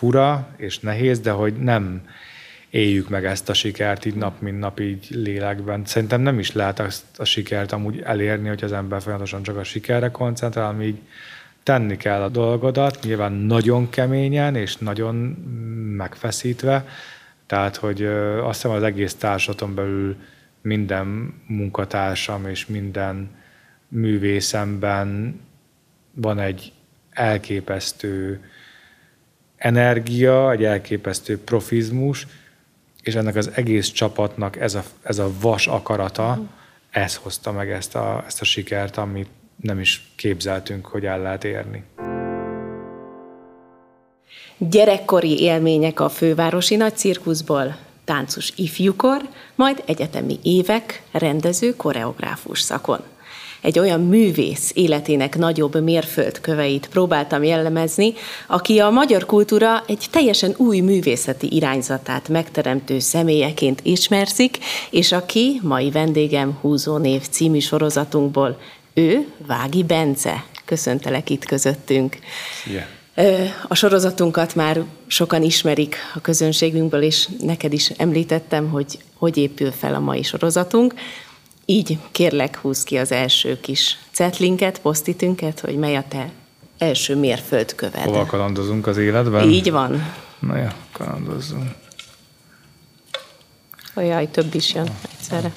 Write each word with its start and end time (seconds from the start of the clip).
fura 0.00 0.48
és 0.56 0.78
nehéz, 0.78 1.20
de 1.20 1.30
hogy 1.30 1.54
nem 1.54 2.02
éljük 2.70 3.08
meg 3.08 3.24
ezt 3.24 3.48
a 3.48 3.54
sikert 3.54 4.04
így 4.04 4.14
nap, 4.14 4.40
mint 4.40 4.58
nap, 4.58 4.80
így 4.80 5.06
lélekben. 5.10 5.84
Szerintem 5.84 6.20
nem 6.20 6.38
is 6.38 6.52
lehet 6.52 6.80
azt 6.80 7.04
a 7.18 7.24
sikert 7.24 7.72
amúgy 7.72 8.00
elérni, 8.00 8.48
hogy 8.48 8.64
az 8.64 8.72
ember 8.72 9.02
folyamatosan 9.02 9.42
csak 9.42 9.56
a 9.56 9.64
sikerre 9.64 10.10
koncentrál, 10.10 10.80
így 10.82 10.98
tenni 11.62 11.96
kell 11.96 12.22
a 12.22 12.28
dolgodat, 12.28 12.98
nyilván 13.02 13.32
nagyon 13.32 13.90
keményen 13.90 14.56
és 14.56 14.76
nagyon 14.76 15.14
megfeszítve, 15.96 16.86
tehát, 17.46 17.76
hogy 17.76 18.04
azt 18.42 18.62
hiszem 18.62 18.76
az 18.76 18.82
egész 18.82 19.14
társadalom 19.14 19.74
belül 19.74 20.16
minden 20.62 21.34
munkatársam 21.46 22.46
és 22.46 22.66
minden 22.66 23.30
művészemben 23.88 25.40
van 26.14 26.38
egy 26.38 26.72
elképesztő 27.10 28.40
energia, 29.60 30.50
egy 30.50 30.64
elképesztő 30.64 31.38
profizmus, 31.38 32.26
és 33.02 33.14
ennek 33.14 33.36
az 33.36 33.50
egész 33.54 33.88
csapatnak 33.88 34.56
ez 34.56 34.74
a, 34.74 34.82
ez 35.02 35.18
a 35.18 35.30
vas 35.40 35.66
akarata, 35.66 36.40
ez 36.90 37.16
hozta 37.16 37.52
meg 37.52 37.70
ezt 37.70 37.94
a, 37.94 38.24
ezt 38.26 38.40
a 38.40 38.44
sikert, 38.44 38.96
amit 38.96 39.28
nem 39.56 39.80
is 39.80 40.12
képzeltünk, 40.16 40.86
hogy 40.86 41.04
el 41.04 41.20
lehet 41.20 41.44
érni. 41.44 41.82
Gyerekkori 44.58 45.40
élmények 45.40 46.00
a 46.00 46.08
fővárosi 46.08 46.76
nagycirkuszból, 46.76 47.76
táncos 48.04 48.52
ifjúkor, 48.56 49.28
majd 49.54 49.82
egyetemi 49.86 50.38
évek 50.42 51.02
rendező 51.12 51.76
koreográfus 51.76 52.60
szakon 52.60 53.00
egy 53.60 53.78
olyan 53.78 54.00
művész 54.00 54.70
életének 54.74 55.38
nagyobb 55.38 55.82
mérföldköveit 55.82 56.88
próbáltam 56.88 57.42
jellemezni, 57.42 58.12
aki 58.46 58.78
a 58.78 58.90
magyar 58.90 59.26
kultúra 59.26 59.84
egy 59.86 60.06
teljesen 60.10 60.54
új 60.56 60.80
művészeti 60.80 61.54
irányzatát 61.54 62.28
megteremtő 62.28 62.98
személyeként 62.98 63.80
ismerszik, 63.82 64.58
és 64.90 65.12
aki 65.12 65.60
mai 65.62 65.90
vendégem 65.90 66.58
Húzó 66.60 66.96
név 66.96 67.28
című 67.28 67.58
sorozatunkból, 67.58 68.58
ő 68.94 69.26
Vági 69.46 69.82
Bence. 69.82 70.44
Köszöntelek 70.64 71.30
itt 71.30 71.44
közöttünk. 71.44 72.18
Szia. 72.64 72.86
A 73.68 73.74
sorozatunkat 73.74 74.54
már 74.54 74.84
sokan 75.06 75.42
ismerik 75.42 75.96
a 76.14 76.20
közönségünkből, 76.20 77.02
és 77.02 77.28
neked 77.40 77.72
is 77.72 77.90
említettem, 77.96 78.68
hogy 78.68 78.98
hogy 79.16 79.36
épül 79.36 79.70
fel 79.72 79.94
a 79.94 79.98
mai 79.98 80.22
sorozatunk. 80.22 80.94
Így 81.70 81.98
kérlek, 82.10 82.56
húz 82.56 82.82
ki 82.82 82.96
az 82.96 83.12
első 83.12 83.60
kis 83.60 83.98
cetlinket, 84.10 84.78
posztitünket, 84.80 85.60
hogy 85.60 85.76
mely 85.76 85.96
a 85.96 86.04
te 86.08 86.30
első 86.78 87.16
mérföldköved. 87.16 88.02
Hova 88.04 88.24
kalandozunk 88.24 88.86
az 88.86 88.96
életben? 88.96 89.48
Így 89.48 89.70
van. 89.70 90.14
Na 90.38 90.56
ja, 90.56 90.74
kalandozzunk. 90.92 91.70
Ojaj, 93.94 94.30
több 94.30 94.54
is 94.54 94.74
jön 94.74 94.88
egyszerre. 95.12 95.52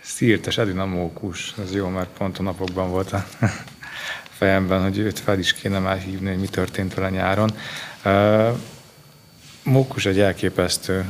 Szírtes 0.00 0.58
Edina 0.58 0.84
Mókus, 0.84 1.54
ez 1.62 1.74
jó, 1.74 1.88
mert 1.88 2.08
pont 2.18 2.38
a 2.38 2.42
napokban 2.42 2.90
volt 2.90 3.12
a 3.12 3.26
fejemben, 4.38 4.82
hogy 4.82 4.98
őt 4.98 5.18
fel 5.18 5.38
is 5.38 5.52
kéne 5.52 5.78
már 5.78 5.98
hívni, 5.98 6.28
hogy 6.28 6.40
mi 6.40 6.48
történt 6.48 6.94
vele 6.94 7.10
nyáron. 7.10 7.54
Mókus 9.62 10.06
egy 10.06 10.20
elképesztő 10.20 11.04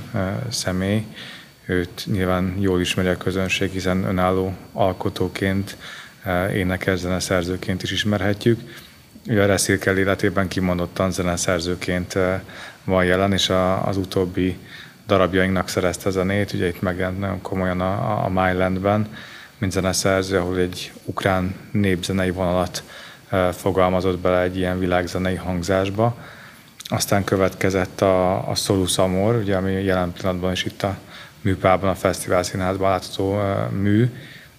személy, 0.51 1.07
Őt 1.67 2.07
nyilván 2.07 2.57
jól 2.59 2.81
ismeri 2.81 3.09
a 3.09 3.17
közönség, 3.17 3.71
hiszen 3.71 4.05
önálló 4.05 4.53
alkotóként, 4.73 5.77
eh, 6.23 6.55
énekes 6.55 6.99
zeneszerzőként 6.99 7.83
is 7.83 7.91
ismerhetjük. 7.91 8.61
Ő 9.27 9.43
a 9.43 9.47
Reszilkel 9.47 9.99
életében 9.99 10.49
kimondottan 10.49 11.11
zeneszerzőként 11.11 12.15
eh, 12.15 12.41
van 12.85 13.05
jelen, 13.05 13.33
és 13.33 13.53
az 13.85 13.97
utóbbi 13.97 14.57
darabjainknak 15.07 15.69
szerezte 15.69 16.11
zenét. 16.11 16.53
Ugye 16.53 16.67
itt 16.67 16.81
megjelent 16.81 17.19
nagyon 17.19 17.43
komolyan 17.43 17.81
a, 17.81 18.25
a 18.25 18.29
Mylandben, 18.29 19.09
mint 19.59 19.73
zeneszerző, 19.73 20.39
ahol 20.39 20.59
egy 20.59 20.93
ukrán 21.05 21.55
népzenei 21.71 22.31
vonalat 22.31 22.83
eh, 23.29 23.53
fogalmazott 23.53 24.19
bele 24.19 24.41
egy 24.41 24.57
ilyen 24.57 24.79
világzenei 24.79 25.37
hangzásba. 25.37 26.17
Aztán 26.85 27.25
következett 27.25 28.01
a, 28.01 28.49
a 28.51 28.55
Solus 28.55 28.99
Amor, 28.99 29.37
ugye, 29.37 29.57
ami 29.57 29.73
jelen 29.73 30.13
pillanatban 30.13 30.53
is 30.53 30.65
itt 30.65 30.83
a 30.83 30.99
műpában, 31.45 31.91
a 31.91 31.95
Fesztivál 31.95 32.43
Színházban 32.43 32.91
látható 32.91 33.41
mű, 33.81 34.11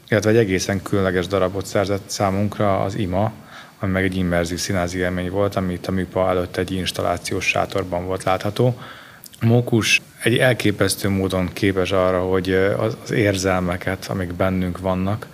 illetve 0.09 0.29
egy 0.29 0.37
egészen 0.37 0.81
különleges 0.81 1.27
darabot 1.27 1.65
szerzett 1.65 2.09
számunkra 2.09 2.79
az 2.79 2.95
IMA, 2.95 3.31
ami 3.79 3.91
meg 3.91 4.03
egy 4.03 4.15
immerzív 4.15 4.57
színházi 4.57 4.97
élmény 4.97 5.29
volt, 5.29 5.55
ami 5.55 5.79
a 5.87 5.91
műpa 5.91 6.29
előtt 6.29 6.57
egy 6.57 6.71
installációs 6.71 7.45
sátorban 7.47 8.05
volt 8.05 8.23
látható. 8.23 8.77
Mókus 9.41 10.01
egy 10.23 10.37
elképesztő 10.37 11.09
módon 11.09 11.49
képes 11.53 11.91
arra, 11.91 12.21
hogy 12.21 12.53
az 12.53 13.11
érzelmeket, 13.11 14.05
amik 14.05 14.33
bennünk 14.33 14.79
vannak, 14.79 15.27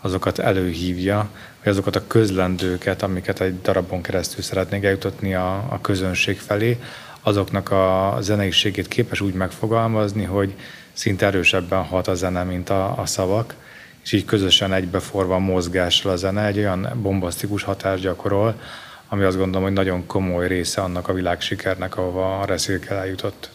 azokat 0.00 0.38
előhívja, 0.38 1.30
vagy 1.62 1.72
azokat 1.72 1.96
a 1.96 2.06
közlendőket, 2.06 3.02
amiket 3.02 3.40
egy 3.40 3.60
darabon 3.60 4.02
keresztül 4.02 4.42
szeretnék 4.42 4.84
eljutatni 4.84 5.34
a, 5.34 5.54
a 5.54 5.80
közönség 5.80 6.38
felé, 6.38 6.78
azoknak 7.22 7.70
a 7.70 8.16
zeneiségét 8.20 8.88
képes 8.88 9.20
úgy 9.20 9.34
megfogalmazni, 9.34 10.24
hogy 10.24 10.54
szinte 10.98 11.26
erősebben 11.26 11.84
hat 11.84 12.08
a 12.08 12.14
zene, 12.14 12.42
mint 12.42 12.70
a, 12.70 12.98
a 12.98 13.06
szavak, 13.06 13.54
és 14.02 14.12
így 14.12 14.24
közösen 14.24 14.72
egybeforva 14.72 15.34
a 15.34 15.38
mozgással 15.38 16.12
a 16.12 16.16
zene 16.16 16.46
egy 16.46 16.58
olyan 16.58 16.98
bombasztikus 17.02 17.62
hatást 17.62 18.02
gyakorol, 18.02 18.60
ami 19.08 19.24
azt 19.24 19.36
gondolom, 19.36 19.62
hogy 19.62 19.72
nagyon 19.72 20.06
komoly 20.06 20.46
része 20.46 20.80
annak 20.80 21.08
a 21.08 21.12
világ 21.12 21.40
sikernek, 21.40 21.96
ahova 21.96 22.40
a 22.40 22.44
Reszilkel 22.44 22.96
eljutott. 22.96 23.50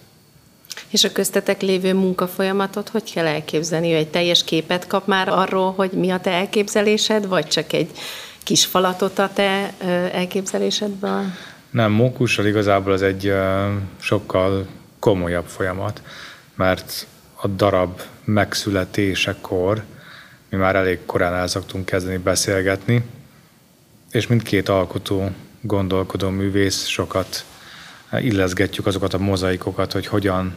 És 0.90 1.03
a 1.03 1.12
köztetek 1.12 1.62
lévő 1.62 1.94
munkafolyamatot 1.94 2.90
hogy 2.90 3.14
kell 3.14 3.26
elképzelni? 3.26 3.94
Egy 3.94 4.09
teljes 4.09 4.44
képet 4.44 4.88
kap 4.88 5.08
már 5.08 5.30
arról, 5.30 5.74
hogy 5.74 5.92
mi 5.92 6.09
a 6.09 6.20
te 6.20 6.32
elképzelésed, 6.32 7.28
vagy 7.28 7.48
csak 7.48 7.74
egy 7.74 7.92
kis 8.44 8.66
falatot 8.66 9.20
a 9.20 9.30
te 9.34 9.74
elképzelésedben? 10.12 11.36
Nem, 11.70 11.92
mókussal 11.92 12.46
igazából 12.46 12.94
az 12.94 13.02
egy 13.02 13.34
sokkal 14.00 14.68
komolyabb 15.00 15.46
folyamat, 15.46 16.02
mert 16.56 17.08
a 17.44 17.48
darab 17.48 18.02
megszületésekor 18.24 19.84
mi 20.50 20.58
már 20.58 20.76
elég 20.76 21.00
korán 21.06 21.34
el 21.34 21.48
szoktunk 21.48 21.86
kezdeni 21.86 22.18
beszélgetni, 22.18 23.04
és 24.12 24.28
mindkét 24.28 24.70
alkotó, 24.70 25.30
gondolkodó 25.62 26.30
művész 26.30 26.86
sokat 26.86 27.46
illeszgetjük 28.20 28.86
azokat 28.86 29.14
a 29.14 29.18
mozaikokat, 29.18 29.92
hogy 29.92 30.08
hogyan 30.08 30.56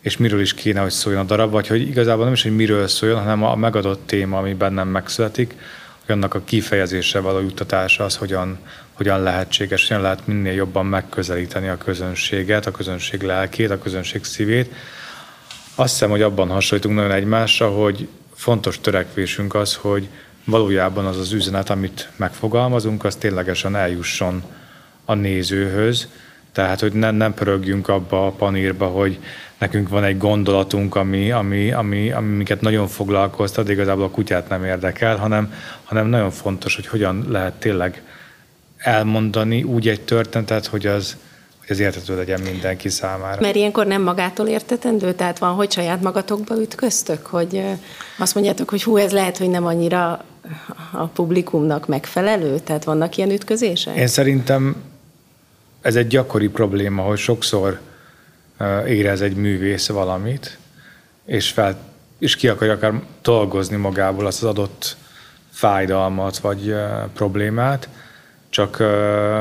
és 0.00 0.16
miről 0.16 0.40
is 0.40 0.54
kéne, 0.54 0.80
hogy 0.80 0.90
szóljon 0.90 1.22
a 1.22 1.26
darab, 1.26 1.50
vagy 1.50 1.66
hogy 1.66 1.88
igazából 1.88 2.24
nem 2.24 2.32
is, 2.32 2.42
hogy 2.42 2.56
miről 2.56 2.88
szóljon, 2.88 3.18
hanem 3.18 3.44
a 3.44 3.54
megadott 3.54 4.06
téma, 4.06 4.38
ami 4.38 4.54
bennem 4.54 4.88
megszületik, 4.88 5.54
hogy 6.06 6.14
annak 6.14 6.34
a 6.34 6.44
kifejezésre 6.44 7.20
való 7.20 7.40
juttatása 7.40 8.04
az 8.04 8.16
hogyan, 8.16 8.58
hogyan 8.92 9.22
lehetséges, 9.22 9.88
hogyan 9.88 10.02
lehet 10.02 10.26
minél 10.26 10.52
jobban 10.52 10.86
megközelíteni 10.86 11.68
a 11.68 11.78
közönséget, 11.78 12.66
a 12.66 12.70
közönség 12.70 13.22
lelkét, 13.22 13.70
a 13.70 13.78
közönség 13.78 14.24
szívét, 14.24 14.74
azt 15.74 15.92
hiszem, 15.92 16.10
hogy 16.10 16.22
abban 16.22 16.48
hasonlítunk 16.48 16.94
nagyon 16.94 17.12
egymásra, 17.12 17.68
hogy 17.68 18.08
fontos 18.34 18.80
törekvésünk 18.80 19.54
az, 19.54 19.74
hogy 19.74 20.08
valójában 20.44 21.06
az 21.06 21.18
az 21.18 21.32
üzenet, 21.32 21.70
amit 21.70 22.08
megfogalmazunk, 22.16 23.04
az 23.04 23.16
ténylegesen 23.16 23.76
eljusson 23.76 24.42
a 25.04 25.14
nézőhöz, 25.14 26.08
tehát, 26.52 26.80
hogy 26.80 26.92
ne, 26.92 27.10
nem 27.10 27.34
pörögjünk 27.34 27.88
abba 27.88 28.26
a 28.26 28.30
panírba, 28.30 28.86
hogy 28.86 29.18
nekünk 29.58 29.88
van 29.88 30.04
egy 30.04 30.18
gondolatunk, 30.18 30.94
ami, 30.94 31.30
ami, 31.30 31.72
ami, 31.72 32.10
ami 32.10 32.34
minket 32.34 32.60
nagyon 32.60 32.86
foglalkoztat, 32.88 33.64
de 33.64 33.72
igazából 33.72 34.04
a 34.04 34.10
kutyát 34.10 34.48
nem 34.48 34.64
érdekel, 34.64 35.16
hanem, 35.16 35.54
hanem 35.84 36.06
nagyon 36.06 36.30
fontos, 36.30 36.74
hogy 36.74 36.86
hogyan 36.86 37.24
lehet 37.28 37.52
tényleg 37.52 38.02
elmondani 38.76 39.62
úgy 39.62 39.88
egy 39.88 40.00
történetet, 40.00 40.66
hogy 40.66 40.86
az, 40.86 41.16
ez 41.70 41.78
értető 41.78 42.16
legyen 42.16 42.40
mindenki 42.40 42.88
számára. 42.88 43.40
Mert 43.40 43.54
ilyenkor 43.54 43.86
nem 43.86 44.02
magától 44.02 44.46
értetendő, 44.46 45.12
tehát 45.12 45.38
van, 45.38 45.54
hogy 45.54 45.70
saját 45.70 46.02
magatokba 46.02 46.60
ütköztök, 46.60 47.26
hogy 47.26 47.64
azt 48.18 48.34
mondjátok, 48.34 48.70
hogy 48.70 48.82
hú, 48.82 48.96
ez 48.96 49.12
lehet, 49.12 49.38
hogy 49.38 49.50
nem 49.50 49.66
annyira 49.66 50.24
a 50.92 51.04
publikumnak 51.04 51.86
megfelelő, 51.86 52.58
tehát 52.58 52.84
vannak 52.84 53.16
ilyen 53.16 53.30
ütközések? 53.30 53.96
Én 53.96 54.06
szerintem 54.06 54.76
ez 55.80 55.96
egy 55.96 56.06
gyakori 56.06 56.48
probléma, 56.48 57.02
hogy 57.02 57.18
sokszor 57.18 57.80
érez 58.86 59.20
egy 59.20 59.36
művész 59.36 59.88
valamit, 59.88 60.58
és, 61.24 61.50
fel, 61.50 61.78
és 62.18 62.36
ki 62.36 62.48
akarja 62.48 62.72
akár 62.72 62.92
dolgozni 63.22 63.76
magából 63.76 64.26
azt 64.26 64.42
az 64.42 64.48
adott 64.48 64.96
fájdalmat 65.50 66.38
vagy 66.38 66.74
problémát, 67.14 67.88
csak 68.50 68.78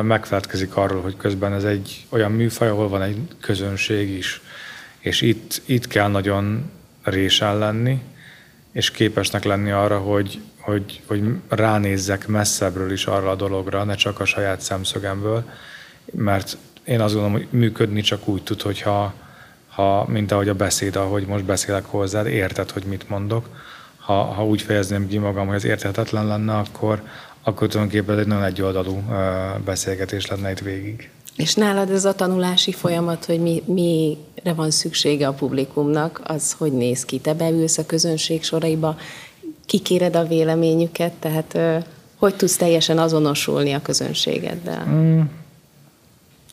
megfelelkezik 0.04 0.76
arról, 0.76 1.02
hogy 1.02 1.18
közben 1.18 1.54
ez 1.54 1.64
egy 1.64 2.06
olyan 2.10 2.32
műfaj, 2.32 2.68
ahol 2.68 2.90
van 2.90 3.02
egy 3.02 3.18
közönség 3.42 4.10
is, 4.10 4.42
és 5.00 5.22
itt, 5.22 5.62
itt 5.66 5.88
kell 5.88 6.08
nagyon 6.08 6.72
résen 7.04 7.58
lenni, 7.58 8.02
és 8.72 8.92
képesnek 8.92 9.44
lenni 9.44 9.72
arra, 9.72 9.98
hogy, 9.98 10.42
hogy, 10.60 11.02
hogy 11.06 11.24
ránézzek 11.48 12.28
messzebbről 12.28 12.92
is 12.92 13.06
arra 13.06 13.30
a 13.30 13.36
dologra, 13.36 13.84
ne 13.84 13.96
csak 13.96 14.20
a 14.20 14.26
saját 14.26 14.62
szemszögemből, 14.62 15.50
mert 16.12 16.58
én 16.84 17.02
azt 17.02 17.14
gondolom, 17.14 17.38
hogy 17.38 17.48
működni 17.60 18.02
csak 18.02 18.28
úgy 18.28 18.44
tud, 18.44 18.62
hogyha, 18.62 19.14
ha, 19.70 20.06
mint 20.08 20.32
ahogy 20.32 20.50
a 20.50 20.54
beszéd, 20.54 20.96
ahogy 20.96 21.26
most 21.26 21.44
beszélek 21.44 21.86
hozzád, 21.86 22.28
érted, 22.28 22.72
hogy 22.72 22.84
mit 22.84 23.10
mondok. 23.10 23.50
Ha, 23.98 24.24
ha 24.24 24.46
úgy 24.46 24.62
fejezném 24.62 25.08
ki 25.08 25.18
magam, 25.18 25.48
hogy 25.48 25.56
az 25.56 25.66
érthetetlen 25.66 26.28
lenne, 26.28 26.58
akkor, 26.58 27.02
akkor 27.50 27.68
tulajdonképpen 27.68 28.19
egy 28.19 28.28
nagyon 28.28 28.44
egyoldalú 28.44 29.04
beszélgetés 29.66 30.28
lenne 30.28 30.51
itt 30.51 30.60
végig. 30.60 31.10
És 31.36 31.54
nálad 31.54 31.92
ez 31.92 32.06
a 32.06 32.13
tanulási 32.13 32.72
folyamat, 32.72 33.25
hogy 33.25 33.40
mi, 33.40 33.63
mire 33.66 34.54
van 34.56 34.72
szüksége 34.72 35.28
a 35.28 35.34
publikumnak, 35.34 36.22
az 36.24 36.56
hogy 36.57 36.72
néz 36.72 37.06
ki? 37.06 37.19
Te 37.19 37.34
beülsz 37.34 37.78
a 37.78 37.86
közönség 37.86 38.44
soraiba, 38.44 38.98
kikéred 39.66 40.16
a 40.16 40.25
véleményüket, 40.25 41.13
tehát 41.13 41.57
hogy 42.16 42.36
tudsz 42.36 42.56
teljesen 42.56 42.98
azonosulni 42.98 43.74
a 43.74 43.81
közönségeddel? 43.81 44.86
Mm. 44.90 45.22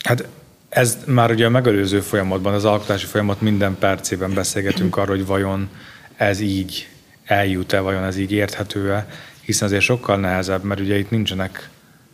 Hát 0.05 0.29
ez 0.69 0.99
már 1.07 1.31
ugye 1.31 1.47
a 1.47 1.51
megelőző 1.51 2.01
folyamatban, 2.01 2.55
az 2.55 2.65
alkotási 2.65 3.07
folyamat 3.07 3.41
minden 3.41 3.77
percében 3.79 4.35
beszélgetünk 4.35 4.97
arról, 4.97 5.17
hogy 5.17 5.27
vajon 5.27 5.69
ez 6.17 6.41
így 6.41 6.89
eljut-e, 7.25 7.81
vajon 7.81 8.05
ez 8.05 8.17
így 8.17 8.33
érthető-e, 8.33 9.09
hiszen 9.47 9.69
azért 9.69 9.83
sokkal 9.83 10.17
nehezebb, 10.17 10.63
mert 10.63 10.81
ugye 10.81 10.99
itt 10.99 11.11
nincsenek 11.11 11.69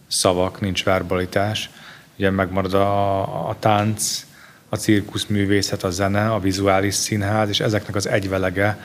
szavak, 0.06 0.60
nincs 0.60 0.84
verbalitás, 0.84 1.70
ugye 2.16 2.30
megmarad 2.30 2.74
a, 2.74 3.48
a 3.48 3.56
tánc, 3.58 4.26
a 4.68 4.76
cirkuszművészet, 4.76 5.82
a 5.82 5.90
zene, 5.90 6.32
a 6.32 6.40
vizuális 6.40 6.94
színház, 6.94 7.48
és 7.48 7.60
ezeknek 7.60 7.94
az 7.94 8.08
egyvelege 8.08 8.78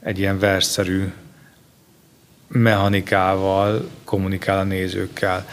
egy 0.00 0.18
ilyen 0.18 0.38
versszerű 0.38 1.12
mechanikával 2.48 3.88
kommunikál 4.04 4.58
a 4.58 4.62
nézőkkel. 4.62 5.48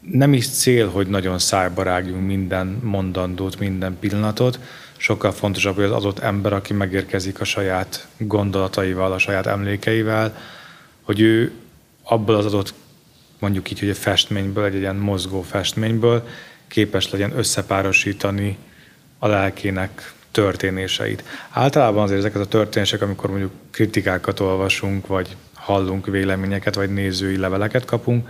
Nem 0.00 0.32
is 0.32 0.48
cél, 0.48 0.88
hogy 0.88 1.06
nagyon 1.06 1.38
szájba 1.38 1.82
rágjunk 1.82 2.26
minden 2.26 2.66
mondandót, 2.82 3.58
minden 3.58 3.96
pillanatot, 4.00 4.58
sokkal 4.96 5.32
fontosabb, 5.32 5.74
hogy 5.74 5.84
az 5.84 5.92
adott 5.92 6.18
ember, 6.18 6.52
aki 6.52 6.72
megérkezik 6.72 7.40
a 7.40 7.44
saját 7.44 8.06
gondolataival, 8.16 9.12
a 9.12 9.18
saját 9.18 9.46
emlékeivel, 9.46 10.36
hogy 11.08 11.20
ő 11.20 11.52
abból 12.02 12.34
az 12.34 12.46
adott 12.46 12.74
mondjuk 13.38 13.70
így, 13.70 13.78
hogy 13.78 13.88
egy 13.88 13.98
festményből, 13.98 14.64
egy 14.64 14.74
ilyen 14.74 14.96
mozgó 14.96 15.42
festményből 15.42 16.28
képes 16.66 17.10
legyen 17.10 17.38
összepárosítani 17.38 18.56
a 19.18 19.26
lelkének 19.26 20.12
történéseit. 20.30 21.24
Általában 21.50 22.02
azért 22.02 22.18
ezeket 22.18 22.42
a 22.42 22.46
történések, 22.46 23.02
amikor 23.02 23.30
mondjuk 23.30 23.52
kritikákat 23.70 24.40
olvasunk, 24.40 25.06
vagy 25.06 25.36
hallunk 25.54 26.06
véleményeket, 26.06 26.74
vagy 26.74 26.92
nézői 26.92 27.36
leveleket 27.36 27.84
kapunk, 27.84 28.28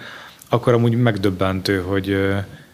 akkor 0.48 0.72
amúgy 0.72 0.96
megdöbbentő, 0.96 1.80
hogy 1.80 2.16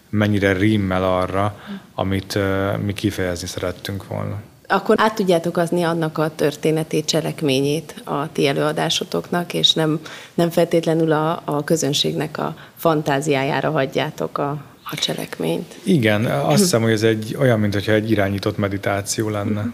mennyire 0.09 0.53
rímmel 0.53 1.03
arra, 1.03 1.59
amit 1.93 2.37
mi 2.85 2.93
kifejezni 2.93 3.47
szerettünk 3.47 4.07
volna. 4.07 4.41
Akkor 4.67 4.95
át 4.99 5.15
tudjátok 5.15 5.57
adni 5.57 5.83
annak 5.83 6.17
a 6.17 6.35
történetét, 6.35 7.05
cselekményét 7.05 8.01
a 8.03 8.31
ti 8.31 8.47
előadásotoknak, 8.47 9.53
és 9.53 9.73
nem, 9.73 9.99
nem 10.33 10.49
feltétlenül 10.49 11.11
a, 11.11 11.41
a 11.45 11.63
közönségnek 11.63 12.37
a 12.37 12.55
fantáziájára 12.75 13.71
hagyjátok 13.71 14.37
a, 14.37 14.49
a 14.83 14.95
cselekményt. 14.95 15.75
Igen, 15.83 16.25
azt 16.25 16.61
hiszem, 16.61 16.81
hogy 16.81 16.91
ez 16.91 17.03
egy 17.03 17.35
olyan, 17.39 17.59
mintha 17.59 17.91
egy 17.91 18.11
irányított 18.11 18.57
meditáció 18.57 19.29
lenne. 19.29 19.71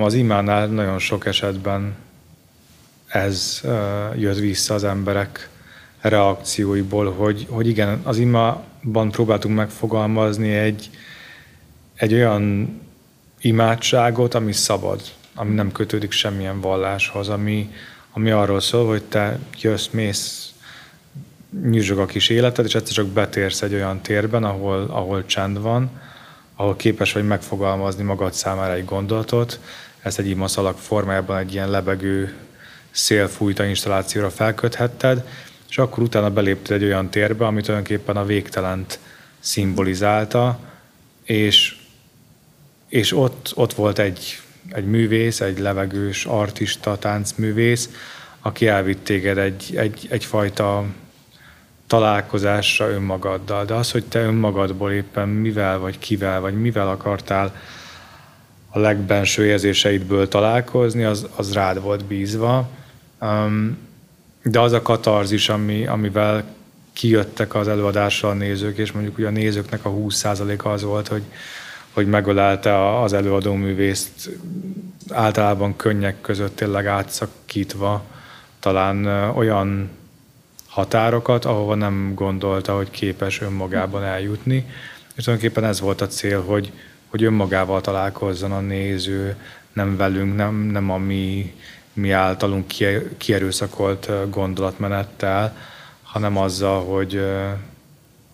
Az 0.00 0.14
imánál 0.14 0.66
nagyon 0.66 0.98
sok 0.98 1.26
esetben 1.26 1.94
ez 3.06 3.60
jött 4.16 4.38
vissza 4.38 4.74
az 4.74 4.84
emberek 4.84 5.48
reakcióiból, 6.00 7.12
hogy, 7.12 7.46
hogy 7.50 7.68
igen, 7.68 8.00
az 8.02 8.18
imában 8.18 9.10
próbáltunk 9.10 9.56
megfogalmazni 9.56 10.54
egy, 10.54 10.90
egy 11.94 12.14
olyan 12.14 12.68
imádságot, 13.46 14.34
ami 14.34 14.52
szabad, 14.52 15.00
ami 15.34 15.54
nem 15.54 15.72
kötődik 15.72 16.10
semmilyen 16.10 16.60
valláshoz, 16.60 17.28
ami, 17.28 17.72
ami 18.12 18.30
arról 18.30 18.60
szól, 18.60 18.86
hogy 18.86 19.02
te 19.02 19.38
jössz, 19.60 19.88
mész, 19.90 20.52
nyüzsög 21.62 21.98
a 21.98 22.06
kis 22.06 22.28
életed, 22.28 22.64
és 22.64 22.74
egyszer 22.74 22.94
csak 22.94 23.06
betérsz 23.06 23.62
egy 23.62 23.74
olyan 23.74 24.00
térben, 24.00 24.44
ahol, 24.44 24.86
ahol 24.90 25.26
csend 25.26 25.60
van, 25.60 25.90
ahol 26.56 26.76
képes 26.76 27.12
vagy 27.12 27.26
megfogalmazni 27.26 28.02
magad 28.02 28.32
számára 28.32 28.72
egy 28.72 28.84
gondolatot, 28.84 29.60
ezt 30.02 30.18
egy 30.18 30.28
imaszalag 30.28 30.76
formájában 30.76 31.38
egy 31.38 31.52
ilyen 31.52 31.70
lebegő 31.70 32.34
szélfújta 32.90 33.64
installációra 33.64 34.30
felköthetted, 34.30 35.24
és 35.68 35.78
akkor 35.78 36.02
utána 36.02 36.30
beléptél 36.30 36.76
egy 36.76 36.84
olyan 36.84 37.10
térbe, 37.10 37.46
ami 37.46 37.60
tulajdonképpen 37.60 38.16
a 38.16 38.24
végtelent 38.24 38.98
szimbolizálta, 39.38 40.58
és, 41.24 41.76
és 42.96 43.12
ott, 43.12 43.52
ott 43.54 43.72
volt 43.72 43.98
egy, 43.98 44.38
egy 44.72 44.86
művész, 44.86 45.40
egy 45.40 45.58
levegős 45.58 46.24
artista, 46.24 46.98
táncművész, 46.98 47.90
aki 48.40 48.66
elvitt 48.66 49.04
téged 49.04 49.38
egy, 49.38 49.72
egy, 49.76 50.06
egyfajta 50.10 50.84
találkozásra 51.86 52.88
önmagaddal. 52.88 53.64
De 53.64 53.74
az, 53.74 53.90
hogy 53.90 54.04
te 54.04 54.20
önmagadból 54.20 54.92
éppen 54.92 55.28
mivel, 55.28 55.78
vagy 55.78 55.98
kivel, 55.98 56.40
vagy 56.40 56.60
mivel 56.60 56.88
akartál 56.88 57.56
a 58.70 58.78
legbenső 58.78 59.46
érzéseidből 59.46 60.28
találkozni, 60.28 61.04
az, 61.04 61.26
az 61.36 61.52
rád 61.52 61.82
volt 61.82 62.04
bízva. 62.04 62.68
De 64.42 64.60
az 64.60 64.72
a 64.72 64.82
katarzis, 64.82 65.48
ami, 65.48 65.86
amivel 65.86 66.44
kijöttek 66.92 67.54
az 67.54 67.68
előadásra 67.68 68.28
a 68.28 68.34
nézők, 68.34 68.78
és 68.78 68.92
mondjuk 68.92 69.18
ugye 69.18 69.26
a 69.26 69.30
nézőknek 69.30 69.84
a 69.84 69.90
20%-a 69.90 70.68
az 70.68 70.82
volt, 70.82 71.08
hogy, 71.08 71.22
hogy 71.96 72.06
megölelte 72.06 73.00
az 73.00 73.12
előadó 73.12 73.54
művészt 73.54 74.30
általában 75.10 75.76
könnyek 75.76 76.20
között 76.20 76.56
tényleg 76.56 76.86
átszakítva, 76.86 78.04
talán 78.60 79.06
olyan 79.34 79.90
határokat, 80.66 81.44
ahova 81.44 81.74
nem 81.74 82.12
gondolta, 82.14 82.76
hogy 82.76 82.90
képes 82.90 83.40
önmagában 83.40 84.04
eljutni. 84.04 84.66
És 85.14 85.24
tulajdonképpen 85.24 85.64
ez 85.64 85.80
volt 85.80 86.00
a 86.00 86.06
cél, 86.06 86.42
hogy, 86.42 86.72
hogy 87.06 87.22
önmagával 87.22 87.80
találkozzon 87.80 88.52
a 88.52 88.60
néző, 88.60 89.36
nem 89.72 89.96
velünk, 89.96 90.36
nem, 90.36 90.54
nem 90.54 90.90
a 90.90 90.98
mi 90.98 91.54
mi 91.96 92.10
általunk 92.10 92.66
kierőszakolt 93.16 94.30
gondolatmenettel, 94.30 95.56
hanem 96.02 96.36
azzal, 96.36 96.84
hogy, 96.84 97.26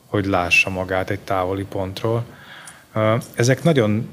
hogy 0.07 0.26
lássa 0.26 0.71
magát 0.71 1.11
egy 1.11 1.21
távoli 1.21 1.64
pontról. 1.64 2.25
Ezek 3.35 3.63
nagyon 3.63 4.09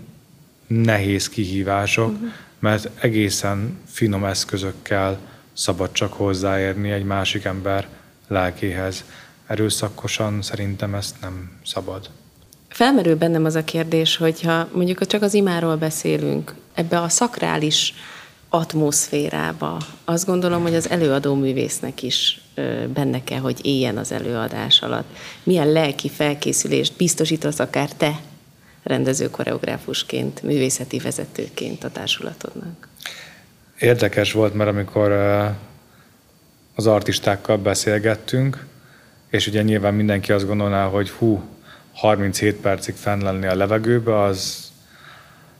nehéz 0.67 1.29
kihívások, 1.29 2.11
uh-huh. 2.11 2.29
mert 2.59 2.89
egészen 2.99 3.79
finom 3.85 4.25
eszközökkel 4.25 5.19
szabad 5.53 5.91
csak 5.91 6.13
hozzáérni 6.13 6.91
egy 6.91 7.03
másik 7.03 7.43
ember 7.43 7.87
lelkéhez. 8.27 9.03
Erőszakosan 9.47 10.41
szerintem 10.41 10.95
ezt 10.95 11.15
nem 11.21 11.51
szabad. 11.65 12.09
Felmerül 12.67 13.15
bennem 13.15 13.45
az 13.45 13.55
a 13.55 13.63
kérdés, 13.63 14.17
hogyha 14.17 14.67
mondjuk 14.73 15.07
csak 15.07 15.21
az 15.21 15.33
imáról 15.33 15.75
beszélünk, 15.75 16.55
ebbe 16.73 17.01
a 17.01 17.09
szakrális 17.09 17.93
atmoszférába. 18.49 19.77
Azt 20.05 20.25
gondolom, 20.25 20.61
hogy 20.61 20.75
az 20.75 20.89
előadó 20.89 21.35
művésznek 21.35 22.03
is 22.03 22.41
benne 22.93 23.23
kell, 23.23 23.39
hogy 23.39 23.65
éljen 23.65 23.97
az 23.97 24.11
előadás 24.11 24.81
alatt. 24.81 25.17
Milyen 25.43 25.71
lelki 25.71 26.09
felkészülést 26.09 26.93
biztosítasz 26.97 27.59
akár 27.59 27.93
te 27.93 28.19
rendező 28.83 29.29
koreográfusként, 29.29 30.41
művészeti 30.41 30.99
vezetőként 30.99 31.83
a 31.83 31.89
társulatodnak? 31.91 32.87
Érdekes 33.79 34.31
volt, 34.31 34.53
mert 34.53 34.69
amikor 34.69 35.11
az 36.75 36.87
artistákkal 36.87 37.57
beszélgettünk, 37.57 38.65
és 39.29 39.47
ugye 39.47 39.61
nyilván 39.61 39.93
mindenki 39.93 40.31
azt 40.31 40.47
gondolná, 40.47 40.87
hogy 40.87 41.09
hú, 41.09 41.41
37 41.93 42.55
percig 42.55 42.95
fenn 42.95 43.23
lenni 43.23 43.45
a 43.45 43.55
levegőbe, 43.55 44.21
az, 44.21 44.71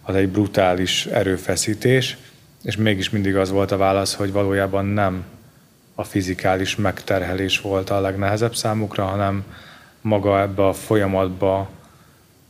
az 0.02 0.16
egy 0.16 0.30
brutális 0.30 1.06
erőfeszítés, 1.06 2.18
és 2.64 2.78
mégis 2.78 3.10
mindig 3.10 3.36
az 3.36 3.50
volt 3.50 3.72
a 3.72 3.78
válasz, 3.78 4.14
hogy 4.14 4.32
valójában 4.32 4.86
nem 4.86 5.24
a 5.96 6.04
fizikális 6.04 6.76
megterhelés 6.76 7.62
volt 7.62 7.90
a 7.90 8.00
legnehezebb 8.00 8.56
számukra, 8.56 9.06
hanem 9.06 9.44
maga 10.02 10.42
ebbe 10.42 10.68
a 10.68 10.74
folyamatba 10.74 11.70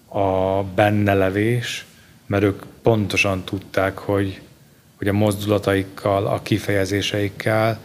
a 0.10 0.63
bennelevés, 0.63 1.86
mert 2.25 2.44
ők 2.44 2.63
pontosan 2.82 3.44
tudták, 3.44 3.98
hogy, 3.98 4.42
hogy 4.98 5.08
a 5.08 5.13
mozdulataikkal, 5.13 6.28
a 6.28 6.42
kifejezéseikkel 6.42 7.80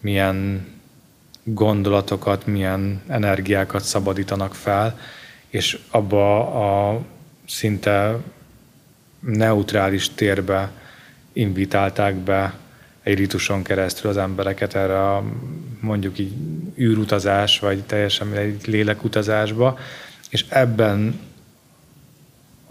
milyen 0.00 0.66
gondolatokat, 1.44 2.46
milyen 2.46 3.02
energiákat 3.08 3.82
szabadítanak 3.82 4.54
fel, 4.54 4.98
és 5.48 5.78
abba 5.90 6.38
a 6.90 7.00
szinte 7.46 8.16
neutrális 9.20 10.10
térbe 10.14 10.70
invitálták 11.32 12.14
be 12.14 12.54
egy 13.02 13.18
rituson 13.18 13.62
keresztül 13.62 14.10
az 14.10 14.16
embereket 14.16 14.74
erre 14.74 15.14
a 15.14 15.24
mondjuk 15.80 16.18
így 16.18 16.32
űrutazás, 16.78 17.58
vagy 17.58 17.82
teljesen 17.82 18.32
egy 18.32 18.66
lélekutazásba, 18.66 19.78
és 20.28 20.44
ebben 20.48 21.20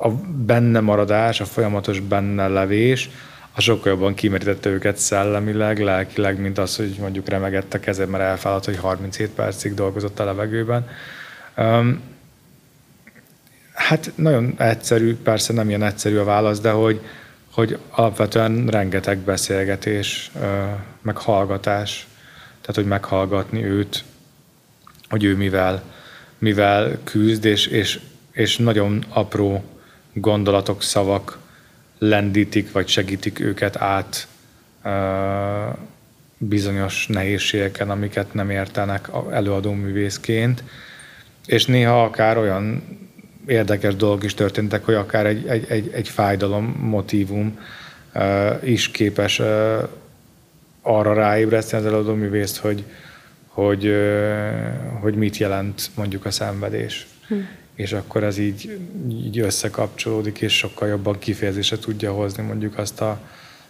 a 0.04 0.10
benne 0.46 0.80
maradás, 0.80 1.42
a 1.42 1.46
folyamatos 1.46 2.00
benne 2.00 2.48
levés, 2.48 3.10
a 3.56 3.62
sokkal 3.62 3.92
jobban 3.92 4.14
kimerítette 4.14 4.70
őket 4.70 4.98
szellemileg, 4.98 5.80
lelkileg, 5.80 6.40
mint 6.40 6.58
az, 6.58 6.76
hogy 6.76 6.96
mondjuk 7.00 7.30
remegett 7.30 7.74
a 7.74 7.80
kezed, 7.80 8.10
mert 8.10 8.24
elfáradt, 8.24 8.66
hogy 8.66 8.78
37 8.78 9.30
percig 9.30 9.74
dolgozott 9.74 10.20
a 10.20 10.26
levegőben. 10.26 10.88
Um, 11.58 12.02
hát 13.74 14.12
nagyon 14.16 14.54
egyszerű, 14.58 15.16
persze 15.16 15.54
nem 15.54 15.68
ilyen 15.68 15.84
egyszerű 15.84 16.18
a 16.18 16.24
válasz, 16.24 16.60
de 16.60 16.72
hogy, 16.72 17.02
hogy 17.52 17.78
alapvetően 17.90 18.68
rengeteg 18.68 19.18
beszélgetés, 19.18 20.32
meg 21.02 21.18
hallgatás, 21.18 22.08
tehát 22.62 22.76
hogy 22.76 22.86
meghallgatni 22.86 23.64
őt, 23.64 24.04
hogy 25.10 25.24
ő 25.24 25.36
mivel, 25.36 25.84
mivel 26.38 26.98
küzd, 27.04 27.46
és, 27.46 27.68
és, 27.68 28.00
és 28.32 28.58
nagyon 28.58 29.04
apró 29.10 29.64
gondolatok, 30.14 30.84
szavak 30.84 31.40
lendítik, 31.98 32.72
vagy 32.72 32.88
segítik 32.88 33.40
őket 33.40 33.76
át 33.76 34.28
bizonyos 36.38 37.08
nehézségeken, 37.08 37.90
amiket 37.90 38.34
nem 38.34 38.50
értenek 38.50 39.10
előadó 39.32 39.72
művészként, 39.72 40.64
és 41.46 41.66
néha 41.66 42.04
akár 42.04 42.38
olyan 42.38 42.84
érdekes 43.46 43.96
dolgok 43.96 44.24
is 44.24 44.34
történtek, 44.34 44.86
hogy 44.86 44.94
akár 44.94 45.26
egy, 45.26 45.48
egy, 45.48 45.66
egy, 45.70 45.92
egy 45.94 46.10
fájdalom 46.10 46.66
motívum 46.66 47.60
is 48.64 48.92
képes 48.92 49.42
arra 50.82 51.14
ráébreszteni 51.14 51.86
az 51.86 51.92
előadó 51.92 52.14
művészt, 52.14 52.58
hogy, 52.58 52.84
hogy, 53.48 53.96
hogy 55.00 55.16
mit 55.16 55.38
jelent 55.38 55.90
mondjuk 55.96 56.26
a 56.26 56.32
szenvedés. 56.32 57.08
Hm. 57.28 57.36
És 57.76 57.92
akkor 57.94 58.24
ez 58.24 58.38
így, 58.38 58.80
így 59.10 59.40
összekapcsolódik, 59.40 60.42
és 60.42 60.58
sokkal 60.58 60.88
jobban 60.88 61.20
kifejezésre 61.20 61.78
tudja 61.78 62.14
hozni 62.14 62.44
mondjuk 62.44 62.78
azt 62.78 63.02
a, 63.02 63.20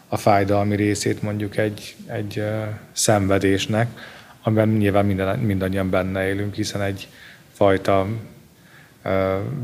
a 0.07 0.17
fájdalmi 0.17 0.75
részét 0.75 1.21
mondjuk 1.21 1.57
egy, 1.57 1.95
egy 2.07 2.37
uh, 2.37 2.67
szenvedésnek, 2.91 3.87
amiben 4.43 4.69
nyilván 4.69 5.05
minden, 5.05 5.39
mindannyian 5.39 5.89
benne 5.89 6.27
élünk, 6.27 6.53
hiszen 6.53 6.81
egy 6.81 7.07
fajta 7.53 8.07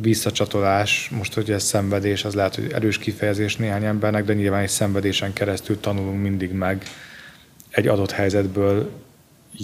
visszacsatolás, 0.01 1.09
most 1.09 1.33
hogy 1.33 1.51
ez 1.51 1.63
szenvedés, 1.63 2.25
az 2.25 2.33
lehet, 2.33 2.55
hogy 2.55 2.71
erős 2.71 2.97
kifejezés 2.97 3.55
néhány 3.55 3.83
embernek, 3.83 4.25
de 4.25 4.33
nyilván 4.33 4.61
egy 4.61 4.69
szenvedésen 4.69 5.33
keresztül 5.33 5.79
tanulunk 5.79 6.21
mindig 6.21 6.51
meg 6.51 6.83
egy 7.69 7.87
adott 7.87 8.11
helyzetből 8.11 8.91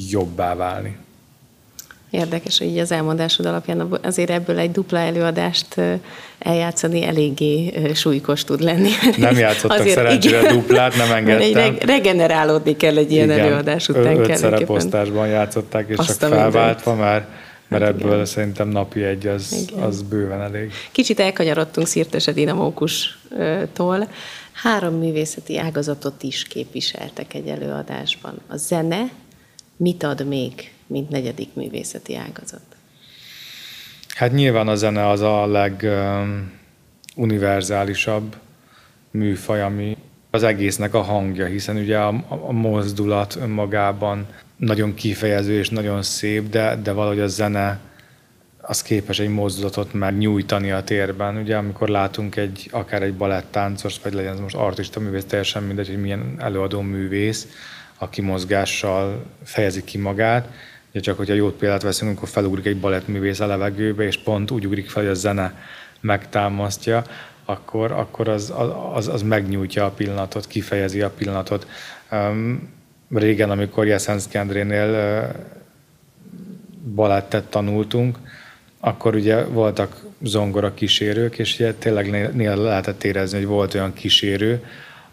jobbá 0.10 0.56
válni. 0.56 0.98
Érdekes, 2.10 2.58
hogy 2.58 2.68
így 2.68 2.78
az 2.78 2.92
elmondásod 2.92 3.46
alapján 3.46 4.00
azért 4.04 4.30
ebből 4.30 4.60
egy 4.60 4.72
dupla 4.72 4.98
előadást 4.98 5.82
eljátszani 6.40 7.04
eléggé 7.04 7.74
súlykos 7.94 8.44
tud 8.44 8.62
lenni. 8.62 8.90
Nem 9.18 9.38
játszottak 9.38 9.80
azért, 9.80 9.96
szerencsére 9.96 10.40
igen, 10.40 10.54
duplát, 10.54 10.96
nem 10.96 11.12
engedtem. 11.12 11.64
Egy 11.64 11.84
regenerálódni 11.84 12.76
kell 12.76 12.98
egy 12.98 13.12
ilyen 13.12 13.32
igen, 13.32 13.40
előadás 13.40 13.90
után. 13.90 14.18
Öt 14.18 14.36
szereposztásban 14.36 15.28
játszották, 15.28 15.90
és 15.90 15.98
Azt 15.98 16.20
csak 16.20 16.30
felváltva 16.30 16.96
már 16.96 17.28
mert 17.68 17.84
hát 17.84 17.94
ebből 17.94 18.14
igen. 18.14 18.26
szerintem 18.26 18.68
napi 18.68 19.04
egy 19.04 19.28
az, 19.28 19.72
az 19.80 20.02
bőven 20.02 20.42
elég. 20.42 20.72
Kicsit 20.92 21.20
elkanyarodtunk 21.20 21.88
Szirtese 21.88 22.32
Dinamókustól. 22.32 24.08
Három 24.52 24.94
művészeti 24.94 25.58
ágazatot 25.58 26.24
is 26.24 26.44
képviseltek 26.44 27.34
egy 27.34 27.48
előadásban. 27.48 28.34
A 28.48 28.58
zene 28.58 29.10
mit 29.78 30.04
ad 30.04 30.28
még 30.28 30.75
mint 30.88 31.10
negyedik 31.10 31.50
művészeti 31.54 32.16
ágazat? 32.16 32.62
Hát 34.16 34.32
nyilván 34.32 34.68
a 34.68 34.76
zene 34.76 35.10
az 35.10 35.22
a 35.22 35.46
leguniverzálisabb 37.16 38.36
műfaj, 39.12 39.62
ami 39.62 39.98
az 40.32 40.44
egésznek 40.44 40.94
a 40.94 41.02
hangja, 41.02 41.46
hiszen 41.46 41.78
ugye 41.78 41.98
a, 41.98 42.24
a 42.28 42.52
mozdulat 42.52 43.36
önmagában 43.36 44.28
nagyon 44.58 44.94
kifejező 44.94 45.58
és 45.58 45.70
nagyon 45.70 46.02
szép, 46.02 46.50
de, 46.50 46.76
de 46.84 46.92
valahogy 46.92 47.20
a 47.20 47.28
zene 47.28 47.80
az 48.62 48.82
képes 48.82 49.20
egy 49.20 49.30
mozdulatot 49.30 49.94
megnyújtani 49.94 50.72
a 50.72 50.84
térben. 50.84 51.38
Ugye 51.38 51.58
amikor 51.58 51.90
látunk 51.90 52.36
egy, 52.36 52.68
akár 52.72 53.02
egy 53.04 53.14
balettáncos, 53.14 54.00
vagy 54.04 54.14
legyen 54.14 54.34
ez 54.34 54.40
most 54.40 54.56
artista 54.56 55.00
művész, 55.00 55.26
teljesen 55.26 55.64
mindegy, 55.64 55.88
hogy 55.88 56.02
milyen 56.02 56.36
előadó 56.38 56.82
művész, 56.82 57.48
aki 57.98 58.22
mozgással 58.22 59.26
fejezi 59.44 59.84
ki 59.84 59.98
magát, 59.98 60.48
Ja, 60.96 61.02
csak 61.02 61.18
hogyha 61.18 61.34
jót 61.34 61.54
példát 61.56 61.82
veszünk, 61.82 62.18
akkor 62.18 62.30
felugrik 62.30 62.66
egy 62.66 62.80
balettművész 62.80 63.40
a 63.40 63.46
levegőbe, 63.46 64.04
és 64.04 64.18
pont 64.18 64.52
úgy 64.52 64.66
ugrik 64.66 64.90
fel, 64.90 65.04
hogy 65.04 65.12
a 65.12 65.16
zene 65.16 65.60
megtámasztja, 66.00 67.04
akkor, 67.46 67.92
akkor 67.92 68.28
az, 68.28 68.54
az, 68.94 69.08
az 69.08 69.22
megnyújtja 69.22 69.86
a 69.86 69.90
pillanatot, 69.90 70.48
kifejezi 70.48 71.02
a 71.02 71.10
pillanatot. 71.10 71.68
Um, 72.12 72.70
régen, 73.10 73.50
amikor 73.50 73.86
Jeszenszkendrénél 73.88 74.90
uh, 74.90 75.36
balettet 76.94 77.44
tanultunk, 77.44 78.18
akkor 78.80 79.16
ugye 79.16 79.44
voltak 79.44 80.04
zongora 80.22 80.74
kísérők, 80.74 81.38
és 81.38 81.54
ugye 81.54 81.74
tényleg 81.74 82.34
néha 82.36 82.62
lehetett 82.62 83.04
érezni, 83.04 83.38
hogy 83.38 83.48
volt 83.48 83.74
olyan 83.74 83.94
kísérő, 83.94 84.64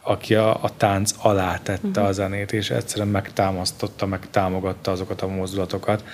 aki 0.03 0.35
a, 0.35 0.63
a 0.63 0.77
tánc 0.77 1.15
alá 1.19 1.59
tette 1.59 1.89
uh-huh. 1.89 2.07
a 2.07 2.13
zenét, 2.13 2.53
és 2.53 2.71
egyszerűen 2.71 3.09
megtámasztotta, 3.09 4.07
megtámogatta 4.07 4.91
azokat 4.91 5.23
a 5.23 5.27
mozdulatokat, 5.29 6.05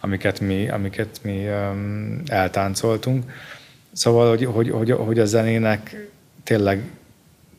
amiket 0.00 0.40
mi, 0.40 0.68
amiket 0.68 1.20
mi 1.22 1.48
um, 1.48 2.22
eltáncoltunk. 2.26 3.30
Szóval, 3.92 4.28
hogy, 4.28 4.44
hogy, 4.44 4.70
hogy, 4.70 4.90
hogy 4.90 5.18
a 5.18 5.24
zenének 5.24 6.10
tényleg 6.42 6.90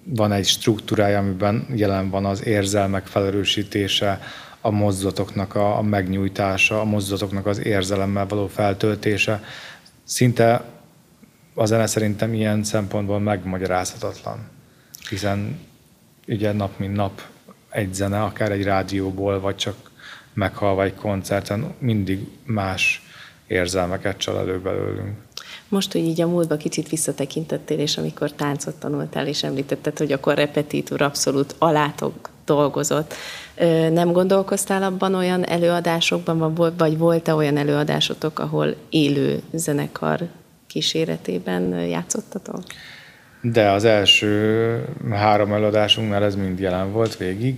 van 0.04 0.32
egy 0.32 0.46
struktúrája, 0.46 1.18
amiben 1.18 1.68
jelen 1.76 2.10
van 2.10 2.26
az 2.26 2.46
érzelmek 2.46 3.06
felerősítése, 3.06 4.20
a 4.62 4.70
mozdulatoknak 4.70 5.56
a, 5.56 5.78
a 5.78 5.82
megnyújtása, 5.82 6.82
a 6.82 6.84
mozdulatoknak 6.84 7.46
az 7.46 7.66
érzelemmel 7.66 8.26
való 8.26 8.48
feltöltése. 8.48 9.44
Szinte 10.04 10.64
a 11.54 11.66
zene 11.66 11.88
szerintem 11.88 12.34
ilyen 12.34 12.64
szempontból 12.64 13.20
megmagyarázhatatlan, 13.20 14.38
hiszen 15.10 15.60
ugye 16.28 16.52
nap 16.52 16.78
mint 16.80 16.96
nap 16.96 17.22
egy 17.70 17.94
zene, 17.94 18.24
akár 18.24 18.52
egy 18.52 18.64
rádióból, 18.64 19.40
vagy 19.40 19.56
csak 19.56 19.76
meghallva 20.34 20.84
egy 20.84 20.96
koncerten, 20.96 21.74
mindig 21.80 22.28
más 22.46 23.02
érzelmeket 23.48 24.18
csal 24.18 24.38
elő 24.38 24.60
belőlünk. 24.60 25.16
Most, 25.70 25.92
hogy 25.92 26.02
így 26.02 26.22
a 26.22 26.28
múltba 26.28 26.58
kicsit 26.58 26.90
visszatekintettél, 26.90 27.80
és 27.80 27.98
amikor 27.98 28.32
táncot 28.32 28.76
tanultál, 28.76 29.28
és 29.28 29.44
említetted, 29.44 29.98
hogy 29.98 30.12
akkor 30.12 30.36
repetítúr 30.36 31.02
abszolút 31.02 31.56
alátok 31.58 32.30
dolgozott. 32.46 33.14
Nem 33.92 34.12
gondolkoztál 34.12 34.84
abban 34.84 35.16
olyan 35.16 35.46
előadásokban, 35.46 36.54
vagy 36.78 36.98
volt-e 36.98 37.34
olyan 37.34 37.58
előadásotok, 37.58 38.40
ahol 38.40 38.76
élő 38.90 39.42
zenekar 39.54 40.28
kíséretében 40.68 41.80
játszottatok? 41.80 42.64
De 43.52 43.70
az 43.70 43.86
első 43.86 44.86
három 45.12 45.54
előadásunknál 45.54 46.24
ez 46.24 46.36
mind 46.36 46.60
jelen 46.60 46.92
volt 46.92 47.18
végig. 47.18 47.58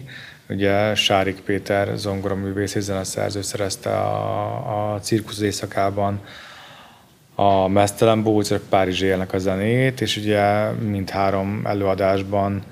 Ugye 0.49 0.95
Sárik 0.95 1.39
Péter 1.41 1.91
zongoraművész 1.95 2.75
és 2.75 2.83
zeneszerző 2.83 3.41
szerezte 3.41 3.89
a, 3.89 4.93
a 4.93 4.99
cirkusz 4.99 5.39
éjszakában 5.39 6.21
a 7.35 7.67
Mesztelen 7.67 8.23
Bócok 8.23 8.61
Párizsi 8.69 9.05
élnek 9.05 9.33
a 9.33 9.37
zenét, 9.37 10.01
és 10.01 10.17
ugye 10.17 10.69
mind 10.69 11.09
három 11.09 11.61
előadásban 11.65 12.63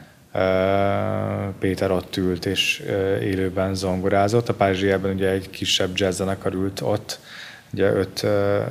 Péter 1.59 1.91
ott 1.91 2.17
ült 2.17 2.45
és 2.45 2.83
élőben 3.21 3.75
zongorázott. 3.75 4.49
A 4.49 4.53
Párizsi 4.53 4.93
ugye 4.93 5.29
egy 5.29 5.49
kisebb 5.49 5.89
jazz 5.93 6.15
zenekar 6.15 6.53
ült 6.53 6.81
ott, 6.81 7.19
ugye 7.73 7.91
öt, 7.91 8.23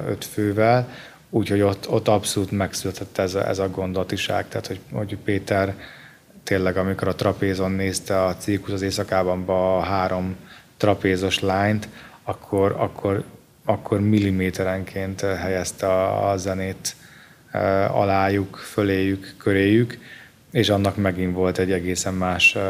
öt 0.08 0.24
fővel, 0.24 0.88
Úgyhogy 1.30 1.61
ott, 1.61 1.88
ott 1.88 2.09
abszolút 2.09 2.50
megszületett 2.50 3.18
ez 3.18 3.35
a, 3.35 3.49
ez 3.49 3.59
a 3.59 3.71
gondolatiság, 3.71 4.49
tehát 4.49 4.66
hogy, 4.66 4.80
hogy 4.92 5.16
Péter 5.16 5.75
tényleg, 6.42 6.76
amikor 6.76 7.09
a 7.09 7.14
trapézon 7.14 7.71
nézte 7.71 8.25
a 8.25 8.37
cirkusz 8.37 8.73
az 8.73 8.83
éjszakában 8.83 9.49
a 9.49 9.80
három 9.80 10.37
trapézos 10.76 11.40
lányt, 11.40 11.88
akkor, 12.23 12.75
akkor, 12.78 13.25
akkor 13.64 14.00
milliméterenként 14.00 15.21
helyezte 15.21 15.87
a, 15.87 16.30
a 16.30 16.37
zenét 16.37 16.97
e, 17.50 17.87
alájuk, 17.87 18.56
föléjük, 18.56 19.35
köréjük, 19.38 19.99
és 20.50 20.68
annak 20.68 20.97
megint 20.97 21.35
volt 21.35 21.59
egy 21.59 21.73
egészen 21.73 22.14
más 22.14 22.54
e, 22.54 22.61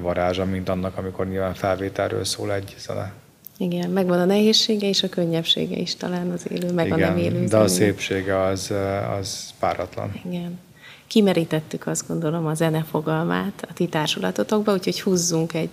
varázsa, 0.00 0.44
mint 0.44 0.68
annak, 0.68 0.96
amikor 0.96 1.26
nyilván 1.26 1.54
felvételről 1.54 2.24
szól 2.24 2.52
egy 2.52 2.74
zene. 2.78 3.12
Igen, 3.60 3.90
megvan 3.90 4.18
a 4.18 4.24
nehézsége 4.24 4.88
és 4.88 5.02
a 5.02 5.08
könnyebbsége 5.08 5.76
is 5.76 5.94
talán 5.94 6.30
az 6.30 6.50
élő, 6.50 6.72
meg 6.72 6.86
Igen, 6.86 7.02
a 7.02 7.06
nem 7.06 7.16
élő. 7.16 7.44
de 7.44 7.56
a 7.56 7.68
szépsége 7.68 8.40
az, 8.40 8.72
az 9.18 9.54
páratlan. 9.58 10.20
Igen. 10.24 10.60
Kimerítettük 11.06 11.86
azt 11.86 12.08
gondolom 12.08 12.46
a 12.46 12.54
zene 12.54 12.82
fogalmát 12.82 13.66
a 13.70 13.72
ti 13.72 13.88
társulatotokba, 13.88 14.72
úgyhogy 14.72 15.00
húzzunk 15.00 15.54
egy, 15.54 15.70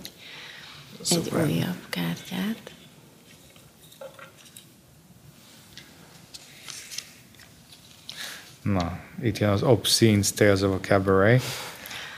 egy 1.10 1.30
újabb 1.32 1.86
kártyát. 1.88 2.70
Na, 8.62 8.98
itt 9.22 9.38
jön 9.38 9.50
az 9.50 9.62
Obscene 9.62 10.22
Tales 10.34 10.60
of 10.60 10.74
a 10.74 10.80
Cabaret. 10.80 11.42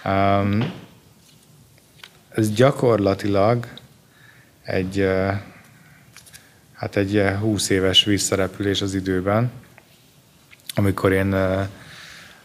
Um, 0.05 0.73
ez 2.29 2.53
gyakorlatilag 2.53 3.69
egy, 4.63 5.07
hát 6.78 6.97
egy 6.97 7.23
20 7.40 7.68
éves 7.68 8.04
visszarepülés 8.04 8.82
az 8.82 8.94
időben, 8.94 9.50
amikor 10.75 11.12
én 11.12 11.32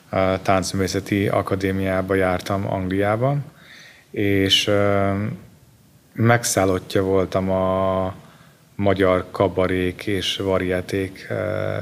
a 0.09 0.41
táncművészeti 0.41 1.27
akadémiába 1.27 2.15
jártam 2.15 2.71
Angliában, 2.71 3.43
és 4.11 4.71
megszállottja 6.13 7.03
voltam 7.03 7.49
a 7.49 8.15
magyar 8.75 9.25
kabarék 9.31 10.05
és 10.05 10.37
varieték 10.37 11.27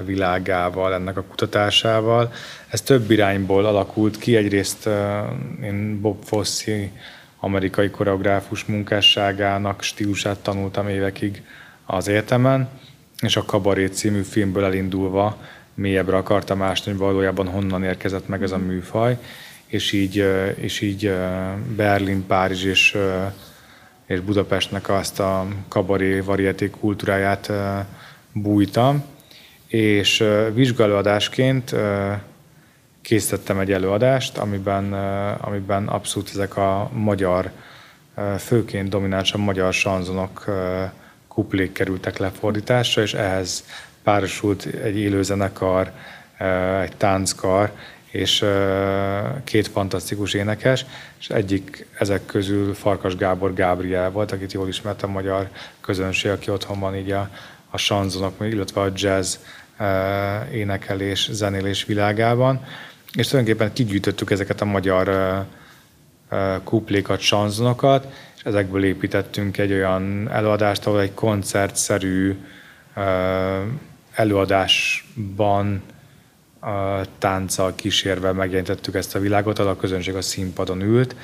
világával, 0.06 0.94
ennek 0.94 1.18
a 1.18 1.24
kutatásával. 1.24 2.34
Ez 2.68 2.82
több 2.82 3.12
irányból 3.12 3.66
alakult 3.66 4.18
ki. 4.18 4.36
Egyrészt 4.36 4.90
én 5.64 6.02
Bob 6.02 6.24
Fosse 6.24 6.90
amerikai 7.40 7.90
koreográfus 7.90 8.66
munkásságának 8.66 9.82
stílusát 9.82 10.40
tanultam 10.40 10.88
évekig 10.88 11.44
az 11.92 12.08
egyetemen, 12.08 12.70
és 13.22 13.36
a 13.36 13.46
Kabaré 13.46 13.86
című 13.86 14.22
filmből 14.22 14.64
elindulva 14.64 15.38
mélyebbre 15.74 16.16
akartam 16.18 16.62
ásni, 16.62 16.92
hogy 16.92 17.00
valójában 17.00 17.48
honnan 17.48 17.84
érkezett 17.84 18.28
meg 18.28 18.44
ez 18.44 18.52
a 18.52 18.58
műfaj, 18.58 19.18
és 19.66 19.92
így, 19.92 20.26
és 20.56 20.82
így 20.82 21.14
Berlin, 21.76 22.26
Párizs 22.28 22.64
és, 22.64 22.98
és 24.06 24.20
Budapestnek 24.20 24.90
azt 24.90 25.20
a 25.20 25.48
kabaré 25.68 26.20
varieté 26.20 26.70
kultúráját 26.70 27.52
bújtam, 28.34 29.04
és 29.68 30.24
vizsgálóadásként 30.54 31.76
készítettem 33.02 33.60
egy 33.60 33.72
előadást, 33.72 34.38
amiben, 34.38 34.94
amiben 35.42 35.88
abszolút 35.88 36.30
ezek 36.30 36.58
a 36.58 36.90
magyar, 36.94 37.52
főként 38.38 38.90
dominánsan 38.90 39.40
magyar 39.40 39.74
sanzonok 39.74 40.46
kuplék 41.34 41.72
kerültek 41.72 42.18
lefordításra, 42.18 43.02
és 43.02 43.14
ehhez 43.14 43.64
párosult 44.04 44.66
egy 44.66 44.98
élőzenekar, 44.98 45.92
egy 46.82 46.96
tánckar, 46.98 47.72
és 48.10 48.46
két 49.44 49.68
fantasztikus 49.68 50.34
énekes, 50.34 50.86
és 51.20 51.30
egyik 51.30 51.88
ezek 52.00 52.26
közül 52.26 52.74
Farkas 52.74 53.16
Gábor 53.16 53.54
Gábriel 53.54 54.12
volt, 54.12 54.32
akit 54.32 54.54
jól 54.54 54.68
ismert 54.68 55.04
a 55.04 55.08
magyar 55.08 55.50
közönség, 55.82 56.32
aki 56.32 56.52
otthon 56.52 56.80
van 56.80 56.96
így 56.96 57.12
a, 57.12 57.30
a 57.70 57.78
sanzonok, 57.78 58.34
illetve 58.40 58.82
a 58.82 58.92
jazz 58.96 59.36
énekelés, 60.54 61.30
zenélés 61.32 61.86
világában. 61.86 62.66
És 63.14 63.28
tulajdonképpen 63.28 63.74
kigyűjtöttük 63.74 64.32
ezeket 64.32 64.62
a 64.62 64.66
magyar 64.66 65.46
kuplékat, 66.64 67.20
sanzonokat, 67.20 68.08
és 68.42 68.48
ezekből 68.48 68.84
építettünk 68.84 69.58
egy 69.58 69.72
olyan 69.72 70.30
előadást, 70.32 70.86
ahol 70.86 71.02
egy 71.02 71.14
koncertszerű 71.14 72.36
előadásban 74.12 75.82
tánccal 77.18 77.76
kísérve 77.76 78.32
megjelentettük 78.32 78.96
ezt 78.96 79.16
a 79.16 79.20
világot, 79.20 79.60
ahol 79.60 79.72
a 79.72 79.76
közönség 79.76 80.16
a 80.16 80.22
színpadon 80.22 80.82
ült, 80.82 81.16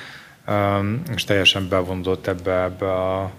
és 1.14 1.24
teljesen 1.24 1.68
bevonult 1.68 2.28
ebbe, 2.28 2.62
ebbe 2.62 2.92
a 2.92 3.30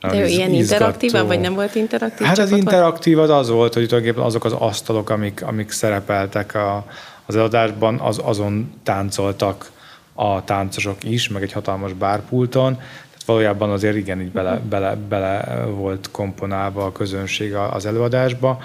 de 0.00 0.20
ő 0.20 0.26
ilyen 0.26 0.52
interaktíva, 0.52 1.26
vagy 1.26 1.40
nem 1.40 1.54
volt 1.54 1.74
interaktív? 1.74 2.26
Hát 2.26 2.38
az 2.38 2.50
interaktív 2.50 3.18
az 3.18 3.30
az 3.30 3.48
volt, 3.48 3.74
hogy 3.74 3.86
tulajdonképpen 3.86 4.26
azok 4.26 4.44
az 4.44 4.52
asztalok, 4.52 5.10
amik, 5.10 5.42
amik 5.42 5.70
szerepeltek 5.70 6.54
a, 6.54 6.86
az 7.26 7.34
előadásban 7.34 7.98
az, 7.98 8.20
azon 8.24 8.72
táncoltak 8.82 9.70
a 10.14 10.44
táncosok 10.44 11.04
is, 11.04 11.28
meg 11.28 11.42
egy 11.42 11.52
hatalmas 11.52 11.92
bárpulton, 11.92 12.80
valójában 13.26 13.70
azért 13.70 13.96
igen, 13.96 14.20
így 14.20 14.30
bele, 14.30 14.60
bele, 14.68 14.94
bele 15.08 15.64
volt 15.64 16.10
komponálva 16.10 16.84
a 16.84 16.92
közönség 16.92 17.54
az 17.54 17.86
előadásba. 17.86 18.58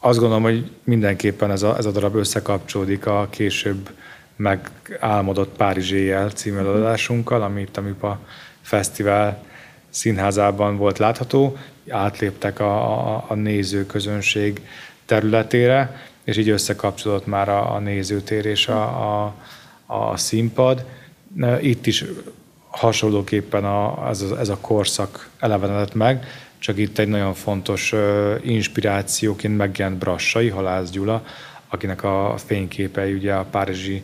Azt 0.00 0.18
gondolom, 0.18 0.42
hogy 0.42 0.70
mindenképpen 0.84 1.50
ez 1.50 1.62
a, 1.62 1.76
ez 1.76 1.86
a 1.86 1.90
darab 1.90 2.14
összekapcsolódik 2.14 3.06
a 3.06 3.26
később 3.30 3.90
megálmodott 4.36 5.56
Párizs 5.56 5.90
éjjel 5.90 6.30
című 6.30 6.58
előadásunkkal, 6.58 7.42
ami 7.42 7.60
itt 7.60 7.76
a 7.76 7.80
MIPA 7.80 8.18
Fesztivál 8.60 9.44
színházában 9.88 10.76
volt 10.76 10.98
látható, 10.98 11.56
átléptek 11.88 12.60
a, 12.60 13.14
a, 13.14 13.24
a 13.28 13.34
nézőközönség 13.34 14.60
területére, 15.04 16.00
és 16.24 16.36
így 16.36 16.48
összekapcsolódott 16.48 17.26
már 17.26 17.48
a, 17.48 17.74
a 17.74 17.78
nézőtér 17.78 18.44
és 18.44 18.68
a, 18.68 18.82
a, 18.82 19.34
a 19.86 20.16
színpad. 20.16 20.84
Itt 21.60 21.86
is 21.86 22.04
hasonlóképpen 22.76 23.64
a, 23.64 24.08
ez, 24.08 24.22
a, 24.22 24.38
ez 24.38 24.48
a 24.48 24.58
korszak 24.60 25.28
elevenedett 25.38 25.94
meg, 25.94 26.26
csak 26.58 26.78
itt 26.78 26.98
egy 26.98 27.08
nagyon 27.08 27.34
fontos 27.34 27.94
inspirációként 28.42 29.56
megjelent 29.56 29.98
Brassai, 29.98 30.48
Halász 30.48 30.90
Gyula, 30.90 31.24
akinek 31.68 32.02
a 32.02 32.34
fényképei 32.46 33.12
ugye 33.12 33.34
a 33.34 33.44
párizsi 33.44 34.02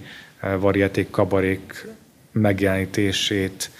varieték 0.58 1.10
kabarék 1.10 1.86
megjelenítését 2.32 3.70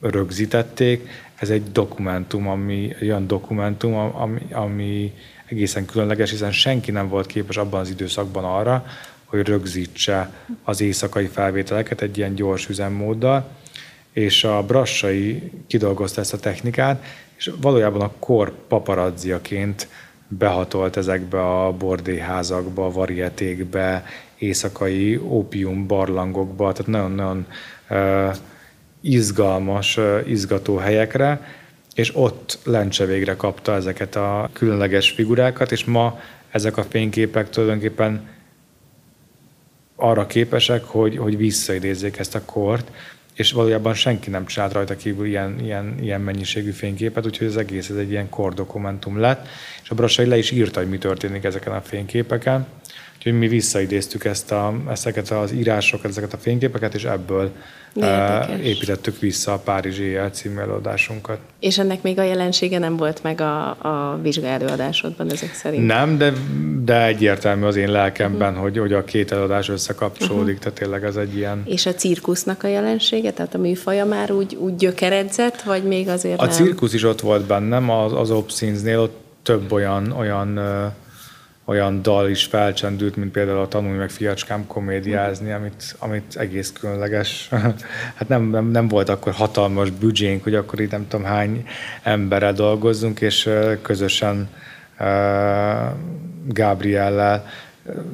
rögzítették. 0.00 1.08
Ez 1.34 1.50
egy 1.50 1.72
dokumentum, 1.72 2.48
ami, 2.48 2.94
egy 2.98 3.08
olyan 3.08 3.26
dokumentum, 3.26 3.94
ami, 3.94 4.40
ami 4.52 5.12
egészen 5.46 5.84
különleges, 5.84 6.30
hiszen 6.30 6.52
senki 6.52 6.90
nem 6.90 7.08
volt 7.08 7.26
képes 7.26 7.56
abban 7.56 7.80
az 7.80 7.90
időszakban 7.90 8.44
arra, 8.44 8.84
hogy 9.32 9.46
rögzítse 9.46 10.30
az 10.64 10.80
éjszakai 10.80 11.26
felvételeket 11.26 12.00
egy 12.00 12.18
ilyen 12.18 12.34
gyors 12.34 12.68
üzemmóddal, 12.68 13.48
és 14.12 14.44
a 14.44 14.62
Brassai 14.62 15.50
kidolgozta 15.66 16.20
ezt 16.20 16.32
a 16.32 16.38
technikát, 16.38 17.04
és 17.36 17.50
valójában 17.60 18.00
a 18.00 18.12
kor 18.18 18.52
paparazziaként 18.68 19.88
behatolt 20.28 20.96
ezekbe 20.96 21.64
a 21.64 21.72
bordéházakba, 21.72 22.90
varietékbe, 22.90 24.04
éjszakai 24.38 25.16
ópium 25.16 25.86
barlangokba, 25.86 26.72
tehát 26.72 26.90
nagyon-nagyon 26.90 27.46
uh, 27.90 28.34
izgalmas, 29.00 29.96
uh, 29.96 30.20
izgató 30.26 30.76
helyekre, 30.76 31.40
és 31.94 32.16
ott 32.16 32.58
Lencse 32.64 33.04
végre 33.04 33.36
kapta 33.36 33.74
ezeket 33.74 34.16
a 34.16 34.50
különleges 34.52 35.10
figurákat, 35.10 35.72
és 35.72 35.84
ma 35.84 36.20
ezek 36.50 36.76
a 36.76 36.82
fényképek 36.82 37.50
tulajdonképpen 37.50 38.31
arra 39.96 40.26
képesek, 40.26 40.84
hogy, 40.84 41.16
hogy 41.16 41.36
visszaidézzék 41.36 42.18
ezt 42.18 42.34
a 42.34 42.44
kort, 42.44 42.90
és 43.34 43.52
valójában 43.52 43.94
senki 43.94 44.30
nem 44.30 44.46
csinált 44.46 44.72
rajta 44.72 44.96
kívül 44.96 45.26
ilyen, 45.26 45.60
ilyen, 45.60 45.94
ilyen 46.00 46.20
mennyiségű 46.20 46.70
fényképet, 46.70 47.26
úgyhogy 47.26 47.46
az 47.46 47.56
egész 47.56 47.88
ez 47.88 47.96
egy 47.96 48.10
ilyen 48.10 48.28
kordokumentum 48.28 49.18
lett, 49.18 49.46
és 49.82 49.90
a 49.90 49.94
Brassai 49.94 50.26
le 50.26 50.38
is 50.38 50.50
írta, 50.50 50.80
hogy 50.80 50.88
mi 50.88 50.98
történik 50.98 51.44
ezeken 51.44 51.72
a 51.72 51.80
fényképeken, 51.80 52.66
úgyhogy 53.24 53.38
mi 53.38 53.48
visszaidéztük 53.48 54.24
ezt 54.24 54.52
a, 54.52 54.74
ezeket 54.90 55.30
az 55.30 55.52
írásokat, 55.52 56.10
ezeket 56.10 56.32
a 56.32 56.36
fényképeket, 56.36 56.94
és 56.94 57.04
ebből 57.04 57.50
Érdekes. 57.94 58.60
építettük 58.62 59.18
vissza 59.18 59.52
a 59.52 59.58
Párizsi 59.58 60.02
éjjel 60.02 60.30
című 60.30 60.60
előadásunkat. 60.60 61.38
És 61.60 61.78
ennek 61.78 62.02
még 62.02 62.18
a 62.18 62.22
jelensége 62.22 62.78
nem 62.78 62.96
volt 62.96 63.22
meg 63.22 63.40
a, 63.40 63.68
a 63.68 64.18
vizsga 64.22 64.46
előadásodban 64.46 65.30
ezek 65.30 65.54
szerint? 65.54 65.86
Nem, 65.86 66.18
de, 66.18 66.32
de 66.84 67.06
egyértelmű 67.06 67.64
az 67.64 67.76
én 67.76 67.90
lelkemben, 67.90 68.48
uh-huh. 68.48 68.62
hogy, 68.62 68.78
hogy 68.78 68.92
a 68.92 69.04
két 69.04 69.32
előadás 69.32 69.68
összekapcsolódik, 69.68 70.56
uh-huh. 70.56 70.58
tehát 70.58 70.78
tényleg 70.78 71.04
ez 71.04 71.16
egy 71.16 71.36
ilyen... 71.36 71.62
És 71.64 71.86
a 71.86 71.94
cirkusznak 71.94 72.62
a 72.62 72.68
jelensége, 72.68 73.32
tehát 73.32 73.54
a 73.54 73.58
műfaja 73.58 74.04
már 74.04 74.30
úgy, 74.32 74.54
úgy 74.54 74.76
gyökeredzett, 74.76 75.62
vagy 75.62 75.82
még 75.82 76.08
azért 76.08 76.40
A 76.40 76.44
nem? 76.44 76.52
cirkusz 76.54 76.92
is 76.92 77.04
ott 77.04 77.20
volt 77.20 77.46
bennem, 77.46 77.90
az, 77.90 78.12
az 78.12 78.30
Obscenes-nél 78.30 78.98
ott 78.98 79.20
több 79.42 79.72
olyan, 79.72 80.12
olyan 80.12 80.58
olyan 81.64 82.02
dal 82.02 82.28
is 82.28 82.44
felcsendült, 82.44 83.16
mint 83.16 83.32
például 83.32 83.58
a 83.58 83.68
Tanulj 83.68 83.96
meg 83.96 84.10
fiacskám 84.10 84.66
komédiázni, 84.66 85.52
amit, 85.52 85.96
amit 85.98 86.36
egész 86.36 86.72
különleges. 86.72 87.48
hát 88.18 88.28
nem, 88.28 88.42
nem, 88.42 88.66
nem, 88.70 88.88
volt 88.88 89.08
akkor 89.08 89.32
hatalmas 89.32 89.90
büdzsénk, 89.90 90.42
hogy 90.42 90.54
akkor 90.54 90.80
itt 90.80 90.90
nem 90.90 91.08
tudom 91.08 91.26
hány 91.26 91.66
emberrel 92.02 92.52
dolgozzunk, 92.52 93.20
és 93.20 93.50
közösen 93.82 94.48
Gabriellel 96.46 97.46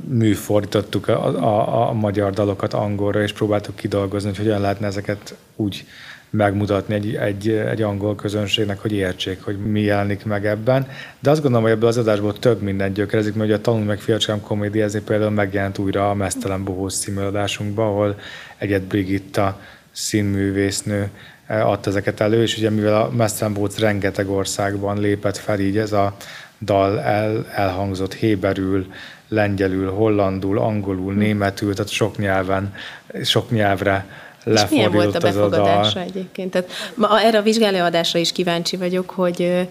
műfordítottuk 0.08 1.08
a, 1.08 1.26
a, 1.26 1.88
a 1.88 1.92
magyar 1.92 2.32
dalokat 2.32 2.74
angolra, 2.74 3.22
és 3.22 3.32
próbáltuk 3.32 3.76
kidolgozni, 3.76 4.28
hogy 4.28 4.38
hogyan 4.38 4.60
lehetne 4.60 4.86
ezeket 4.86 5.34
úgy 5.56 5.86
megmutatni 6.30 6.94
egy, 6.94 7.14
egy, 7.14 7.48
egy 7.48 7.82
angol 7.82 8.14
közönségnek, 8.14 8.78
hogy 8.78 8.92
értsék, 8.92 9.42
hogy 9.42 9.58
mi 9.58 9.80
jelenik 9.80 10.24
meg 10.24 10.46
ebben. 10.46 10.88
De 11.20 11.30
azt 11.30 11.40
gondolom, 11.40 11.64
hogy 11.64 11.74
ebből 11.74 11.88
az 11.88 11.96
adásból 11.96 12.38
több 12.38 12.60
minden 12.62 12.92
gyökerezik, 12.92 13.34
mert 13.34 13.48
ugye 13.48 13.58
a 13.58 13.60
Tanulj 13.60 13.84
meg 13.84 14.00
fiacskám 14.00 14.40
komédiázni 14.40 15.00
például 15.00 15.30
megjelent 15.30 15.78
újra 15.78 16.10
a 16.10 16.14
Mesztelen 16.14 16.64
Bohóz 16.64 16.98
című 16.98 17.20
adásunkban, 17.20 17.86
ahol 17.86 18.18
Egyet 18.58 18.82
Brigitta 18.82 19.60
színművésznő 19.92 21.10
eh, 21.46 21.68
adta 21.68 21.90
ezeket 21.90 22.20
elő, 22.20 22.42
és 22.42 22.56
ugye 22.56 22.70
mivel 22.70 23.02
a 23.02 23.10
Mesztelen 23.10 23.54
Bohóc 23.54 23.78
rengeteg 23.78 24.30
országban 24.30 25.00
lépett 25.00 25.36
fel, 25.36 25.60
így 25.60 25.78
ez 25.78 25.92
a 25.92 26.16
dal 26.60 27.00
el, 27.00 27.46
elhangzott 27.54 28.14
héberül, 28.14 28.86
lengyelül, 29.28 29.90
hollandul, 29.90 30.58
angolul, 30.58 31.12
hm. 31.12 31.18
németül, 31.18 31.74
tehát 31.74 31.90
sok 31.90 32.18
nyelven, 32.18 32.74
sok 33.22 33.50
nyelvre 33.50 34.06
és 34.52 34.70
milyen 34.70 34.92
volt 34.92 35.14
a 35.14 35.18
befogadása 35.18 36.00
egyébként? 36.00 36.50
Tehát 36.50 36.70
ma 36.94 37.20
erre 37.20 37.38
a 37.38 37.42
vizsgálóadásra 37.42 38.18
is 38.18 38.32
kíváncsi 38.32 38.76
vagyok, 38.76 39.10
hogy 39.10 39.68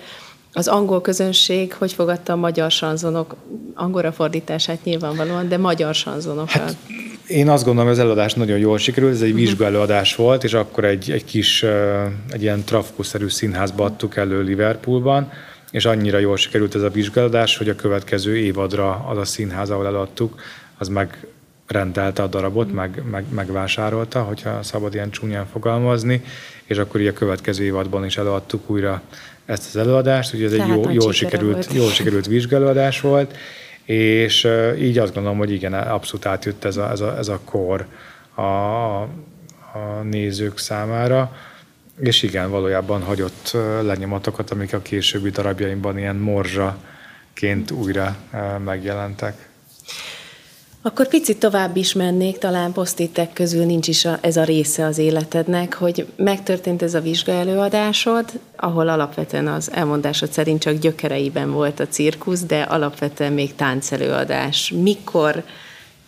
az 0.53 0.67
angol 0.67 1.01
közönség 1.01 1.73
hogy 1.73 1.93
fogadta 1.93 2.33
a 2.33 2.35
magyar 2.35 2.71
sanzonok, 2.71 3.35
angolra 3.75 4.11
fordítását 4.11 4.83
nyilvánvalóan, 4.83 5.49
de 5.49 5.57
magyar 5.57 5.95
sanzonokat? 5.95 6.51
Hát, 6.51 6.75
én 7.27 7.49
azt 7.49 7.63
gondolom, 7.63 7.89
hogy 7.89 7.99
az 7.99 8.03
előadás 8.03 8.33
nagyon 8.33 8.57
jól 8.57 8.77
sikerült, 8.77 9.13
ez 9.13 9.21
egy 9.21 9.31
uh-huh. 9.31 9.45
vizsgálóadás 9.45 10.15
volt, 10.15 10.43
és 10.43 10.53
akkor 10.53 10.85
egy, 10.85 11.11
egy 11.11 11.25
kis, 11.25 11.65
egy 12.29 12.41
ilyen 12.41 12.63
trafkuszerű 12.63 13.27
színházba 13.27 13.83
adtuk 13.83 14.15
elő 14.15 14.41
Liverpoolban, 14.41 15.31
és 15.71 15.85
annyira 15.85 16.17
jól 16.17 16.37
sikerült 16.37 16.75
ez 16.75 16.81
a 16.81 16.89
vizsgálódás, 16.89 17.57
hogy 17.57 17.69
a 17.69 17.75
következő 17.75 18.37
évadra 18.37 19.05
az 19.09 19.17
a 19.17 19.25
színház, 19.25 19.69
ahol 19.69 19.85
eladtuk, 19.85 20.41
az 20.77 20.87
meg 20.87 21.27
rendelte 21.67 22.23
a 22.23 22.27
darabot, 22.27 22.73
meg, 22.73 23.03
meg, 23.11 23.25
megvásárolta, 23.29 24.21
hogyha 24.21 24.63
szabad 24.63 24.93
ilyen 24.93 25.09
csúnyán 25.09 25.45
fogalmazni, 25.45 26.23
és 26.65 26.77
akkor 26.77 27.01
így 27.01 27.07
a 27.07 27.13
következő 27.13 27.63
évadban 27.63 28.05
is 28.05 28.17
előadtuk 28.17 28.69
újra 28.69 29.01
ezt 29.45 29.67
az 29.67 29.75
előadást, 29.75 30.33
ugye 30.33 30.45
ez 30.45 30.51
egy 30.51 30.67
jó, 30.67 30.89
jól, 30.89 31.13
sikerült, 31.13 31.73
jól 31.73 31.89
sikerült 31.89 32.25
vizsgálódás 32.25 33.01
volt, 33.01 33.37
és 33.83 34.47
így 34.79 34.97
azt 34.97 35.13
gondolom, 35.13 35.37
hogy 35.37 35.51
igen, 35.51 35.73
abszolút 35.73 36.25
átjött 36.25 36.63
ez 36.63 36.77
a, 36.77 36.91
ez 36.91 36.99
a, 36.99 37.17
ez 37.17 37.27
a 37.27 37.39
kor 37.45 37.85
a, 38.35 38.41
a 38.41 39.07
nézők 40.03 40.57
számára, 40.57 41.35
és 41.99 42.23
igen, 42.23 42.49
valójában 42.49 43.01
hagyott 43.01 43.57
lenyomatokat, 43.81 44.51
amik 44.51 44.73
a 44.73 44.81
későbbi 44.81 45.29
darabjaimban 45.29 45.97
ilyen 45.97 46.15
morzsaként 46.15 47.71
újra 47.71 48.15
megjelentek. 48.63 49.49
Akkor 50.87 51.07
picit 51.07 51.39
tovább 51.39 51.75
is 51.75 51.93
mennék, 51.93 52.37
talán 52.37 52.71
posztitek 52.71 53.33
közül 53.33 53.65
nincs 53.65 53.87
is 53.87 54.05
a, 54.05 54.17
ez 54.21 54.37
a 54.37 54.43
része 54.43 54.85
az 54.85 54.97
életednek, 54.97 55.73
hogy 55.73 56.07
megtörtént 56.15 56.81
ez 56.81 56.93
a 56.93 57.01
vizsgaelőadásod, 57.01 58.25
ahol 58.55 58.89
alapvetően 58.89 59.47
az 59.47 59.71
elmondásod 59.71 60.31
szerint 60.31 60.61
csak 60.61 60.73
gyökereiben 60.73 61.51
volt 61.51 61.79
a 61.79 61.87
cirkusz, 61.87 62.41
de 62.41 62.61
alapvetően 62.61 63.33
még 63.33 63.55
táncelőadás. 63.55 64.73
Mikor 64.81 65.43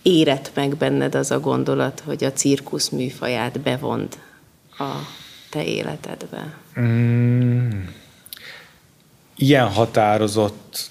érett 0.02 0.52
meg 0.54 0.76
benned 0.76 1.16
az 1.16 1.32
a 1.32 1.40
gondolat, 1.40 2.04
hogy 2.06 2.24
a 2.24 2.34
cirkusz 2.34 2.90
műfaját 2.90 3.60
bevond 3.60 4.18
a 4.78 4.92
te 5.50 5.64
életedbe? 5.64 6.54
Mm, 6.80 7.70
ilyen 9.36 9.68
határozott 9.68 10.90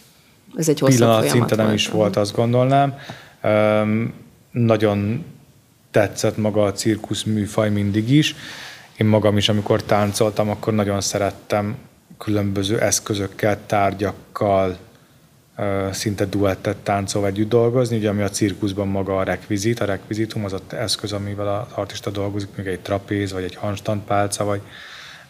ez 0.56 0.68
egy 0.68 0.82
pillanat 0.82 1.28
szinte 1.28 1.54
nem 1.54 1.72
is 1.72 1.88
volt, 1.88 2.16
azt 2.16 2.34
gondolnám. 2.34 2.94
Nagyon 4.50 5.24
tetszett 5.90 6.36
maga 6.36 6.64
a 6.64 6.72
cirkusz 6.72 7.22
műfaj 7.22 7.70
mindig 7.70 8.10
is. 8.10 8.34
Én 8.96 9.06
magam 9.06 9.36
is, 9.36 9.48
amikor 9.48 9.82
táncoltam, 9.82 10.50
akkor 10.50 10.74
nagyon 10.74 11.00
szerettem 11.00 11.76
különböző 12.18 12.80
eszközökkel, 12.80 13.58
tárgyakkal, 13.66 14.76
szinte 15.90 16.24
duettet 16.24 16.76
táncolva 16.76 17.26
együtt 17.26 17.48
dolgozni, 17.48 17.96
ugye 17.96 18.08
ami 18.08 18.22
a 18.22 18.28
cirkuszban 18.28 18.88
maga 18.88 19.16
a 19.16 19.22
rekvizit, 19.22 19.80
a 19.80 19.84
rekvizitum 19.84 20.44
az 20.44 20.52
az 20.52 20.62
eszköz, 20.68 21.12
amivel 21.12 21.48
az 21.48 21.72
artista 21.74 22.10
dolgozik, 22.10 22.48
még 22.56 22.66
egy 22.66 22.80
trapéz, 22.80 23.32
vagy 23.32 23.42
egy 23.42 23.54
handstandpálca, 23.54 24.44
vagy 24.44 24.60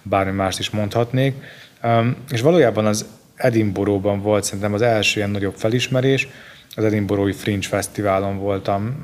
bármi 0.03 0.33
mást 0.33 0.59
is 0.59 0.71
mondhatnék. 0.71 1.35
És 2.31 2.41
valójában 2.41 2.87
az 2.87 3.07
Edinburghban 3.35 4.23
volt 4.23 4.45
szerintem 4.45 4.75
az 4.75 4.83
első 4.83 5.19
ilyen 5.19 5.31
nagyobb 5.31 5.55
felismerés, 5.55 6.29
az 6.79 6.85
Edinburghi 6.85 7.33
Fringe 7.33 7.67
Fesztiválon 7.67 8.39
voltam, 8.39 9.03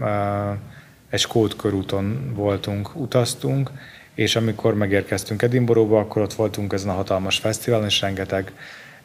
egy 1.10 1.20
Skót 1.20 1.56
körúton 1.56 2.32
voltunk, 2.34 2.90
utaztunk, 2.94 3.70
és 4.14 4.36
amikor 4.36 4.74
megérkeztünk 4.74 5.42
Edinburghba, 5.42 5.98
akkor 5.98 6.22
ott 6.22 6.32
voltunk 6.32 6.72
ezen 6.72 6.88
a 6.88 6.92
hatalmas 6.92 7.38
fesztiválon, 7.38 7.86
és 7.86 8.00
rengeteg 8.00 8.52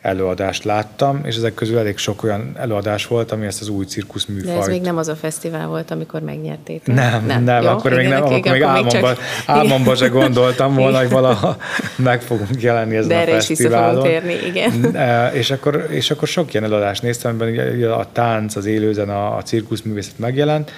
előadást 0.02 0.64
láttam, 0.64 1.22
és 1.26 1.36
ezek 1.36 1.54
közül 1.54 1.78
elég 1.78 1.98
sok 1.98 2.24
olyan 2.24 2.52
előadás 2.58 3.08
volt, 3.08 3.32
ami 3.32 3.46
ezt 3.46 3.62
az 3.62 3.70
új 3.70 3.86
cirkusz 3.86 4.26
műfajt. 4.26 4.56
De 4.56 4.62
ez 4.62 4.68
még 4.68 4.82
nem 4.82 4.98
az 4.98 5.08
a 5.08 5.16
fesztivál 5.16 5.68
volt, 5.68 5.92
amikor 5.92 6.22
megnyerték. 6.22 6.86
Nem, 6.86 7.26
nem, 7.26 7.44
nem 7.44 7.64
Jó, 7.64 7.70
akkor, 7.70 7.94
még 7.94 8.08
nem, 8.08 8.24
akkor 8.24 8.52
még 8.52 8.62
álmomban, 8.62 9.16
álmomban 9.46 9.96
se 9.96 10.08
gondoltam 10.08 10.76
volna, 10.76 10.98
hogy 10.98 11.10
valaha 11.10 11.58
meg 11.96 12.22
fogunk 12.22 12.62
jelenni 12.62 12.96
ezen 12.96 13.08
De 13.26 13.32
a 13.32 13.42
fesztiválon. 13.42 14.04
De 14.04 14.10
térni, 14.10 14.36
igen. 14.46 14.96
És 15.34 15.52
akkor, 15.52 15.88
és 15.90 16.12
akkor 16.12 16.28
sok 16.28 16.54
ilyen 16.54 16.66
előadást 16.66 17.02
néztem, 17.02 17.38
amiben 17.40 17.92
a 17.92 18.12
tánc, 18.12 18.56
az 18.56 18.66
élőzen, 18.66 19.10
a, 19.10 19.38
a 19.38 19.42
cirkuszművészet 19.42 20.20
megjelent, 20.20 20.72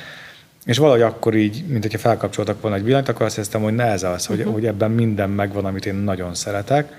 és 0.65 0.77
valahogy 0.77 1.01
akkor 1.01 1.35
így, 1.35 1.63
mint 1.67 1.83
hogyha 1.83 1.97
felkapcsoltak 1.97 2.61
volna 2.61 2.77
egy 2.77 2.83
villanyt, 2.83 3.09
akkor 3.09 3.25
azt 3.25 3.35
hiszem, 3.35 3.61
hogy 3.61 3.75
ne 3.75 3.85
ez 3.85 4.03
az, 4.03 4.25
hogy, 4.25 4.37
uh-huh. 4.37 4.53
hogy 4.53 4.65
ebben 4.65 4.91
minden 4.91 5.29
megvan, 5.29 5.65
amit 5.65 5.85
én 5.85 5.95
nagyon 5.95 6.33
szeretek 6.33 6.93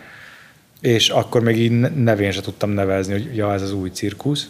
és 0.82 1.08
akkor 1.08 1.42
még 1.42 1.58
így 1.58 1.80
nevén 1.94 2.30
se 2.30 2.40
tudtam 2.40 2.70
nevezni, 2.70 3.12
hogy 3.12 3.36
ja, 3.36 3.52
ez 3.52 3.62
az 3.62 3.72
új 3.72 3.90
cirkusz. 3.90 4.48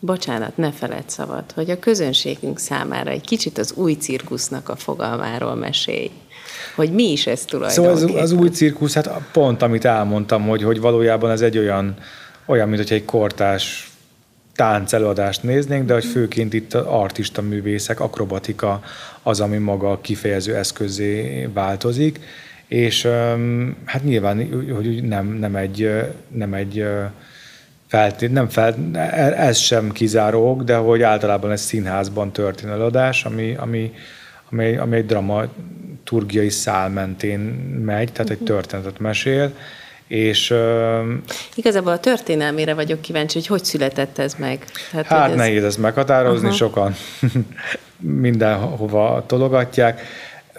Bocsánat, 0.00 0.56
ne 0.56 0.72
feled 0.72 1.10
szabad, 1.10 1.52
hogy 1.52 1.70
a 1.70 1.78
közönségünk 1.78 2.58
számára 2.58 3.10
egy 3.10 3.26
kicsit 3.26 3.58
az 3.58 3.72
új 3.72 3.92
cirkusznak 3.92 4.68
a 4.68 4.76
fogalmáról 4.76 5.54
mesélj. 5.54 6.10
Hogy 6.74 6.92
mi 6.92 7.12
is 7.12 7.26
ez 7.26 7.44
tulajdonképpen? 7.44 7.98
Szóval 7.98 8.16
az, 8.16 8.22
az 8.22 8.38
új 8.38 8.48
cirkusz, 8.48 8.94
hát 8.94 9.10
pont 9.32 9.62
amit 9.62 9.84
elmondtam, 9.84 10.42
hogy, 10.48 10.62
hogy 10.62 10.80
valójában 10.80 11.30
ez 11.30 11.40
egy 11.40 11.58
olyan, 11.58 11.96
olyan, 12.46 12.68
mint 12.68 12.82
hogy 12.82 12.92
egy 12.92 13.04
kortás 13.04 13.90
táncelőadást 14.54 15.42
néznénk, 15.42 15.86
de 15.86 15.92
hogy 15.92 16.04
főként 16.04 16.52
itt 16.52 16.74
artista 16.74 17.42
művészek, 17.42 18.00
akrobatika 18.00 18.82
az, 19.22 19.40
ami 19.40 19.56
maga 19.56 19.90
a 19.90 20.00
kifejező 20.00 20.56
eszközé 20.56 21.48
változik, 21.52 22.20
és 22.68 23.08
hát 23.84 24.04
nyilván, 24.04 24.48
hogy 24.74 25.04
nem, 25.04 25.26
nem 25.26 25.56
egy, 25.56 25.90
nem 26.28 26.54
egy 26.54 26.86
feltét, 27.86 28.32
nem 28.32 28.48
fel, 28.48 28.74
ez 29.36 29.58
sem 29.58 29.92
kizáró 29.92 30.62
de 30.62 30.76
hogy 30.76 31.02
általában 31.02 31.50
ez 31.50 31.60
színházban 31.60 32.32
történő 32.32 32.72
előadás, 32.72 33.24
ami, 33.24 33.54
ami, 33.58 33.92
ami, 34.50 34.76
ami 34.76 34.96
egy 34.96 35.06
dramaturgiai 35.06 36.50
szál 36.50 36.88
mentén 36.88 37.38
megy, 37.84 38.12
tehát 38.12 38.30
egy 38.30 38.36
mhm. 38.36 38.46
történetet 38.46 38.98
mesél, 38.98 39.52
és... 40.06 40.54
Igazából 41.54 41.92
a 41.92 41.98
történelmére 41.98 42.74
vagyok 42.74 43.00
kíváncsi, 43.00 43.38
hogy 43.38 43.46
hogy 43.46 43.64
született 43.64 44.18
ez 44.18 44.34
meg. 44.34 44.64
Tehát, 44.90 45.06
hát 45.06 45.30
ez... 45.30 45.36
nehéz 45.36 45.64
ezt 45.64 45.78
meghatározni, 45.78 46.46
uh-huh. 46.46 46.58
sokan 46.58 46.94
mindenhova 48.26 49.24
tologatják 49.26 50.00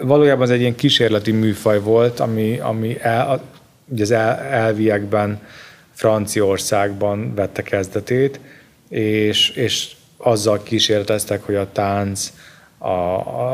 valójában 0.00 0.42
ez 0.42 0.50
egy 0.50 0.60
ilyen 0.60 0.74
kísérleti 0.74 1.32
műfaj 1.32 1.80
volt, 1.80 2.20
ami, 2.20 2.58
ami 2.58 2.96
el, 3.00 3.42
ugye 3.88 4.02
az 4.02 4.10
el, 4.10 4.38
elviekben 4.38 5.40
Franciaországban 5.92 7.34
vette 7.34 7.62
kezdetét, 7.62 8.40
és, 8.88 9.50
és 9.50 9.92
azzal 10.16 10.62
kísérleteztek, 10.62 11.42
hogy 11.42 11.54
a 11.54 11.72
tánc, 11.72 12.32
a, 12.78 12.88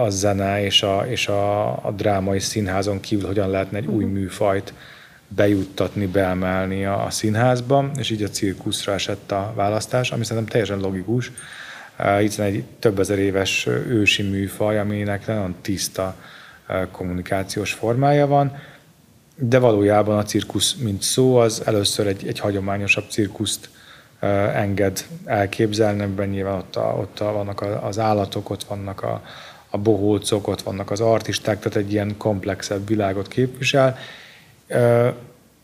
a 0.02 0.11
zene 0.11 0.64
és, 0.64 0.82
a, 0.82 1.06
és 1.09 1.28
a, 1.28 1.70
a 1.70 1.92
drámai 1.96 2.38
színházon 2.38 3.00
kívül 3.00 3.26
hogyan 3.26 3.50
lehetne 3.50 3.78
egy 3.78 3.87
új 3.87 4.04
mhm. 4.04 4.12
műfajt 4.12 4.72
bejuttatni, 5.28 6.06
beemelni 6.06 6.85
a, 6.85 7.04
a 7.04 7.11
színházba, 7.11 7.90
és 7.98 8.11
így 8.11 8.22
a 8.22 8.28
cirkuszra 8.28 8.92
esett 8.92 9.32
a 9.32 9.52
választás, 9.54 10.11
ami 10.11 10.24
szerintem 10.24 10.52
teljesen 10.52 10.80
logikus, 10.80 11.32
hiszen 12.18 12.46
egy 12.46 12.64
több 12.78 12.98
ezer 12.98 13.18
éves 13.18 13.66
ősi 13.88 14.22
műfaj, 14.22 14.78
aminek 14.78 15.26
nagyon 15.26 15.54
tiszta 15.61 16.16
kommunikációs 16.90 17.72
formája 17.72 18.26
van, 18.26 18.57
de 19.37 19.59
valójában 19.59 20.18
a 20.18 20.22
cirkusz, 20.22 20.74
mint 20.74 21.02
szó, 21.02 21.37
az 21.37 21.62
először 21.64 22.07
egy, 22.07 22.26
egy 22.26 22.38
hagyományosabb 22.38 23.05
cirkuszt 23.09 23.68
enged 24.55 25.05
elképzelni, 25.24 26.02
amiben 26.02 26.29
nyilván 26.29 26.55
ott, 26.55 26.76
a, 26.76 26.96
ott 27.00 27.20
a, 27.20 27.33
vannak 27.33 27.61
az 27.83 27.98
állatok, 27.98 28.50
ott 28.50 28.64
vannak 28.64 29.02
a, 29.02 29.22
a 29.70 29.79
bohócok, 29.79 30.48
ott 30.48 30.62
vannak 30.62 30.90
az 30.90 31.00
artisták, 31.00 31.59
tehát 31.59 31.79
egy 31.79 31.92
ilyen 31.92 32.16
komplexebb 32.16 32.88
világot 32.88 33.29
képvisel. 33.29 33.98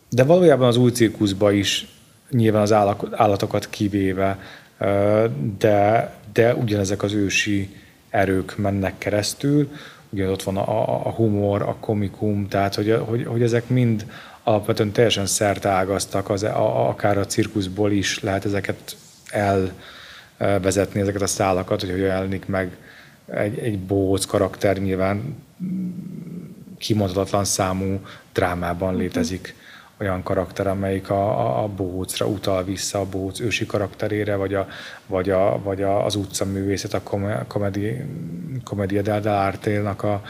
De 0.09 0.23
valójában 0.23 0.67
az 0.67 0.77
új 0.77 0.91
cirkuszba 0.91 1.51
is 1.51 1.87
nyilván 2.29 2.61
az 2.61 2.71
állatokat 3.11 3.69
kivéve, 3.69 4.39
de, 5.57 6.13
de 6.33 6.55
ugyanezek 6.55 7.03
az 7.03 7.13
ősi 7.13 7.75
erők 8.09 8.57
mennek 8.57 8.97
keresztül, 8.97 9.71
ugye 10.13 10.29
ott 10.29 10.43
van 10.43 10.57
a, 10.57 11.05
a 11.05 11.09
humor, 11.09 11.61
a 11.61 11.75
komikum, 11.79 12.47
tehát 12.47 12.75
hogy, 12.75 12.97
hogy, 13.05 13.25
hogy 13.25 13.41
ezek 13.41 13.67
mind 13.67 14.05
alapvetően 14.43 14.91
teljesen 14.91 15.25
szertágaztak, 15.25 16.29
az, 16.29 16.43
a, 16.43 16.87
akár 16.89 17.17
a 17.17 17.25
cirkuszból 17.25 17.91
is 17.91 18.19
lehet 18.19 18.45
ezeket 18.45 18.95
elvezetni, 20.37 20.99
ezeket 20.99 21.21
a 21.21 21.27
szálakat, 21.27 21.81
hogy 21.81 21.89
hogy 21.89 21.99
jelenik 21.99 22.45
meg 22.45 22.77
egy, 23.25 23.57
egy 23.57 23.79
bóc 23.79 24.25
karakter 24.25 24.77
nyilván 24.77 25.35
kimondhatatlan 26.77 27.45
számú 27.45 27.99
drámában 28.33 28.95
létezik. 28.95 29.55
a 29.57 29.62
olyan 30.03 30.23
karakter, 30.23 30.67
amelyik 30.67 31.09
a, 31.09 31.39
a, 31.39 31.63
a 31.63 31.67
bohócra 31.67 32.25
utal 32.25 32.63
vissza, 32.63 32.99
a 32.99 33.05
bohóc 33.05 33.39
ősi 33.39 33.65
karakterére, 33.65 34.35
vagy, 34.35 34.53
a, 34.53 34.67
vagy, 35.07 35.29
a, 35.29 35.59
vagy 35.63 35.81
a, 35.81 36.05
az 36.05 36.15
utcaművészet, 36.15 36.93
a 36.93 37.01
komedi, 37.47 38.01
komedia 38.63 39.01
dell'arte-nak 39.01 40.03
a, 40.03 40.21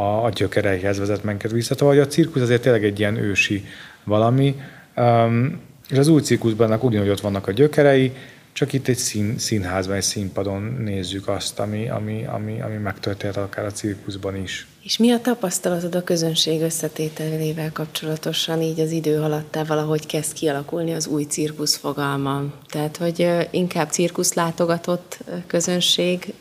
a, 0.00 0.24
a 0.24 0.30
gyökereihez 0.30 0.98
vezet 0.98 1.24
minket 1.24 1.50
vissza. 1.50 1.74
Szóval 1.74 2.00
a 2.00 2.06
cirkusz 2.06 2.42
azért 2.42 2.62
tényleg 2.62 2.84
egy 2.84 2.98
ilyen 2.98 3.16
ősi 3.16 3.64
valami, 4.04 4.60
um, 4.96 5.60
és 5.90 5.98
az 5.98 6.08
új 6.08 6.20
cirkuszban 6.20 6.78
ugyanúgy 6.80 7.08
ott 7.08 7.20
vannak 7.20 7.46
a 7.46 7.52
gyökerei, 7.52 8.12
csak 8.56 8.72
itt 8.72 8.88
egy 8.88 8.96
szín, 8.96 9.38
színházban, 9.38 9.96
egy 9.96 10.02
színpadon 10.02 10.62
nézzük 10.62 11.28
azt, 11.28 11.58
ami, 11.58 11.88
ami, 11.88 12.24
ami, 12.24 12.60
ami 12.60 12.76
megtörtént 12.76 13.36
akár 13.36 13.64
a 13.64 13.70
cirkuszban 13.70 14.36
is. 14.36 14.66
És 14.82 14.96
mi 14.98 15.10
a 15.10 15.20
tapasztalatod 15.20 15.94
a 15.94 16.02
közönség 16.02 16.60
összetételével 16.60 17.72
kapcsolatosan, 17.72 18.62
így 18.62 18.80
az 18.80 18.90
idő 18.90 19.20
alatt 19.20 19.58
valahogy 19.66 20.06
kezd 20.06 20.32
kialakulni 20.32 20.92
az 20.92 21.06
új 21.06 21.22
cirkusz 21.22 21.76
fogalma? 21.76 22.42
Tehát, 22.68 22.96
hogy 22.96 23.48
inkább 23.50 23.90
cirkusz 23.90 24.32
látogatott 24.32 25.18
közönség 25.46 26.34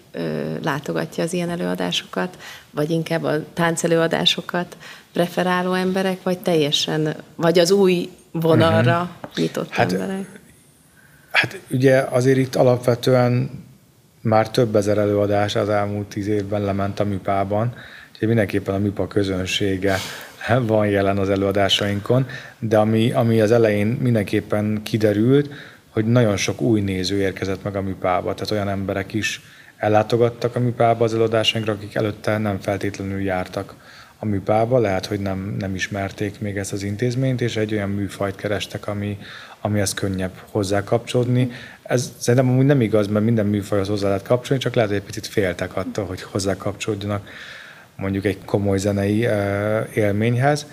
látogatja 0.64 1.24
az 1.24 1.34
ilyen 1.34 1.50
előadásokat, 1.50 2.38
vagy 2.72 2.90
inkább 2.90 3.24
a 3.24 3.54
táncelőadásokat 3.54 4.78
preferáló 5.14 5.74
emberek, 5.74 6.24
vagy 6.24 6.40
teljesen, 6.40 7.16
vagy 7.36 7.60
az 7.60 7.72
új 7.72 8.10
vonalra 8.32 9.02
uh-huh. 9.02 9.36
nyitott 9.36 9.70
hát, 9.70 9.92
emberek? 9.92 10.35
Hát 11.36 11.60
ugye 11.72 11.98
azért 12.10 12.38
itt 12.38 12.56
alapvetően 12.56 13.50
már 14.22 14.50
több 14.50 14.76
ezer 14.76 14.98
előadás 14.98 15.56
az 15.56 15.70
elmúlt 15.70 16.08
tíz 16.08 16.28
évben 16.28 16.62
lement 16.62 17.00
a 17.00 17.04
műpában, 17.04 17.74
úgyhogy 18.12 18.28
mindenképpen 18.28 18.76
a 18.76 18.78
műpa 18.78 19.08
közönsége 19.08 19.98
van 20.68 20.88
jelen 20.88 21.18
az 21.18 21.30
előadásainkon, 21.30 22.28
de 22.60 22.78
ami, 22.78 23.12
ami 23.12 23.42
az 23.42 23.52
elején 23.52 23.88
mindenképpen 23.88 24.80
kiderült, 24.84 25.50
hogy 25.90 26.06
nagyon 26.06 26.38
sok 26.38 26.62
új 26.62 26.82
néző 26.82 27.20
érkezett 27.20 27.64
meg 27.64 27.76
a 27.76 27.82
műpába, 27.82 28.34
tehát 28.34 28.52
olyan 28.52 28.70
emberek 28.70 29.14
is 29.14 29.42
ellátogattak 29.78 30.56
a 30.56 30.60
műpába 30.60 31.04
az 31.04 31.14
előadásainkra, 31.14 31.74
akik 31.74 31.96
előtte 31.96 32.38
nem 32.38 32.60
feltétlenül 32.60 33.22
jártak 33.22 33.76
a 34.20 34.26
műpába, 34.26 34.80
lehet, 34.80 35.06
hogy 35.06 35.20
nem, 35.20 35.56
nem 35.60 35.76
ismerték 35.76 36.40
még 36.40 36.58
ezt 36.58 36.74
az 36.74 36.84
intézményt, 36.84 37.42
és 37.42 37.58
egy 37.58 37.74
olyan 37.74 37.90
műfajt 37.90 38.36
kerestek, 38.36 38.88
ami, 38.88 39.18
amihez 39.66 39.94
könnyebb 39.94 40.34
hozzá 40.52 40.84
kapcsolódni. 40.84 41.52
Ez 41.84 42.12
szerintem 42.18 42.50
amúgy 42.50 42.66
nem 42.66 42.82
igaz, 42.82 43.08
mert 43.08 43.26
minden 43.26 43.46
műfajhoz 43.46 43.88
hozzá 43.88 44.08
lehet 44.08 44.24
kapcsolni, 44.24 44.64
csak 44.64 44.74
lehet, 44.74 44.90
hogy 44.90 45.00
egy 45.00 45.06
picit 45.06 45.28
féltek 45.28 45.76
attól, 45.76 46.06
hogy 46.06 46.22
hozzá 46.22 46.58
kapcsolódjanak 46.58 47.28
mondjuk 47.96 48.26
egy 48.26 48.38
komoly 48.46 48.78
zenei 48.78 49.28
élményhez. 49.94 50.66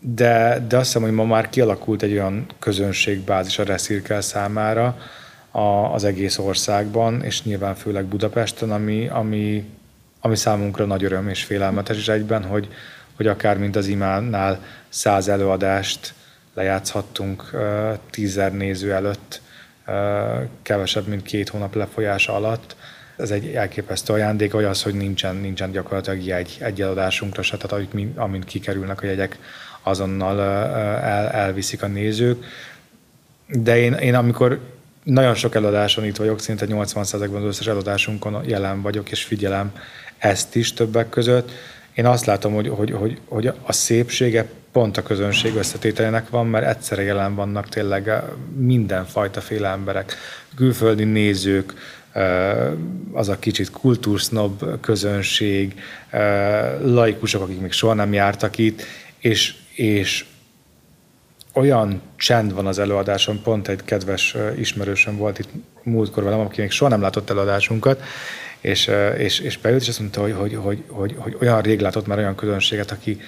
De, 0.00 0.64
de 0.68 0.76
azt 0.76 0.86
hiszem, 0.86 1.02
hogy 1.02 1.12
ma 1.12 1.24
már 1.24 1.48
kialakult 1.48 2.02
egy 2.02 2.12
olyan 2.12 2.46
közönségbázis 2.58 3.58
a 3.58 3.64
Reszirkel 3.64 4.20
számára 4.20 4.98
a, 5.50 5.92
az 5.92 6.04
egész 6.04 6.38
országban, 6.38 7.22
és 7.22 7.42
nyilván 7.42 7.74
főleg 7.74 8.04
Budapesten, 8.04 8.70
ami, 8.70 9.08
ami, 9.08 9.64
ami 10.20 10.36
számunkra 10.36 10.84
nagy 10.84 11.04
öröm 11.04 11.28
és 11.28 11.44
félelmetes 11.44 11.96
is 11.96 12.08
egyben, 12.08 12.44
hogy, 12.44 12.68
hogy 13.16 13.26
akár 13.26 13.58
mint 13.58 13.76
az 13.76 13.86
imánál 13.86 14.62
száz 14.88 15.28
előadást 15.28 16.14
lejátszhattunk 16.56 17.50
tízzer 18.10 18.52
néző 18.52 18.92
előtt, 18.92 19.40
kevesebb, 20.62 21.06
mint 21.06 21.22
két 21.22 21.48
hónap 21.48 21.74
lefolyása 21.74 22.34
alatt. 22.34 22.76
Ez 23.16 23.30
egy 23.30 23.46
elképesztő 23.46 24.12
ajándék, 24.12 24.52
vagy 24.52 24.64
az, 24.64 24.82
hogy 24.82 24.94
nincsen, 24.94 25.36
nincsen 25.36 25.70
gyakorlatilag 25.70 26.24
jegy 26.24 26.56
egy 26.60 26.82
eladásunkra 26.82 27.42
se, 27.42 27.56
tehát 27.56 27.86
amint 28.14 28.44
kikerülnek 28.44 29.02
a 29.02 29.06
jegyek, 29.06 29.38
azonnal 29.82 30.40
el, 30.40 31.28
elviszik 31.28 31.82
a 31.82 31.86
nézők. 31.86 32.44
De 33.46 33.78
én, 33.78 33.92
én 33.92 34.14
amikor 34.14 34.60
nagyon 35.02 35.34
sok 35.34 35.54
eladáson 35.54 36.04
itt 36.04 36.16
vagyok, 36.16 36.40
szinte 36.40 36.66
80%-ban 36.68 37.42
az 37.42 37.48
összes 37.48 37.66
eladásunkon 37.66 38.44
jelen 38.46 38.82
vagyok, 38.82 39.10
és 39.10 39.24
figyelem 39.24 39.72
ezt 40.18 40.54
is 40.54 40.72
többek 40.72 41.08
között. 41.08 41.50
Én 41.94 42.06
azt 42.06 42.24
látom, 42.24 42.54
hogy, 42.54 42.68
hogy, 42.68 42.90
hogy, 42.90 43.20
hogy 43.28 43.46
a 43.46 43.72
szépsége 43.72 44.46
pont 44.76 44.96
a 44.96 45.02
közönség 45.02 45.54
összetételének 45.54 46.30
van, 46.30 46.46
mert 46.46 46.66
egyszerre 46.66 47.02
jelen 47.02 47.34
vannak 47.34 47.68
tényleg 47.68 48.08
eh, 48.08 48.22
mindenfajta 48.56 49.40
féle 49.40 49.68
emberek, 49.68 50.16
külföldi 50.56 51.04
nézők, 51.04 51.74
eh, 52.12 52.70
az 53.12 53.28
a 53.28 53.38
kicsit 53.38 53.70
kultúrsznob 53.70 54.80
közönség, 54.80 55.80
eh, 56.10 56.74
laikusok, 56.82 57.42
akik 57.42 57.60
még 57.60 57.72
soha 57.72 57.94
nem 57.94 58.12
jártak 58.12 58.58
itt, 58.58 58.82
és, 59.18 59.54
és 59.74 60.24
olyan 61.52 62.00
csend 62.16 62.54
van 62.54 62.66
az 62.66 62.78
előadáson, 62.78 63.42
pont 63.42 63.68
egy 63.68 63.84
kedves 63.84 64.36
ismerősöm 64.58 65.16
volt 65.16 65.38
itt 65.38 65.48
múltkor 65.82 66.22
velem, 66.22 66.40
aki 66.40 66.60
még 66.60 66.70
soha 66.70 66.90
nem 66.90 67.00
látott 67.00 67.30
előadásunkat, 67.30 68.02
és, 68.60 68.90
és, 69.18 69.38
és 69.38 69.58
beült, 69.58 69.80
és 69.82 69.88
azt 69.88 70.00
mondta, 70.00 70.20
hogy, 70.20 70.32
hogy, 70.32 70.54
hogy, 70.54 70.84
hogy, 70.88 71.14
hogy 71.18 71.36
olyan 71.40 71.60
rég 71.60 71.80
látott 71.80 72.06
már 72.06 72.18
olyan 72.18 72.34
közönséget, 72.34 72.90
aki, 72.90 73.20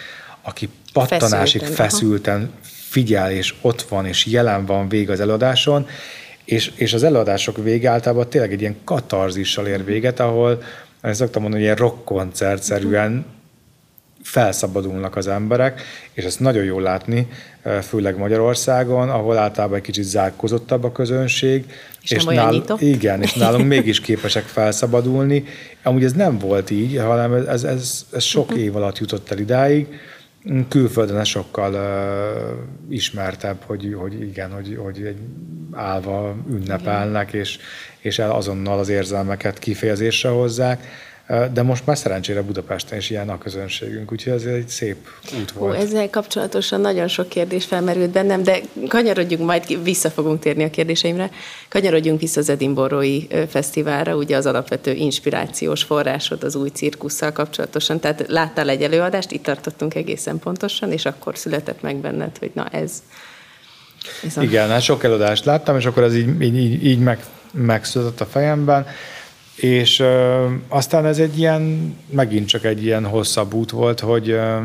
aki 0.49 0.69
pattanásig 0.93 1.61
feszülten, 1.61 1.89
feszülten 1.89 2.51
figyel, 2.89 3.31
és 3.31 3.55
ott 3.61 3.83
van, 3.83 4.07
és 4.07 4.27
jelen 4.27 4.67
van 4.67 4.89
vég 4.89 5.11
az 5.11 5.21
előadáson, 5.21 5.87
és, 6.45 6.73
és 6.75 6.93
az 6.93 7.03
előadások 7.03 7.57
vége 7.57 7.91
általában 7.91 8.29
tényleg 8.29 8.53
egy 8.53 8.61
ilyen 8.61 8.77
katarzissal 8.85 9.67
ér 9.67 9.85
véget, 9.85 10.21
ahol, 10.21 10.63
én 11.05 11.15
szoktam 11.15 11.43
mondani, 11.43 11.67
hogy 11.67 11.73
ilyen 11.73 11.89
rockkoncertszerűen 11.89 13.25
felszabadulnak 14.23 15.17
az 15.17 15.27
emberek, 15.27 15.83
és 16.13 16.25
ezt 16.25 16.41
nagyon 16.41 16.65
jól 16.65 16.83
látni, 16.83 17.29
főleg 17.83 18.17
Magyarországon, 18.17 19.11
ahol 19.11 19.37
általában 19.37 19.77
egy 19.77 19.83
kicsit 19.83 20.05
zárkozottabb 20.05 20.85
a 20.85 20.93
közönség. 20.93 21.65
És, 22.03 22.11
és 22.11 22.25
nem 22.25 22.35
nál, 22.35 22.51
nyitott. 22.51 22.81
Igen, 22.81 23.23
és 23.23 23.33
nálunk 23.33 23.67
mégis 23.75 24.01
képesek 24.01 24.45
felszabadulni. 24.45 25.45
Amúgy 25.83 26.05
ez 26.05 26.13
nem 26.13 26.39
volt 26.39 26.71
így, 26.71 26.99
hanem 26.99 27.33
ez, 27.33 27.63
ez, 27.63 28.05
ez 28.13 28.23
sok 28.23 28.49
uh-huh. 28.49 28.63
év 28.63 28.77
alatt 28.77 28.99
jutott 28.99 29.31
el 29.31 29.39
idáig, 29.39 29.87
Külföldön 30.69 31.25
sokkal 31.25 31.75
uh, 31.75 32.95
ismertebb, 32.95 33.63
hogy, 33.67 33.95
hogy 33.99 34.21
igen, 34.21 34.53
hogy, 34.53 34.79
hogy 34.83 35.03
egy 35.03 35.19
állva 35.73 36.37
ünnepelnek, 36.51 37.33
és, 37.33 37.59
és 37.99 38.19
azonnal 38.19 38.79
az 38.79 38.89
érzelmeket 38.89 39.59
kifejezésre 39.59 40.29
hozzák 40.29 40.85
de 41.53 41.63
most 41.63 41.87
már 41.87 41.99
szerencsére 41.99 42.43
Budapesten 42.43 42.99
is 42.99 43.11
ilyen 43.11 43.29
a 43.29 43.39
közönségünk, 43.39 44.13
úgyhogy 44.13 44.33
ez 44.33 44.45
egy 44.45 44.69
szép 44.69 44.97
út 45.41 45.53
volt. 45.53 45.77
Ó, 45.77 45.81
ezzel 45.81 46.11
kapcsolatosan 46.11 46.81
nagyon 46.81 47.09
sok 47.09 47.29
kérdés 47.29 47.65
felmerült 47.65 48.11
bennem, 48.11 48.43
de 48.43 48.61
kanyarodjunk, 48.89 49.45
majd 49.45 49.83
vissza 49.83 50.11
fogunk 50.11 50.41
térni 50.41 50.65
a 50.65 50.71
kérdéseimre. 50.71 51.31
Kanyarodjunk 51.69 52.21
vissza 52.21 52.41
az 52.41 52.49
Edinborói 52.49 53.27
Fesztiválra, 53.49 54.17
ugye 54.17 54.37
az 54.37 54.47
alapvető 54.47 54.93
inspirációs 54.93 55.83
forrásod 55.83 56.45
az 56.45 56.55
új 56.55 56.69
cirkusszal 56.69 57.33
kapcsolatosan. 57.33 58.01
Tehát 58.01 58.25
láttál 58.29 58.69
egy 58.69 58.83
előadást, 58.83 59.31
itt 59.31 59.43
tartottunk 59.43 59.95
egészen 59.95 60.39
pontosan, 60.39 60.93
és 60.93 61.05
akkor 61.05 61.39
született 61.39 61.83
meg 61.83 61.97
benned, 61.97 62.39
hogy 62.39 62.51
na 62.55 62.69
ez, 62.69 63.03
ez 64.25 64.37
a... 64.37 64.43
Igen, 64.43 64.69
hát 64.69 64.83
sok 64.83 65.05
előadást 65.05 65.45
láttam, 65.45 65.77
és 65.77 65.85
akkor 65.85 66.03
ez 66.03 66.15
így, 66.15 66.43
így, 66.43 66.85
így 66.85 66.99
meg, 66.99 67.25
megszületett 67.51 68.21
a 68.21 68.27
fejemben. 68.27 68.87
És 69.61 69.99
ö, 69.99 70.47
aztán 70.69 71.07
ez 71.07 71.19
egy 71.19 71.39
ilyen, 71.39 71.95
megint 72.11 72.49
csak 72.49 72.65
egy 72.65 72.85
ilyen 72.85 73.07
hosszabb 73.07 73.55
út 73.55 73.71
volt, 73.71 74.01
hogy, 74.01 74.31
ö, 74.31 74.61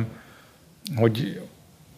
hogy, 0.95 1.41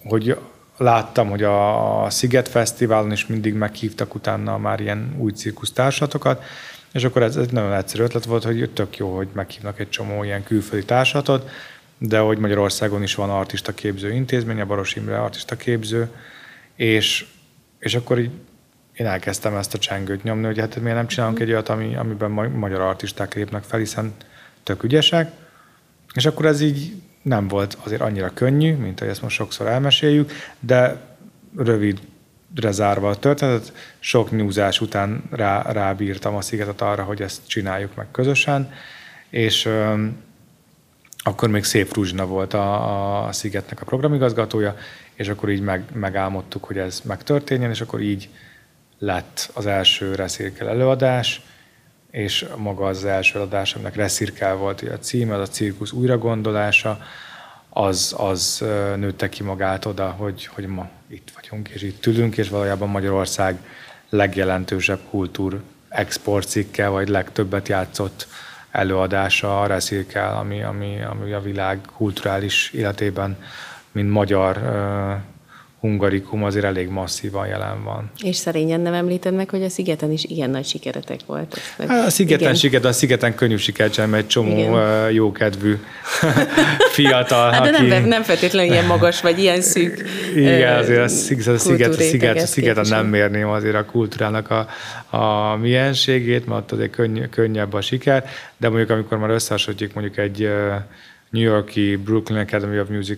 hogy 0.03 0.37
láttam, 0.77 1.29
hogy 1.29 1.43
a 1.43 2.09
Sziget 2.09 2.47
Fesztiválon 2.47 3.11
is 3.11 3.27
mindig 3.27 3.53
meghívtak 3.53 4.15
utána 4.15 4.57
már 4.57 4.79
ilyen 4.79 5.15
új 5.17 5.31
cirkusztársatokat, 5.31 6.43
és 6.91 7.03
akkor 7.03 7.23
ez 7.23 7.35
egy 7.35 7.51
nagyon 7.51 7.73
egyszerű 7.73 8.03
ötlet 8.03 8.25
volt, 8.25 8.43
hogy 8.43 8.69
tök 8.73 8.97
jó, 8.97 9.15
hogy 9.15 9.27
meghívnak 9.33 9.79
egy 9.79 9.89
csomó 9.89 10.23
ilyen 10.23 10.43
külföldi 10.43 10.85
társatot, 10.85 11.49
de 11.97 12.19
hogy 12.19 12.37
Magyarországon 12.37 13.03
is 13.03 13.15
van 13.15 13.29
artista 13.29 13.73
képző 13.73 14.13
intézmény, 14.13 14.61
a 14.61 14.65
Baros 14.65 14.95
Imre 14.95 15.21
artista 15.21 15.55
képző, 15.55 16.09
és, 16.75 17.25
és 17.79 17.95
akkor 17.95 18.19
így 18.19 18.31
én 18.95 19.05
elkezdtem 19.05 19.55
ezt 19.55 19.73
a 19.73 19.77
csengőt 19.77 20.23
nyomni, 20.23 20.45
hogy 20.45 20.59
hát 20.59 20.75
miért 20.75 20.97
nem 20.97 21.07
csinálunk 21.07 21.39
egy 21.39 21.49
olyat, 21.49 21.69
ami, 21.69 21.95
amiben 21.95 22.31
magyar 22.31 22.81
artisták 22.81 23.33
lépnek 23.33 23.63
fel, 23.63 23.79
hiszen 23.79 24.13
tök 24.63 24.83
ügyesek. 24.83 25.31
És 26.13 26.25
akkor 26.25 26.45
ez 26.45 26.61
így 26.61 26.95
nem 27.21 27.47
volt 27.47 27.77
azért 27.83 28.01
annyira 28.01 28.29
könnyű, 28.33 28.75
mint 28.75 28.99
ahogy 28.99 29.11
ezt 29.11 29.21
most 29.21 29.35
sokszor 29.35 29.67
elmeséljük, 29.67 30.31
de 30.59 31.01
rövidre 31.57 32.71
zárva 32.71 33.09
a 33.09 33.15
történetet, 33.15 33.73
sok 33.99 34.31
nyúzás 34.31 34.81
után 34.81 35.23
rá, 35.31 35.61
rábírtam 35.61 36.35
a 36.35 36.41
szigetet 36.41 36.81
arra, 36.81 37.03
hogy 37.03 37.21
ezt 37.21 37.47
csináljuk 37.47 37.95
meg 37.95 38.07
közösen, 38.11 38.71
és 39.29 39.65
öm, 39.65 40.23
akkor 41.17 41.49
még 41.49 41.63
Szép 41.63 41.93
Ruzsna 41.93 42.25
volt 42.25 42.53
a, 42.53 43.27
a 43.27 43.31
Szigetnek 43.31 43.81
a 43.81 43.85
programigazgatója, 43.85 44.75
és 45.13 45.27
akkor 45.27 45.49
így 45.49 45.61
meg, 45.61 45.83
megálmodtuk, 45.93 46.63
hogy 46.63 46.77
ez 46.77 47.01
megtörténjen, 47.03 47.69
és 47.69 47.81
akkor 47.81 48.01
így 48.01 48.29
lett 48.99 49.49
az 49.53 49.65
első 49.65 50.15
Reszirkel 50.15 50.69
előadás, 50.69 51.41
és 52.11 52.45
maga 52.57 52.85
az 52.85 53.05
első 53.05 53.35
előadás, 53.35 53.73
aminek 53.73 53.95
Reszirkel 53.95 54.55
volt 54.55 54.81
a 54.81 54.99
címe, 54.99 55.35
az 55.35 55.49
a 55.49 55.51
cirkusz 55.51 55.91
újragondolása, 55.91 56.99
az, 57.69 58.15
az 58.17 58.63
nőtte 58.95 59.29
ki 59.29 59.43
magát 59.43 59.85
oda, 59.85 60.09
hogy, 60.09 60.45
hogy 60.45 60.65
ma 60.65 60.89
itt 61.07 61.31
vagyunk, 61.35 61.69
és 61.69 61.81
itt 61.81 62.05
ülünk, 62.05 62.37
és 62.37 62.49
valójában 62.49 62.89
Magyarország 62.89 63.57
legjelentősebb 64.09 64.99
kultúr 65.09 65.61
exportcikke, 65.89 66.87
vagy 66.87 67.07
legtöbbet 67.07 67.67
játszott 67.67 68.27
előadása 68.71 69.61
a 69.61 69.67
Reszirkel, 69.67 70.37
ami, 70.37 70.63
ami, 70.63 71.01
ami 71.01 71.31
a 71.31 71.41
világ 71.41 71.79
kulturális 71.95 72.71
életében, 72.71 73.37
mint 73.91 74.09
magyar 74.09 74.57
hungarikum 75.85 76.43
azért 76.43 76.65
elég 76.65 76.87
masszívan 76.87 77.47
jelen 77.47 77.83
van. 77.83 78.11
És 78.23 78.35
szerényen 78.35 78.79
nem 78.79 78.93
említed 78.93 79.33
meg, 79.33 79.49
hogy 79.49 79.63
a 79.63 79.69
szigeten 79.69 80.11
is 80.11 80.23
igen 80.23 80.49
nagy 80.49 80.65
sikeretek 80.65 81.19
voltak. 81.25 81.59
Hát 81.87 82.05
a 82.05 82.09
szigeten 82.09 82.41
igen. 82.41 82.55
siker, 82.55 82.85
a 82.85 82.91
szigeten 82.91 83.35
könnyű 83.35 83.55
sikert 83.55 83.93
sem, 83.93 84.13
egy 84.13 84.27
csomó 84.27 84.57
igen. 84.57 85.11
jókedvű 85.11 85.75
fiatal, 86.95 87.51
hát 87.51 87.63
de 87.63 87.77
aki... 87.77 87.87
nem, 87.87 88.05
nem 88.05 88.23
feltétlenül 88.23 88.71
ilyen 88.71 88.85
magas, 88.85 89.21
vagy 89.21 89.39
ilyen 89.39 89.61
szűk 89.61 90.03
Igen, 90.35 90.77
azért 90.77 91.03
a 91.03 91.07
sziget, 91.07 91.47
a 91.47 91.57
sziget, 91.57 91.95
a 91.95 92.01
sziget, 92.01 92.37
a 92.37 92.45
szigeten 92.45 92.85
nem 92.89 93.05
mérném 93.05 93.47
azért 93.47 93.75
a 93.75 93.85
kultúrának 93.85 94.49
a, 94.49 94.67
a 95.17 95.55
mienségét, 95.55 96.45
mert 96.45 96.61
ott 96.61 96.71
azért 96.71 96.91
könny, 96.91 97.29
könnyebb 97.29 97.73
a 97.73 97.81
siker, 97.81 98.25
de 98.57 98.69
mondjuk 98.69 98.89
amikor 98.89 99.17
már 99.17 99.29
összehasonlítjuk 99.29 99.93
mondjuk 99.93 100.17
egy 100.17 100.49
New 101.29 101.43
Yorki 101.43 101.95
Brooklyn 101.95 102.39
Academy 102.39 102.79
of 102.79 102.87
Music 102.87 103.17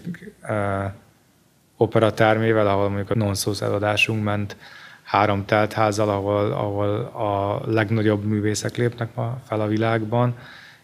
operatármével, 1.77 2.67
ahol 2.67 2.87
mondjuk 2.87 3.09
a 3.09 3.15
non 3.15 3.33
eladásunk 3.59 4.23
ment 4.23 4.55
három 5.03 5.45
teltházzal, 5.45 6.09
ahol, 6.09 6.51
ahol 6.51 6.99
a 6.99 7.61
legnagyobb 7.71 8.23
művészek 8.23 8.77
lépnek 8.77 9.15
ma 9.15 9.37
fel 9.47 9.61
a 9.61 9.67
világban, 9.67 10.37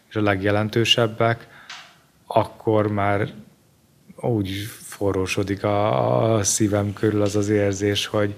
és 0.08 0.16
a 0.16 0.22
legjelentősebbek, 0.22 1.48
akkor 2.26 2.92
már 2.92 3.28
úgy 4.16 4.50
forrósodik 4.80 5.64
a, 5.64 6.34
a 6.34 6.42
szívem 6.42 6.92
körül 6.92 7.22
az 7.22 7.36
az 7.36 7.48
érzés, 7.48 8.06
hogy, 8.06 8.34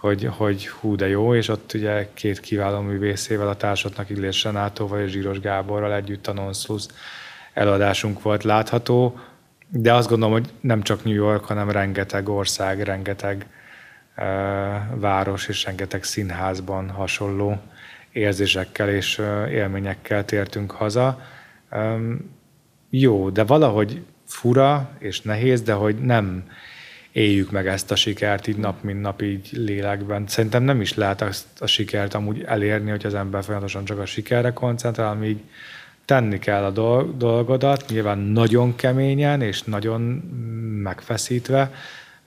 hogy, 0.00 0.24
hogy 0.36 0.68
hú 0.68 0.96
de 0.96 1.08
jó, 1.08 1.34
és 1.34 1.48
ott 1.48 1.72
ugye 1.74 2.08
két 2.14 2.40
kiváló 2.40 2.80
művészével, 2.80 3.48
a 3.48 3.56
társatnak 3.56 4.10
Illés 4.10 4.44
Renátóval 4.44 5.00
és 5.00 5.10
Zsíros 5.10 5.40
Gáborral 5.40 5.94
együtt 5.94 6.26
a 6.26 6.32
Nonsus 6.32 6.84
előadásunk 7.52 8.22
volt 8.22 8.42
látható, 8.42 9.20
de 9.68 9.92
azt 9.92 10.08
gondolom, 10.08 10.34
hogy 10.34 10.50
nem 10.60 10.82
csak 10.82 11.04
New 11.04 11.14
York, 11.14 11.44
hanem 11.44 11.70
rengeteg 11.70 12.28
ország, 12.28 12.80
rengeteg 12.82 13.46
uh, 14.16 14.24
város 14.94 15.48
és 15.48 15.64
rengeteg 15.64 16.04
színházban 16.04 16.90
hasonló 16.90 17.60
érzésekkel 18.12 18.88
és 18.88 19.18
uh, 19.18 19.50
élményekkel 19.50 20.24
tértünk 20.24 20.70
haza. 20.70 21.20
Um, 21.72 22.36
jó, 22.90 23.30
de 23.30 23.44
valahogy 23.44 24.02
fura 24.26 24.90
és 24.98 25.20
nehéz, 25.20 25.62
de 25.62 25.72
hogy 25.72 25.96
nem 25.96 26.44
éljük 27.12 27.50
meg 27.50 27.66
ezt 27.66 27.90
a 27.90 27.96
sikert 27.96 28.46
így 28.46 28.56
nap, 28.56 28.82
mint 28.82 29.00
nap 29.00 29.22
így 29.22 29.48
lélekben. 29.52 30.26
Szerintem 30.26 30.62
nem 30.62 30.80
is 30.80 30.94
lehet 30.94 31.22
azt 31.22 31.46
a 31.60 31.66
sikert 31.66 32.14
amúgy 32.14 32.42
elérni, 32.42 32.90
hogy 32.90 33.06
az 33.06 33.14
ember 33.14 33.44
folyamatosan 33.44 33.84
csak 33.84 33.98
a 33.98 34.06
sikerre 34.06 34.52
koncentrál, 34.52 35.22
így 35.24 35.40
tenni 36.04 36.38
kell 36.38 36.64
a 36.64 36.70
dolgodat, 37.16 37.84
nyilván 37.88 38.18
nagyon 38.18 38.74
keményen 38.74 39.40
és 39.40 39.62
nagyon 39.62 40.00
megfeszítve, 40.82 41.72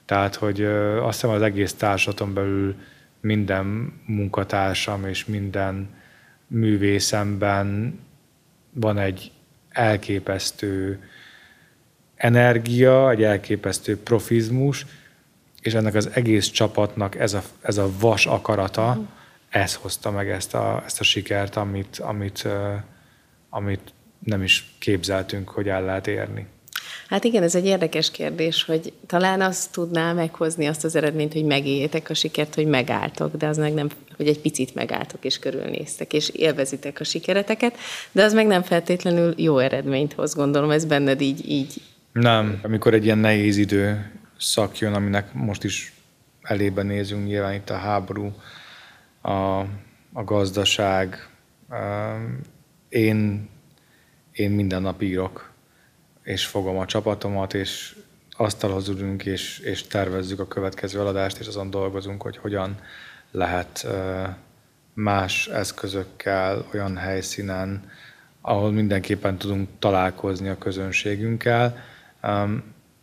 tehát, 0.05 0.35
hogy 0.35 0.63
azt 1.01 1.21
hiszem 1.21 1.35
az 1.35 1.41
egész 1.41 1.73
társadalom 1.73 2.33
belül 2.33 2.75
minden 3.21 3.93
munkatársam 4.05 5.05
és 5.05 5.25
minden 5.25 5.89
művészemben 6.47 7.99
van 8.73 8.97
egy 8.97 9.31
elképesztő 9.69 11.03
energia, 12.15 13.09
egy 13.09 13.23
elképesztő 13.23 13.97
profizmus, 13.97 14.85
és 15.61 15.73
ennek 15.73 15.95
az 15.95 16.09
egész 16.13 16.47
csapatnak 16.47 17.15
ez 17.15 17.33
a, 17.33 17.41
ez 17.61 17.77
a 17.77 17.89
vas 17.99 18.25
akarata, 18.25 18.99
ez 19.49 19.75
hozta 19.75 20.11
meg 20.11 20.29
ezt 20.29 20.53
a, 20.53 20.81
ezt 20.85 20.99
a 20.99 21.03
sikert, 21.03 21.55
amit, 21.55 21.99
amit 21.99 22.47
amit 23.49 23.93
nem 24.25 24.43
is 24.43 24.73
képzeltünk, 24.79 25.49
hogy 25.49 25.67
el 25.67 25.85
lehet 25.85 26.07
érni. 26.07 26.47
Hát 27.09 27.23
igen, 27.23 27.43
ez 27.43 27.55
egy 27.55 27.65
érdekes 27.65 28.11
kérdés, 28.11 28.63
hogy 28.63 28.93
talán 29.05 29.41
azt 29.41 29.71
tudná 29.71 30.13
meghozni 30.13 30.65
azt 30.65 30.83
az 30.83 30.95
eredményt, 30.95 31.33
hogy 31.33 31.45
megéljétek 31.45 32.09
a 32.09 32.13
sikert, 32.13 32.55
hogy 32.55 32.65
megálltok, 32.65 33.35
de 33.35 33.47
az 33.47 33.57
meg 33.57 33.73
nem, 33.73 33.89
hogy 34.17 34.27
egy 34.27 34.39
picit 34.39 34.75
megálltok 34.75 35.25
és 35.25 35.39
körülnéztek, 35.39 36.13
és 36.13 36.29
élvezitek 36.29 36.99
a 36.99 37.03
sikereteket, 37.03 37.77
de 38.11 38.23
az 38.23 38.33
meg 38.33 38.47
nem 38.47 38.61
feltétlenül 38.61 39.33
jó 39.37 39.57
eredményt 39.57 40.13
hoz, 40.13 40.35
gondolom, 40.35 40.71
ez 40.71 40.85
benned 40.85 41.21
így, 41.21 41.49
így. 41.49 41.81
Nem, 42.11 42.59
amikor 42.63 42.93
egy 42.93 43.05
ilyen 43.05 43.17
nehéz 43.17 43.57
idő 43.57 44.11
szak 44.37 44.77
jön, 44.77 44.93
aminek 44.93 45.33
most 45.33 45.63
is 45.63 45.93
elébe 46.41 46.83
nézünk, 46.83 47.25
nyilván 47.25 47.53
itt 47.53 47.69
a 47.69 47.77
háború, 47.77 48.31
a, 49.21 49.59
a 50.13 50.23
gazdaság, 50.23 51.29
én, 52.97 53.49
én 54.31 54.51
minden 54.51 54.81
nap 54.81 55.01
írok, 55.01 55.51
és 56.23 56.45
fogom 56.45 56.77
a 56.77 56.85
csapatomat, 56.85 57.53
és 57.53 57.95
asztalhoz 58.31 58.87
ülünk, 58.87 59.25
és, 59.25 59.59
és 59.59 59.83
tervezzük 59.83 60.39
a 60.39 60.47
következő 60.47 60.99
eladást, 60.99 61.39
és 61.39 61.47
azon 61.47 61.69
dolgozunk, 61.69 62.21
hogy 62.21 62.37
hogyan 62.37 62.79
lehet 63.31 63.87
más 64.93 65.47
eszközökkel, 65.47 66.67
olyan 66.73 66.97
helyszínen, 66.97 67.91
ahol 68.41 68.71
mindenképpen 68.71 69.37
tudunk 69.37 69.69
találkozni 69.79 70.47
a 70.47 70.57
közönségünkkel. 70.57 71.77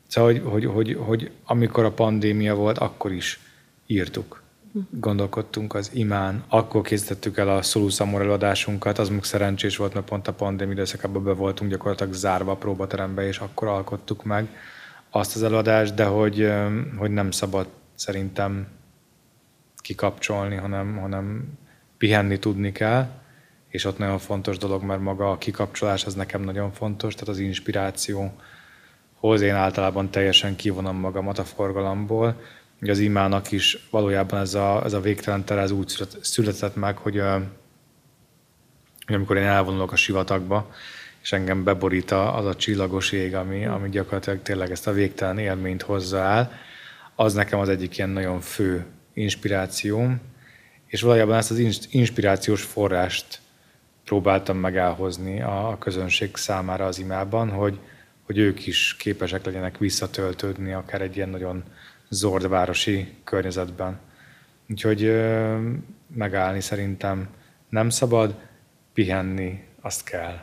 Szóval, 0.06 0.32
hogy, 0.32 0.42
hogy, 0.44 0.64
hogy, 0.64 0.96
hogy 1.00 1.30
amikor 1.44 1.84
a 1.84 1.92
pandémia 1.92 2.54
volt, 2.54 2.78
akkor 2.78 3.12
is 3.12 3.40
írtuk 3.86 4.43
gondolkodtunk 4.90 5.74
az 5.74 5.90
imán. 5.92 6.44
Akkor 6.48 6.82
készítettük 6.82 7.38
el 7.38 7.48
a 7.48 7.62
Szoluszamor 7.62 8.20
előadásunkat, 8.20 8.98
az 8.98 9.08
még 9.08 9.24
szerencsés 9.24 9.76
volt, 9.76 9.94
mert 9.94 10.06
pont 10.06 10.28
a 10.28 10.32
pandémia 10.32 10.72
időszakában 10.72 11.24
be 11.24 11.32
voltunk 11.32 11.70
gyakorlatilag 11.70 12.12
zárva 12.12 12.52
a 12.52 12.56
próbaterembe, 12.56 13.26
és 13.26 13.38
akkor 13.38 13.68
alkottuk 13.68 14.24
meg 14.24 14.48
azt 15.10 15.34
az 15.34 15.42
előadást, 15.42 15.94
de 15.94 16.04
hogy, 16.04 16.52
hogy 16.96 17.10
nem 17.10 17.30
szabad 17.30 17.66
szerintem 17.94 18.66
kikapcsolni, 19.76 20.56
hanem, 20.56 20.96
hanem 20.96 21.58
pihenni 21.98 22.38
tudni 22.38 22.72
kell, 22.72 23.08
és 23.68 23.84
ott 23.84 23.98
nagyon 23.98 24.18
fontos 24.18 24.58
dolog, 24.58 24.82
mert 24.82 25.00
maga 25.00 25.30
a 25.30 25.38
kikapcsolás 25.38 26.04
az 26.04 26.14
nekem 26.14 26.42
nagyon 26.42 26.72
fontos, 26.72 27.14
tehát 27.14 27.28
az 27.28 27.38
inspiráció 27.38 28.32
én 29.40 29.54
általában 29.54 30.10
teljesen 30.10 30.56
kivonom 30.56 30.96
magamat 30.96 31.38
a 31.38 31.44
forgalomból, 31.44 32.40
hogy 32.84 32.92
az 32.92 32.98
imának 32.98 33.52
is 33.52 33.86
valójában 33.90 34.40
ez 34.40 34.54
a, 34.54 34.84
ez 34.84 34.92
a 34.92 35.00
végtelen 35.00 35.44
tere 35.44 35.72
úgy 35.72 35.96
született 36.20 36.76
meg, 36.76 36.96
hogy, 36.96 37.22
hogy 39.06 39.14
amikor 39.14 39.36
én 39.36 39.42
elvonulok 39.42 39.92
a 39.92 39.96
sivatagba, 39.96 40.70
és 41.22 41.32
engem 41.32 41.64
beborít 41.64 42.10
az 42.10 42.46
a 42.46 42.54
csillagos 42.54 43.12
ég, 43.12 43.34
ami, 43.34 43.66
ami 43.66 43.88
gyakorlatilag 43.88 44.42
tényleg 44.42 44.70
ezt 44.70 44.86
a 44.86 44.92
végtelen 44.92 45.38
élményt 45.38 45.82
hozza 45.82 46.18
el, 46.18 46.52
az 47.14 47.34
nekem 47.34 47.58
az 47.58 47.68
egyik 47.68 47.96
ilyen 47.96 48.10
nagyon 48.10 48.40
fő 48.40 48.84
inspirációm, 49.12 50.20
és 50.86 51.00
valójában 51.00 51.36
ezt 51.36 51.50
az 51.50 51.86
inspirációs 51.90 52.62
forrást 52.62 53.40
próbáltam 54.04 54.56
meg 54.56 54.76
elhozni 54.76 55.42
a 55.42 55.76
közönség 55.80 56.36
számára 56.36 56.86
az 56.86 56.98
imában, 56.98 57.50
hogy, 57.50 57.78
hogy 58.22 58.38
ők 58.38 58.66
is 58.66 58.96
képesek 58.98 59.44
legyenek 59.44 59.78
visszatöltődni 59.78 60.72
akár 60.72 61.00
egy 61.02 61.16
ilyen 61.16 61.28
nagyon 61.28 61.64
zord 62.14 62.48
városi 62.48 63.08
környezetben. 63.24 64.00
Úgyhogy 64.70 65.00
megállni 66.14 66.60
szerintem 66.60 67.28
nem 67.68 67.90
szabad, 67.90 68.34
pihenni 68.94 69.64
azt 69.80 70.04
kell. 70.04 70.36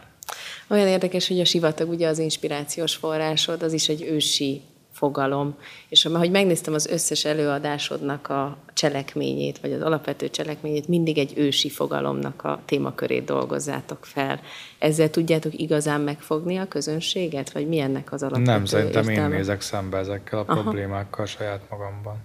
Olyan 0.68 0.88
érdekes, 0.88 1.28
hogy 1.28 1.40
a 1.40 1.46
sivatag 1.46 1.90
ugye 1.90 2.08
az 2.08 2.20
inspirációs 2.20 2.96
forrásod, 2.96 3.64
az 3.64 3.74
is 3.74 3.90
egy 3.90 4.02
ősi 4.02 4.62
fogalom. 5.02 5.56
És 5.90 6.04
hogy 6.04 6.32
megnéztem 6.32 6.74
az 6.74 6.88
összes 6.88 7.26
előadásodnak 7.26 8.30
a 8.30 8.58
cselekményét, 8.74 9.60
vagy 9.60 9.72
az 9.72 9.82
alapvető 9.82 10.30
cselekményét, 10.30 10.88
mindig 10.88 11.18
egy 11.18 11.34
ősi 11.36 11.70
fogalomnak 11.70 12.44
a 12.44 12.60
témakörét 12.66 13.26
dolgozzátok 13.26 14.06
fel. 14.06 14.40
Ezzel 14.80 15.10
tudjátok 15.10 15.60
igazán 15.60 16.02
megfogni 16.02 16.58
a 16.58 16.68
közönséget, 16.68 17.52
vagy 17.52 17.68
mi 17.68 17.80
ennek 17.80 18.12
az 18.12 18.24
alapvető 18.24 18.52
Nem, 18.52 18.66
szerintem 18.66 19.10
értelme? 19.10 19.34
én 19.34 19.38
nézek 19.38 19.62
szembe 19.62 19.98
ezekkel 19.98 20.40
a 20.40 20.44
Aha. 20.48 20.62
problémákkal 20.62 21.26
saját 21.26 21.62
magamban. 21.70 22.18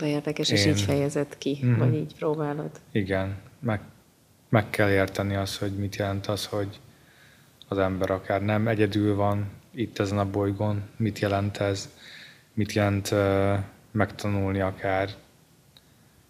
De 0.00 0.06
érdekes, 0.06 0.50
én... 0.50 0.56
és 0.56 0.66
így 0.66 0.80
fejezed 0.80 1.38
ki, 1.38 1.58
mm-hmm. 1.64 1.78
vagy 1.78 1.94
így 1.94 2.14
próbálod. 2.18 2.70
Igen, 2.92 3.36
meg, 3.60 3.80
meg 4.48 4.70
kell 4.70 4.90
érteni 4.90 5.34
azt, 5.34 5.58
hogy 5.58 5.72
mit 5.72 5.96
jelent 5.96 6.26
az, 6.26 6.46
hogy 6.46 6.80
az 7.68 7.78
ember 7.78 8.10
akár 8.10 8.42
nem 8.42 8.68
egyedül 8.68 9.14
van 9.14 9.50
itt 9.76 9.98
ezen 9.98 10.18
a 10.18 10.30
bolygón, 10.30 10.82
mit 10.96 11.18
jelent 11.18 11.56
ez, 11.56 11.88
mit 12.56 12.72
jelent 12.72 13.14
megtanulni 13.90 14.60
akár 14.60 15.08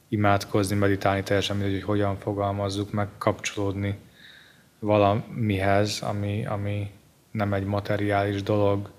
imádkozni, 0.08 0.76
meditálni, 0.76 1.22
teljesen 1.22 1.56
mindegy, 1.56 1.74
hogy 1.74 1.82
hogyan 1.82 2.18
fogalmazzuk 2.18 2.92
meg, 2.92 3.08
kapcsolódni 3.18 3.98
valamihez, 4.78 6.00
ami, 6.00 6.46
ami 6.46 6.90
nem 7.30 7.52
egy 7.52 7.64
materiális 7.64 8.42
dolog, 8.42 8.90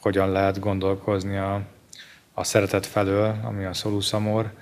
hogyan 0.00 0.30
lehet 0.30 0.58
gondolkozni 0.58 1.36
a, 1.36 1.62
a 2.32 2.44
szeretet 2.44 2.86
felől, 2.86 3.40
ami 3.42 3.64
a 3.64 3.72
szoluszamor. 3.72 4.52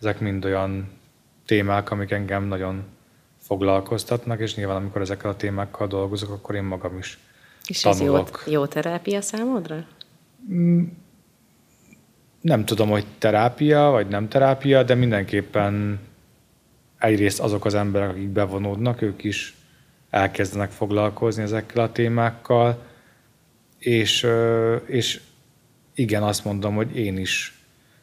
Ezek 0.00 0.20
mind 0.20 0.44
olyan 0.44 0.90
témák, 1.46 1.90
amik 1.90 2.10
engem 2.10 2.44
nagyon 2.44 2.84
foglalkoztatnak, 3.38 4.40
és 4.40 4.54
nyilván 4.54 4.76
amikor 4.76 5.00
ezekkel 5.00 5.30
a 5.30 5.36
témákkal 5.36 5.86
dolgozok, 5.86 6.30
akkor 6.30 6.54
én 6.54 6.62
magam 6.62 6.98
is 6.98 7.18
És 7.66 7.80
tanulok. 7.80 8.28
ez 8.28 8.46
jó, 8.46 8.52
jó 8.52 8.66
terápia 8.66 9.20
számodra? 9.20 9.84
Mm, 10.52 10.84
nem 12.40 12.64
tudom, 12.64 12.88
hogy 12.88 13.06
terápia, 13.18 13.90
vagy 13.90 14.08
nem 14.08 14.28
terápia, 14.28 14.82
de 14.82 14.94
mindenképpen 14.94 15.98
egyrészt 16.98 17.40
azok 17.40 17.64
az 17.64 17.74
emberek, 17.74 18.08
akik 18.08 18.28
bevonódnak, 18.28 19.02
ők 19.02 19.24
is 19.24 19.56
elkezdenek 20.10 20.70
foglalkozni 20.70 21.42
ezekkel 21.42 21.82
a 21.82 21.92
témákkal, 21.92 22.82
és, 23.78 24.26
és 24.86 25.20
igen, 25.94 26.22
azt 26.22 26.44
mondom, 26.44 26.74
hogy 26.74 26.96
én 26.96 27.18
is, 27.18 27.58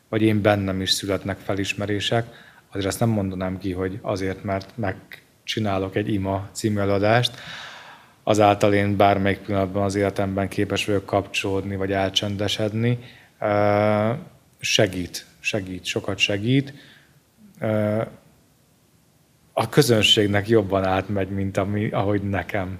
vagy 0.10 0.22
én 0.22 0.42
bennem 0.42 0.82
is 0.82 0.92
születnek 0.92 1.38
felismerések, 1.38 2.26
azért 2.72 2.86
azt 2.86 3.00
nem 3.00 3.10
mondanám 3.10 3.58
ki, 3.58 3.72
hogy 3.72 4.00
azért, 4.02 4.44
mert 4.44 4.78
megcsinálok 4.78 5.96
egy 5.96 6.14
ima 6.14 6.50
című 6.52 6.80
eladást, 6.80 7.40
azáltal 8.28 8.74
én 8.74 8.96
bármelyik 8.96 9.40
pillanatban 9.40 9.84
az 9.84 9.96
életemben 9.96 10.48
képes 10.48 10.86
vagyok 10.86 11.06
kapcsolódni, 11.06 11.76
vagy 11.76 11.92
elcsendesedni, 11.92 13.00
segít, 14.60 15.26
segít, 15.40 15.86
sokat 15.86 16.18
segít. 16.18 16.74
A 19.54 19.70
közönségnek 19.70 20.48
jobban 20.48 20.84
átmegy, 20.84 21.30
mint 21.30 21.58
ami, 21.58 21.90
ahogy 21.90 22.22
nekem 22.22 22.80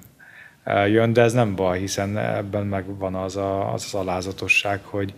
jön, 0.66 1.14
de 1.14 1.22
ez 1.22 1.34
nem 1.34 1.56
baj, 1.56 1.80
hiszen 1.80 2.18
ebben 2.18 2.66
megvan 2.66 3.16
az 3.16 3.36
a, 3.36 3.74
az, 3.74 3.84
az 3.86 3.94
alázatosság, 3.94 4.80
hogy, 4.84 5.14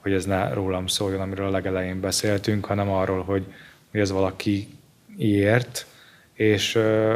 hogy 0.00 0.12
ez 0.12 0.24
ne 0.24 0.52
rólam 0.52 0.86
szóljon, 0.86 1.20
amiről 1.20 1.46
a 1.46 1.50
legelején 1.50 2.00
beszéltünk, 2.00 2.64
hanem 2.64 2.90
arról, 2.90 3.22
hogy, 3.22 3.44
hogy 3.90 4.00
ez 4.00 4.10
valaki 4.10 4.68
ért, 5.16 5.86
és 6.34 6.72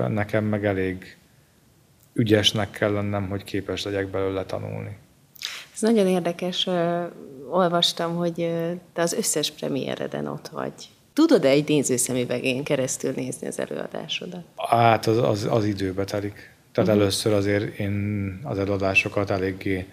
nekem 0.08 0.44
meg 0.44 0.64
elég 0.64 1.15
ügyesnek 2.16 2.70
kell 2.70 2.92
lennem, 2.92 3.28
hogy 3.28 3.44
képes 3.44 3.84
legyek 3.84 4.08
belőle 4.08 4.44
tanulni. 4.44 4.96
Ez 5.74 5.80
nagyon 5.80 6.06
érdekes. 6.06 6.68
Olvastam, 7.50 8.16
hogy 8.16 8.34
te 8.92 9.02
az 9.02 9.12
összes 9.12 9.50
premiéreden 9.50 10.26
ott 10.26 10.48
vagy. 10.48 10.72
Tudod-e 11.12 11.48
egy 11.48 11.68
nézőszemüvegén 11.68 12.64
keresztül 12.64 13.12
nézni 13.16 13.46
az 13.46 13.58
előadásodat? 13.58 14.44
Hát 14.56 15.06
az, 15.06 15.18
az, 15.18 15.46
az 15.50 15.64
időbe 15.64 16.04
telik. 16.04 16.54
Tehát 16.72 16.90
uh-huh. 16.90 17.02
először 17.02 17.32
azért 17.32 17.78
én 17.78 18.40
az 18.42 18.58
előadásokat 18.58 19.30
eléggé 19.30 19.86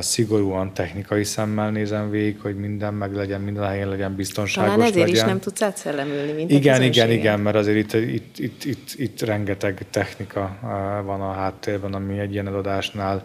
szigorúan 0.00 0.74
technikai 0.74 1.24
szemmel 1.24 1.70
nézem 1.70 2.10
végig, 2.10 2.40
hogy 2.40 2.56
minden 2.56 2.94
meg 2.94 3.14
legyen, 3.14 3.40
minden 3.40 3.64
helyen 3.64 3.88
legyen 3.88 4.14
biztonságos 4.14 4.70
Talán 4.70 4.86
ezért 4.86 5.06
legyen. 5.06 5.14
is 5.14 5.22
nem 5.22 5.40
tudsz 5.40 5.62
átszellemülni, 5.62 6.32
mint 6.32 6.50
Igen, 6.50 6.82
igen, 6.82 7.10
igen, 7.10 7.40
mert 7.40 7.56
azért 7.56 7.76
itt, 7.76 7.92
itt, 7.92 8.38
itt, 8.38 8.64
itt, 8.64 8.92
itt 8.96 9.20
rengeteg 9.20 9.86
technika 9.90 10.58
van 11.04 11.20
a 11.20 11.32
háttérben, 11.32 11.94
ami 11.94 12.18
egy 12.18 12.32
ilyen 12.32 12.46
előadásnál 12.46 13.24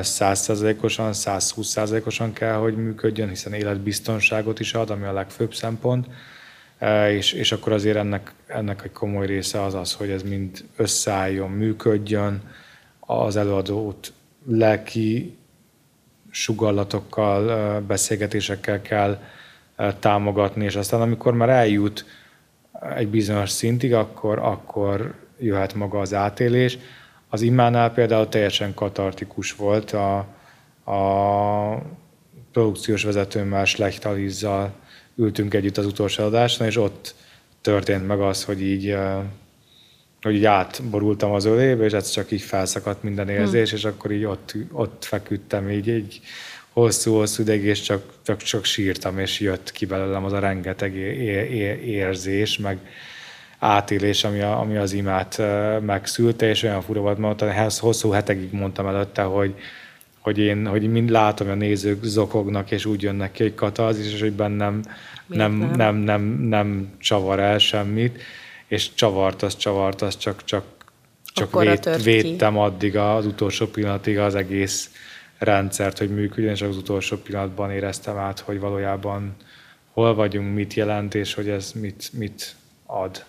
százszerzalékosan, 0.00 1.10
120%-osan 1.12 2.32
kell, 2.32 2.56
hogy 2.56 2.76
működjön, 2.76 3.28
hiszen 3.28 3.52
életbiztonságot 3.52 4.60
is 4.60 4.74
ad, 4.74 4.90
ami 4.90 5.04
a 5.04 5.12
legfőbb 5.12 5.54
szempont, 5.54 6.06
és, 7.10 7.32
és 7.32 7.52
akkor 7.52 7.72
azért 7.72 7.96
ennek, 7.96 8.32
ennek 8.46 8.82
egy 8.84 8.92
komoly 8.92 9.26
része 9.26 9.62
az 9.62 9.74
az, 9.74 9.92
hogy 9.92 10.10
ez 10.10 10.22
mind 10.22 10.64
összeálljon, 10.76 11.50
működjön, 11.50 12.42
az 13.00 13.36
előadót 13.36 14.12
lelki 14.46 15.36
sugallatokkal, 16.34 17.80
beszélgetésekkel 17.80 18.82
kell 18.82 19.18
támogatni, 19.98 20.64
és 20.64 20.76
aztán 20.76 21.00
amikor 21.00 21.34
már 21.34 21.48
eljut 21.48 22.04
egy 22.96 23.08
bizonyos 23.08 23.50
szintig, 23.50 23.94
akkor, 23.94 24.38
akkor 24.38 25.14
jöhet 25.38 25.74
maga 25.74 25.98
az 26.00 26.14
átélés, 26.14 26.78
az 27.28 27.42
imánál 27.42 27.92
például 27.92 28.28
teljesen 28.28 28.74
katartikus 28.74 29.52
volt 29.52 29.92
a, 29.92 30.16
a 30.92 31.82
produkciós 32.52 33.04
vezetőmmel, 33.04 33.64
Slechtalizzal 33.64 34.72
ültünk 35.16 35.54
együtt 35.54 35.76
az 35.76 35.86
utolsó 35.86 36.24
adáson, 36.24 36.66
és 36.66 36.76
ott 36.76 37.14
történt 37.60 38.06
meg 38.06 38.20
az, 38.20 38.44
hogy 38.44 38.62
így, 38.62 38.96
hogy 40.24 40.34
így 40.34 40.44
átborultam 40.44 41.32
az 41.32 41.44
ölébe, 41.44 41.84
és 41.84 41.92
ez 41.92 42.10
csak 42.10 42.30
így 42.30 42.42
felszakadt 42.42 43.02
minden 43.02 43.28
érzés, 43.28 43.68
hmm. 43.68 43.78
és 43.78 43.84
akkor 43.84 44.12
így 44.12 44.24
ott, 44.24 44.54
ott 44.72 45.04
feküdtem 45.04 45.70
így, 45.70 45.88
így 45.88 46.20
hosszú-hosszú 46.72 47.42
ideig, 47.42 47.64
és 47.64 47.80
csak, 47.80 48.02
csak, 48.22 48.42
csak 48.42 48.64
sírtam, 48.64 49.18
és 49.18 49.40
jött 49.40 49.72
ki 49.72 49.86
belőlem 49.86 50.24
az 50.24 50.32
a 50.32 50.38
rengeteg 50.38 50.94
érzés, 51.84 52.58
meg, 52.58 52.78
átélés, 53.58 54.24
ami, 54.24 54.40
a, 54.40 54.58
ami 54.60 54.76
az 54.76 54.92
imát 54.92 55.42
megszülte, 55.80 56.48
és 56.48 56.62
olyan 56.62 56.82
fura 56.82 57.00
volt, 57.00 57.18
mert 57.18 57.78
hosszú 57.78 58.10
hetekig 58.10 58.52
mondtam 58.52 58.86
előtte, 58.86 59.22
hogy, 59.22 59.54
hogy 60.20 60.38
én 60.38 60.66
hogy 60.66 60.90
mind 60.90 61.10
látom, 61.10 61.46
hogy 61.46 61.56
a 61.56 61.58
nézők 61.58 62.04
zokognak, 62.04 62.70
és 62.70 62.84
úgy 62.84 63.02
jönnek 63.02 63.32
ki 63.32 63.44
egy 63.44 63.54
katarzis, 63.54 64.12
és 64.12 64.20
hogy 64.20 64.32
bennem 64.32 64.82
nem, 65.26 65.52
nem, 65.52 65.76
nem, 65.76 65.96
nem, 65.96 66.22
nem 66.22 66.88
csavar 66.98 67.38
el 67.38 67.58
semmit, 67.58 68.22
és 68.68 68.94
csavart, 68.94 69.42
az 69.42 69.56
csavart, 69.56 70.02
az 70.02 70.16
csak, 70.16 70.44
csak, 70.44 70.64
csak 71.24 71.60
vét, 71.62 72.02
védtem 72.02 72.58
addig 72.58 72.96
az 72.96 73.26
utolsó 73.26 73.66
pillanatig 73.66 74.18
az 74.18 74.34
egész 74.34 74.90
rendszert, 75.38 75.98
hogy 75.98 76.14
működjön, 76.14 76.52
és 76.52 76.62
az 76.62 76.76
utolsó 76.76 77.16
pillanatban 77.16 77.70
éreztem 77.70 78.16
át, 78.16 78.38
hogy 78.38 78.60
valójában 78.60 79.36
hol 79.92 80.14
vagyunk, 80.14 80.54
mit 80.54 80.74
jelent, 80.74 81.14
és 81.14 81.34
hogy 81.34 81.48
ez 81.48 81.72
mit, 81.72 82.10
mit 82.12 82.54
ad. 82.86 83.24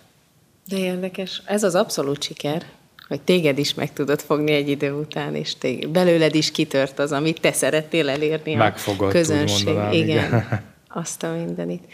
De 0.68 0.78
érdekes. 0.78 1.42
Ez 1.44 1.62
az 1.62 1.74
abszolút 1.74 2.22
siker, 2.22 2.66
hogy 3.08 3.20
téged 3.20 3.58
is 3.58 3.74
meg 3.74 3.92
tudod 3.92 4.20
fogni 4.20 4.52
egy 4.52 4.68
idő 4.68 4.92
után, 4.92 5.34
és 5.34 5.54
téged, 5.54 5.88
belőled 5.88 6.34
is 6.34 6.50
kitört 6.50 6.98
az, 6.98 7.12
amit 7.12 7.40
te 7.40 7.52
szerettél 7.52 8.08
elérni 8.08 8.54
Megfogott, 8.54 9.08
a 9.08 9.12
közönség. 9.12 9.66
Mondanám, 9.66 9.92
igen, 9.92 10.26
igen. 10.26 10.64
Azt 10.88 11.22
a 11.22 11.32
mindenit. 11.32 11.84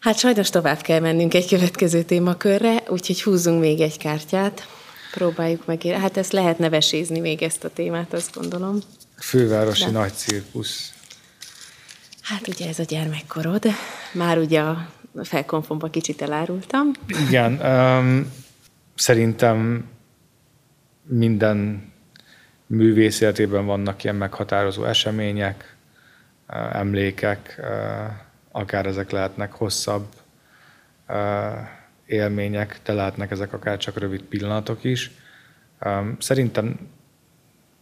Hát 0.00 0.18
sajnos 0.18 0.50
tovább 0.50 0.80
kell 0.80 1.00
mennünk 1.00 1.34
egy 1.34 1.48
következő 1.48 2.02
témakörre, 2.02 2.82
úgyhogy 2.88 3.22
húzzunk 3.22 3.60
még 3.60 3.80
egy 3.80 3.98
kártyát. 3.98 4.66
Próbáljuk 5.12 5.66
meg. 5.66 5.82
Hát 5.82 6.16
ezt 6.16 6.32
lehet 6.32 6.58
nevesézni 6.58 7.20
még 7.20 7.42
ezt 7.42 7.64
a 7.64 7.70
témát, 7.70 8.12
azt 8.12 8.34
gondolom. 8.34 8.78
Fővárosi 9.16 9.84
De. 9.84 9.90
nagy 9.90 10.12
cirkusz. 10.12 10.92
Hát 12.22 12.48
ugye 12.48 12.68
ez 12.68 12.78
a 12.78 12.82
gyermekkorod. 12.82 13.64
Már 14.12 14.38
ugye 14.38 14.60
a 14.60 14.88
felkonfomba 15.22 15.90
kicsit 15.90 16.22
elárultam. 16.22 16.90
Igen, 17.28 17.52
um, 17.52 18.32
szerintem 18.94 19.88
minden 21.02 21.88
művész 22.66 23.20
életében 23.20 23.66
vannak 23.66 24.04
ilyen 24.04 24.16
meghatározó 24.16 24.84
események, 24.84 25.76
emlékek, 26.72 27.60
akár 28.50 28.86
ezek 28.86 29.10
lehetnek 29.10 29.52
hosszabb 29.52 30.06
élmények, 32.06 32.80
de 32.84 32.92
lehetnek 32.92 33.30
ezek 33.30 33.52
akár 33.52 33.76
csak 33.76 33.98
rövid 33.98 34.22
pillanatok 34.22 34.84
is. 34.84 35.10
Szerintem 36.18 36.78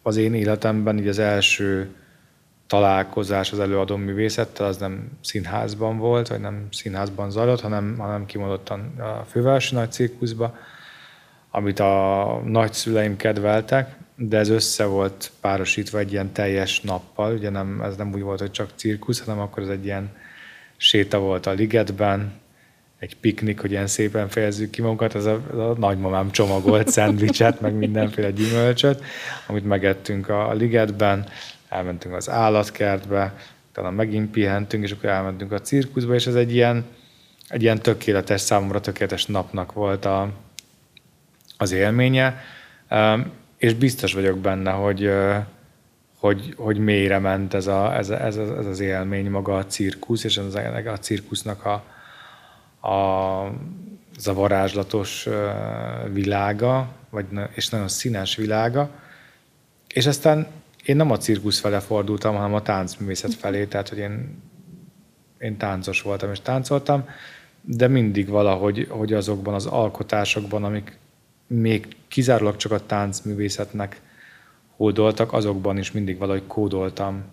az 0.02 0.16
én 0.16 0.34
életemben 0.34 0.98
így 0.98 1.08
az 1.08 1.18
első 1.18 1.94
találkozás 2.66 3.52
az 3.52 3.58
előadó 3.58 3.96
művészettel, 3.96 4.66
az 4.66 4.76
nem 4.76 5.10
színházban 5.20 5.98
volt, 5.98 6.28
vagy 6.28 6.40
nem 6.40 6.66
színházban 6.70 7.30
zajlott, 7.30 7.60
hanem, 7.60 7.96
hanem 7.98 8.26
kimondottan 8.26 8.94
a 8.98 9.24
fővárosi 9.24 9.74
nagy 9.74 9.92
cirkuszba, 9.92 10.56
amit 11.50 11.80
a 11.80 12.40
nagyszüleim 12.44 13.16
kedveltek, 13.16 13.96
de 14.16 14.38
ez 14.38 14.48
össze 14.48 14.84
volt 14.84 15.30
párosítva 15.40 15.98
egy 15.98 16.12
ilyen 16.12 16.32
teljes 16.32 16.80
nappal, 16.80 17.34
ugye 17.34 17.50
nem, 17.50 17.80
ez 17.80 17.96
nem 17.96 18.12
úgy 18.12 18.20
volt, 18.20 18.40
hogy 18.40 18.50
csak 18.50 18.70
cirkusz, 18.74 19.24
hanem 19.24 19.40
akkor 19.40 19.62
ez 19.62 19.68
egy 19.68 19.84
ilyen 19.84 20.10
séta 20.76 21.18
volt 21.18 21.46
a 21.46 21.52
ligetben, 21.52 22.32
egy 22.98 23.16
piknik, 23.16 23.60
hogy 23.60 23.70
ilyen 23.70 23.86
szépen 23.86 24.28
fejezzük 24.28 24.70
ki 24.70 24.80
magunkat, 24.80 25.14
ez 25.14 25.24
a, 25.24 25.34
a 25.34 25.74
nagymamám 25.78 26.30
csomagolt 26.30 26.88
szendvicset, 26.88 27.60
meg 27.60 27.74
mindenféle 27.74 28.30
gyümölcsöt, 28.30 29.04
amit 29.46 29.64
megettünk 29.64 30.28
a, 30.28 30.48
a 30.48 30.52
ligetben, 30.52 31.28
elmentünk 31.68 32.14
az 32.14 32.30
állatkertbe, 32.30 33.34
utána 33.70 33.90
megint 33.90 34.30
pihentünk, 34.30 34.84
és 34.84 34.90
akkor 34.90 35.08
elmentünk 35.08 35.52
a 35.52 35.60
cirkuszba, 35.60 36.14
és 36.14 36.26
ez 36.26 36.34
egy 36.34 36.54
ilyen, 36.54 36.84
egy 37.48 37.62
ilyen 37.62 37.78
tökéletes, 37.78 38.40
számomra 38.40 38.80
tökéletes 38.80 39.26
napnak 39.26 39.72
volt 39.72 40.04
a, 40.04 40.30
az 41.56 41.72
élménye, 41.72 42.40
és 43.56 43.74
biztos 43.74 44.12
vagyok 44.12 44.38
benne, 44.38 44.70
hogy, 44.70 45.10
hogy, 46.18 46.54
hogy 46.56 46.78
mélyre 46.78 47.18
ment 47.18 47.54
ez, 47.54 47.66
a, 47.66 47.96
ez, 47.96 48.10
ez, 48.10 48.36
ez 48.36 48.66
az 48.66 48.80
élmény, 48.80 49.30
maga 49.30 49.56
a 49.56 49.66
cirkusz, 49.66 50.24
és 50.24 50.36
ez 50.36 50.54
a, 50.54 50.90
a 50.90 50.98
cirkusznak 50.98 51.64
a, 51.64 51.84
a, 52.88 53.52
ez 54.16 54.26
a 54.26 54.34
varázslatos 54.34 55.28
világa, 56.12 56.88
vagy, 57.10 57.26
és 57.54 57.68
nagyon 57.68 57.88
színes 57.88 58.36
világa, 58.36 58.90
és 59.94 60.06
aztán 60.06 60.46
én 60.84 60.96
nem 60.96 61.10
a 61.10 61.16
cirkusz 61.16 61.60
fele 61.60 61.80
fordultam, 61.80 62.34
hanem 62.34 62.54
a 62.54 62.62
táncművészet 62.62 63.34
felé, 63.34 63.64
tehát 63.64 63.88
hogy 63.88 63.98
én, 63.98 64.42
én 65.38 65.56
táncos 65.56 66.02
voltam 66.02 66.30
és 66.30 66.40
táncoltam, 66.40 67.08
de 67.60 67.88
mindig 67.88 68.28
valahogy 68.28 68.86
hogy 68.90 69.12
azokban 69.12 69.54
az 69.54 69.66
alkotásokban, 69.66 70.64
amik 70.64 70.98
még 71.46 71.96
kizárólag 72.08 72.56
csak 72.56 72.72
a 72.72 72.86
táncművészetnek 72.86 74.00
hódoltak, 74.76 75.32
azokban 75.32 75.78
is 75.78 75.92
mindig 75.92 76.18
valahogy 76.18 76.46
kódoltam 76.46 77.24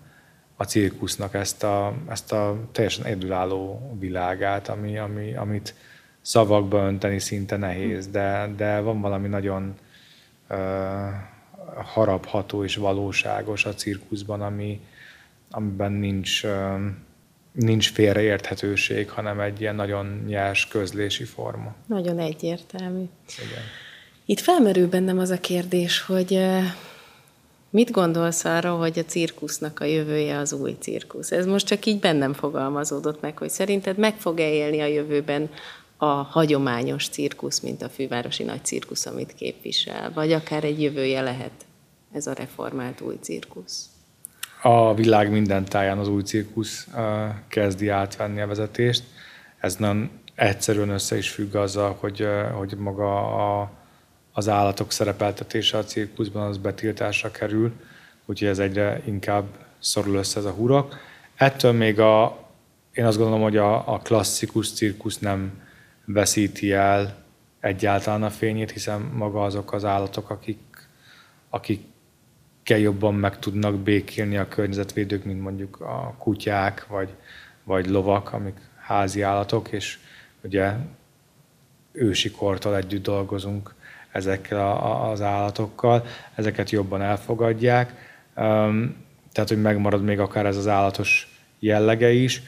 a 0.55 0.63
cirkusznak 0.63 1.33
ezt 1.33 1.63
a, 1.63 1.93
ezt 2.09 2.31
a 2.31 2.57
teljesen 2.71 3.05
egyedülálló 3.05 3.95
világát, 3.99 4.67
ami, 4.67 4.97
ami, 4.97 5.33
amit 5.35 5.75
szavakba 6.21 6.85
önteni 6.85 7.19
szinte 7.19 7.57
nehéz, 7.57 8.07
de, 8.07 8.49
de 8.57 8.79
van 8.79 9.01
valami 9.01 9.27
nagyon 9.27 9.75
uh, 10.49 10.57
harapható 11.83 12.63
és 12.63 12.75
valóságos 12.75 13.65
a 13.65 13.73
cirkuszban, 13.73 14.41
ami, 14.41 14.79
amiben 15.49 15.91
nincs, 15.91 16.43
uh, 16.43 16.79
nincs 17.51 17.91
félreérthetőség, 17.91 19.09
hanem 19.09 19.39
egy 19.39 19.61
ilyen 19.61 19.75
nagyon 19.75 20.23
nyers 20.27 20.67
közlési 20.67 21.23
forma. 21.23 21.73
Nagyon 21.85 22.19
egyértelmű. 22.19 23.03
Igen. 23.37 23.63
Itt 24.25 24.39
felmerül 24.39 24.89
bennem 24.89 25.19
az 25.19 25.29
a 25.29 25.39
kérdés, 25.39 26.01
hogy 26.01 26.39
Mit 27.73 27.91
gondolsz 27.91 28.45
arra, 28.45 28.75
hogy 28.75 28.99
a 28.99 29.03
cirkusznak 29.03 29.79
a 29.79 29.85
jövője 29.85 30.37
az 30.37 30.53
új 30.53 30.75
cirkusz? 30.79 31.31
Ez 31.31 31.45
most 31.45 31.67
csak 31.67 31.85
így 31.85 31.99
bennem 31.99 32.33
fogalmazódott 32.33 33.21
meg, 33.21 33.37
hogy 33.37 33.49
szerinted 33.49 33.97
meg 33.97 34.15
fog-e 34.15 34.49
élni 34.49 34.79
a 34.79 34.85
jövőben 34.85 35.49
a 35.97 36.05
hagyományos 36.05 37.07
cirkusz, 37.07 37.59
mint 37.59 37.81
a 37.81 37.89
fővárosi 37.89 38.43
nagy 38.43 38.65
cirkusz, 38.65 39.05
amit 39.05 39.33
képvisel, 39.33 40.11
vagy 40.13 40.31
akár 40.31 40.63
egy 40.63 40.81
jövője 40.81 41.21
lehet 41.21 41.51
ez 42.11 42.27
a 42.27 42.33
reformált 42.33 43.01
új 43.01 43.17
cirkusz? 43.21 43.89
A 44.61 44.93
világ 44.93 45.31
minden 45.31 45.65
táján 45.65 45.97
az 45.97 46.07
új 46.07 46.21
cirkusz 46.21 46.87
kezdi 47.47 47.89
átvenni 47.89 48.41
a 48.41 48.47
vezetést. 48.47 49.03
Ez 49.59 49.75
nem 49.75 50.11
egyszerűen 50.35 50.89
össze 50.89 51.17
is 51.17 51.29
függ 51.29 51.55
azzal, 51.55 51.97
hogy, 51.99 52.27
hogy 52.53 52.77
maga 52.77 53.35
a 53.59 53.71
az 54.33 54.47
állatok 54.47 54.91
szerepeltetése 54.91 55.77
a 55.77 55.83
cirkuszban 55.83 56.47
az 56.47 56.57
betiltásra 56.57 57.31
kerül, 57.31 57.71
úgyhogy 58.25 58.47
ez 58.47 58.59
egyre 58.59 59.01
inkább 59.05 59.45
szorul 59.79 60.15
össze 60.15 60.39
ez 60.39 60.45
a 60.45 60.51
hurok. 60.51 60.97
Ettől 61.35 61.71
még 61.71 61.99
a, 61.99 62.45
én 62.93 63.05
azt 63.05 63.17
gondolom, 63.17 63.41
hogy 63.41 63.57
a, 63.57 63.93
a 63.93 63.97
klasszikus 63.97 64.71
cirkusz 64.71 65.19
nem 65.19 65.61
veszíti 66.05 66.71
el 66.71 67.23
egyáltalán 67.59 68.23
a 68.23 68.29
fényét, 68.29 68.71
hiszen 68.71 69.01
maga 69.01 69.43
azok 69.43 69.73
az 69.73 69.85
állatok, 69.85 70.29
akik, 70.29 70.87
akikkel 71.49 72.77
jobban 72.77 73.13
meg 73.13 73.39
tudnak 73.39 73.75
békélni 73.75 74.37
a 74.37 74.47
környezetvédők, 74.47 75.23
mint 75.23 75.41
mondjuk 75.41 75.81
a 75.81 76.15
kutyák, 76.17 76.87
vagy, 76.87 77.09
vagy 77.63 77.87
lovak, 77.89 78.33
amik 78.33 78.57
házi 78.79 79.21
állatok, 79.21 79.71
és 79.71 79.97
ugye 80.41 80.73
ősi 81.91 82.31
kortól 82.31 82.75
együtt 82.75 83.03
dolgozunk 83.03 83.73
ezekkel 84.13 84.77
az 85.11 85.21
állatokkal, 85.21 86.05
ezeket 86.35 86.69
jobban 86.69 87.01
elfogadják, 87.01 87.93
tehát 89.31 89.47
hogy 89.47 89.61
megmarad 89.61 90.03
még 90.03 90.19
akár 90.19 90.45
ez 90.45 90.57
az 90.57 90.67
állatos 90.67 91.37
jellege 91.59 92.11
is. 92.11 92.41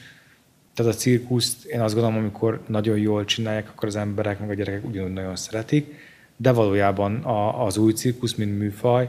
Tehát 0.74 0.92
a 0.92 0.96
cirkuszt 0.96 1.64
én 1.64 1.80
azt 1.80 1.94
gondolom, 1.94 2.18
amikor 2.18 2.62
nagyon 2.66 2.98
jól 2.98 3.24
csinálják, 3.24 3.68
akkor 3.68 3.88
az 3.88 3.96
emberek 3.96 4.40
meg 4.40 4.50
a 4.50 4.54
gyerekek 4.54 4.84
ugyanúgy 4.84 5.12
nagyon 5.12 5.36
szeretik, 5.36 5.94
de 6.36 6.52
valójában 6.52 7.24
az 7.58 7.76
új 7.76 7.92
cirkusz, 7.92 8.34
mint 8.34 8.58
műfaj, 8.58 9.08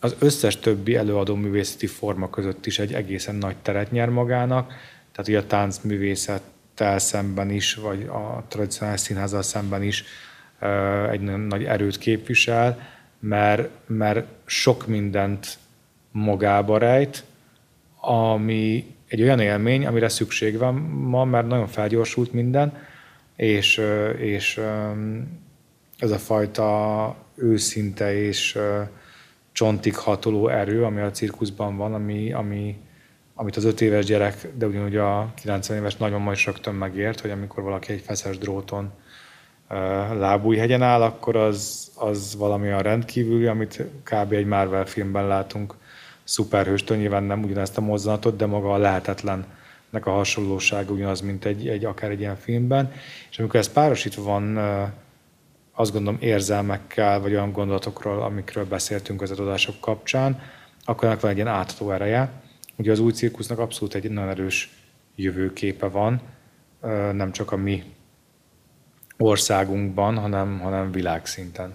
az 0.00 0.16
összes 0.18 0.58
többi 0.58 0.96
előadó 0.96 1.34
művészeti 1.34 1.86
forma 1.86 2.30
között 2.30 2.66
is 2.66 2.78
egy 2.78 2.92
egészen 2.92 3.34
nagy 3.34 3.56
teret 3.62 3.90
nyer 3.90 4.08
magának, 4.08 4.66
tehát 5.12 5.28
ugye 5.28 5.38
a 5.38 5.46
táncművészettel 5.46 6.98
szemben 6.98 7.50
is, 7.50 7.74
vagy 7.74 8.02
a 8.02 8.44
tradicionális 8.48 9.00
színházzal 9.00 9.42
szemben 9.42 9.82
is 9.82 10.04
egy 11.10 11.20
nagy 11.20 11.64
erőt 11.64 11.98
képvisel, 11.98 12.78
mert, 13.18 13.68
mert 13.86 14.26
sok 14.44 14.86
mindent 14.86 15.58
magába 16.10 16.78
rejt, 16.78 17.24
ami 18.00 18.94
egy 19.08 19.22
olyan 19.22 19.40
élmény, 19.40 19.86
amire 19.86 20.08
szükség 20.08 20.58
van 20.58 20.74
ma, 20.74 21.24
mert 21.24 21.46
nagyon 21.46 21.66
felgyorsult 21.66 22.32
minden, 22.32 22.78
és, 23.36 23.80
és 24.18 24.60
ez 25.98 26.10
a 26.10 26.18
fajta 26.18 27.16
őszinte 27.34 28.14
és 28.14 28.58
csontig 29.52 29.96
hatoló 29.96 30.48
erő, 30.48 30.84
ami 30.84 31.00
a 31.00 31.10
cirkuszban 31.10 31.76
van, 31.76 31.94
ami, 31.94 32.32
ami, 32.32 32.78
amit 33.34 33.56
az 33.56 33.64
öt 33.64 33.80
éves 33.80 34.04
gyerek, 34.04 34.48
de 34.54 34.66
ugyanúgy 34.66 34.96
a 34.96 35.32
90 35.34 35.78
éves 35.78 35.96
nagyon 35.96 36.20
majd 36.20 36.38
rögtön 36.44 36.74
megért, 36.74 37.20
hogy 37.20 37.30
amikor 37.30 37.62
valaki 37.62 37.92
egy 37.92 38.00
feszes 38.00 38.38
dróton 38.38 38.92
lábújhegyen 40.18 40.82
áll, 40.82 41.02
akkor 41.02 41.36
az, 41.36 41.90
az 41.94 42.36
valami 42.38 42.68
a 42.68 42.80
rendkívüli, 42.80 43.46
amit 43.46 43.84
kb. 44.02 44.32
egy 44.32 44.46
Marvel 44.46 44.86
filmben 44.86 45.26
látunk 45.26 45.74
szuperhőstől, 46.24 46.96
nyilván 46.96 47.22
nem 47.22 47.42
ugyanezt 47.42 47.78
a 47.78 47.80
mozzanatot, 47.80 48.36
de 48.36 48.46
maga 48.46 48.72
a 48.72 48.76
lehetetlennek 48.76 49.46
a 50.02 50.10
hasonlósága 50.10 50.92
ugyanaz, 50.92 51.20
mint 51.20 51.44
egy, 51.44 51.68
egy 51.68 51.84
akár 51.84 52.10
egy 52.10 52.20
ilyen 52.20 52.36
filmben. 52.36 52.92
És 53.30 53.38
amikor 53.38 53.60
ez 53.60 53.72
párosítva 53.72 54.22
van, 54.22 54.58
azt 55.72 55.92
gondolom 55.92 56.18
érzelmekkel, 56.20 57.20
vagy 57.20 57.32
olyan 57.32 57.52
gondolatokról, 57.52 58.22
amikről 58.22 58.64
beszéltünk 58.64 59.22
az 59.22 59.30
adások 59.30 59.80
kapcsán, 59.80 60.40
akkor 60.84 61.04
ennek 61.04 61.20
van 61.20 61.30
egy 61.30 61.36
ilyen 61.36 61.48
átadó 61.48 61.90
ereje. 61.90 62.30
Ugye 62.76 62.90
az 62.90 62.98
új 62.98 63.12
cirkusznak 63.12 63.58
abszolút 63.58 63.94
egy 63.94 64.10
nagyon 64.10 64.30
erős 64.30 64.70
jövőképe 65.14 65.86
van, 65.86 66.20
nem 67.12 67.32
csak 67.32 67.52
a 67.52 67.56
mi 67.56 67.82
országunkban, 69.18 70.18
hanem, 70.18 70.60
hanem 70.60 70.92
világszinten. 70.92 71.74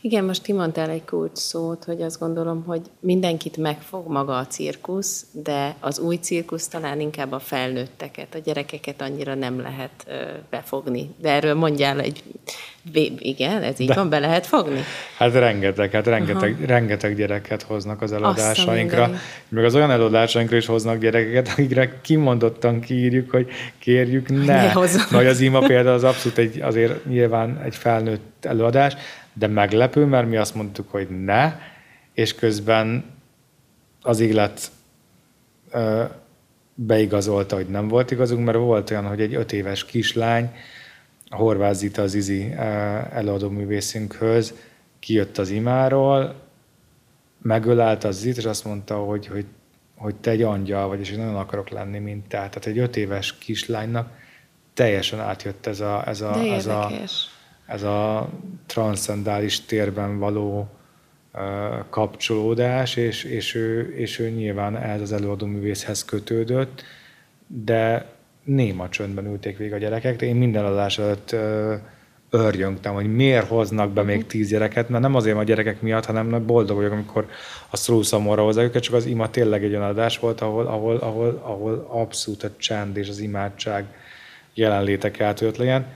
Igen, 0.00 0.24
most 0.24 0.42
ti 0.42 0.52
mondtál 0.52 0.90
egy 0.90 1.04
kulcs 1.04 1.38
szót, 1.38 1.84
hogy 1.84 2.02
azt 2.02 2.18
gondolom, 2.18 2.64
hogy 2.64 2.80
mindenkit 3.00 3.56
megfog 3.56 4.08
maga 4.08 4.38
a 4.38 4.46
cirkusz, 4.46 5.26
de 5.32 5.76
az 5.80 5.98
új 5.98 6.16
cirkusz 6.16 6.68
talán 6.68 7.00
inkább 7.00 7.32
a 7.32 7.38
felnőtteket, 7.38 8.34
a 8.34 8.38
gyerekeket 8.38 9.00
annyira 9.00 9.34
nem 9.34 9.60
lehet 9.60 10.06
befogni. 10.50 11.14
De 11.20 11.30
erről 11.30 11.54
mondjál 11.54 12.00
egy... 12.00 12.22
Igen, 13.18 13.62
ez 13.62 13.80
így 13.80 13.88
de, 13.88 13.94
van, 13.94 14.08
be 14.08 14.18
lehet 14.18 14.46
fogni? 14.46 14.80
Hát 15.16 15.32
rengeteg, 15.32 15.90
hát 15.90 16.06
rengeteg, 16.06 16.64
rengeteg 16.66 17.16
gyereket 17.16 17.62
hoznak 17.62 18.02
az 18.02 18.12
előadásainkra. 18.12 19.10
Meg 19.48 19.64
az 19.64 19.74
olyan 19.74 19.90
előadásainkra 19.90 20.56
is 20.56 20.66
hoznak 20.66 20.98
gyerekeket, 20.98 21.48
akikre 21.48 22.00
kimondottan 22.00 22.80
kiírjuk, 22.80 23.30
hogy 23.30 23.48
kérjük 23.78 24.28
ne. 24.28 24.44
ne 24.44 24.72
Nagy 25.10 25.26
az 25.26 25.40
ima 25.40 25.58
például 25.58 25.94
az 25.94 26.04
abszolút 26.04 26.38
egy, 26.38 26.60
azért 26.60 27.04
nyilván 27.04 27.60
egy 27.64 27.76
felnőtt 27.76 28.44
előadás, 28.44 28.96
de 29.32 29.46
meglepő, 29.46 30.04
mert 30.04 30.28
mi 30.28 30.36
azt 30.36 30.54
mondtuk, 30.54 30.90
hogy 30.90 31.08
ne, 31.24 31.54
és 32.14 32.34
közben 32.34 33.04
az 34.02 34.24
ö, 35.70 36.02
beigazolta, 36.74 37.56
hogy 37.56 37.66
nem 37.66 37.88
volt 37.88 38.10
igazunk, 38.10 38.44
mert 38.44 38.58
volt 38.58 38.90
olyan, 38.90 39.06
hogy 39.06 39.20
egy 39.20 39.34
öt 39.34 39.52
éves 39.52 39.84
kislány, 39.84 40.50
a 41.28 41.36
Horváth 41.36 41.76
Zita 41.76 42.02
az 42.02 42.14
Izi 42.14 42.52
előadó 43.12 43.48
művészünkhöz, 43.48 44.54
kijött 44.98 45.38
az 45.38 45.50
imáról, 45.50 46.34
megölelte 47.42 48.08
az 48.08 48.18
Zit, 48.18 48.36
és 48.36 48.44
azt 48.44 48.64
mondta, 48.64 48.96
hogy, 48.96 49.26
hogy, 49.26 49.44
hogy 49.96 50.14
te 50.14 50.30
egy 50.30 50.42
angyal 50.42 50.88
vagy, 50.88 51.00
és 51.00 51.10
én 51.10 51.18
nagyon 51.18 51.36
akarok 51.36 51.68
lenni, 51.68 51.98
mint 51.98 52.28
te. 52.28 52.36
Tehát 52.36 52.66
egy 52.66 52.78
öt 52.78 52.96
éves 52.96 53.38
kislánynak 53.38 54.10
teljesen 54.74 55.20
átjött 55.20 55.66
ez 55.66 55.80
a, 55.80 56.08
ez 56.08 56.20
a, 56.20 56.38
ez 56.38 56.66
a, 56.66 56.90
ez 57.66 57.82
a 57.82 58.28
transzendális 58.66 59.64
térben 59.64 60.18
való 60.18 60.68
kapcsolódás, 61.90 62.96
és, 62.96 63.24
és, 63.24 63.54
ő, 63.54 63.94
és 63.96 64.18
ő 64.18 64.28
nyilván 64.30 64.76
ez 64.76 65.00
az 65.00 65.12
előadó 65.12 65.46
művészhez 65.46 66.04
kötődött, 66.04 66.82
de 67.46 68.12
néma 68.48 68.88
csöndben 68.88 69.26
ülték 69.26 69.56
végig 69.56 69.72
a 69.72 69.78
gyerekek, 69.78 70.16
de 70.16 70.26
én 70.26 70.36
minden 70.36 70.64
adás 70.64 70.98
előtt 70.98 71.34
örjöngtem, 72.30 72.94
hogy 72.94 73.14
miért 73.14 73.46
hoznak 73.46 73.92
be 73.92 74.02
még 74.02 74.26
tíz 74.26 74.48
gyereket, 74.48 74.88
mert 74.88 75.02
nem 75.02 75.14
azért 75.14 75.36
a 75.36 75.42
gyerekek 75.42 75.80
miatt, 75.80 76.04
hanem 76.04 76.46
boldog 76.46 76.76
vagyok, 76.76 76.92
amikor 76.92 77.28
a 77.70 77.76
Szlószamorra 77.76 78.42
hozzák 78.42 78.64
őket, 78.64 78.82
csak 78.82 78.94
az 78.94 79.06
ima 79.06 79.30
tényleg 79.30 79.64
egy 79.64 79.70
olyan 79.70 79.82
adás 79.82 80.18
volt, 80.18 80.40
ahol, 80.40 80.66
ahol, 80.66 80.96
ahol, 80.96 81.40
ahol 81.42 81.86
abszolút 81.90 82.42
a 82.42 82.50
csend 82.56 82.96
és 82.96 83.08
az 83.08 83.18
imádság 83.18 83.84
jelenlétek 84.54 85.20
átjött 85.20 85.56
legyen, 85.56 85.86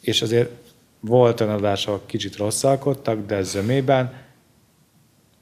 és 0.00 0.22
azért 0.22 0.50
volt 1.00 1.40
olyan 1.40 1.54
adás, 1.54 1.86
ahol 1.86 2.02
kicsit 2.06 2.36
rosszalkodtak, 2.36 3.26
de 3.26 3.42
zömében 3.42 4.12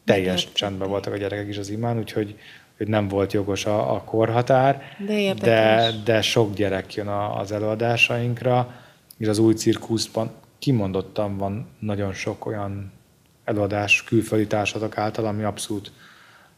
teljes 0.04 0.52
csendben 0.52 0.88
voltak 0.88 1.12
a 1.12 1.16
gyerekek 1.16 1.48
is 1.48 1.58
az 1.58 1.70
imán, 1.70 1.98
úgyhogy 1.98 2.34
hogy 2.80 2.88
nem 2.88 3.08
volt 3.08 3.32
jogos 3.32 3.66
a, 3.66 3.94
a 3.94 4.02
korhatár, 4.04 4.82
de, 5.06 5.34
de, 5.34 5.90
de 6.04 6.22
sok 6.22 6.54
gyerek 6.54 6.94
jön 6.94 7.06
a, 7.06 7.38
az 7.38 7.52
előadásainkra, 7.52 8.74
és 9.18 9.26
az 9.28 9.38
új 9.38 9.54
cirkuszban 9.54 10.30
kimondottan 10.58 11.36
van 11.36 11.66
nagyon 11.78 12.12
sok 12.12 12.46
olyan 12.46 12.92
előadás 13.44 14.04
külföldi 14.04 14.46
társadalmak 14.46 14.98
által, 14.98 15.26
ami 15.26 15.42
abszolút 15.42 15.92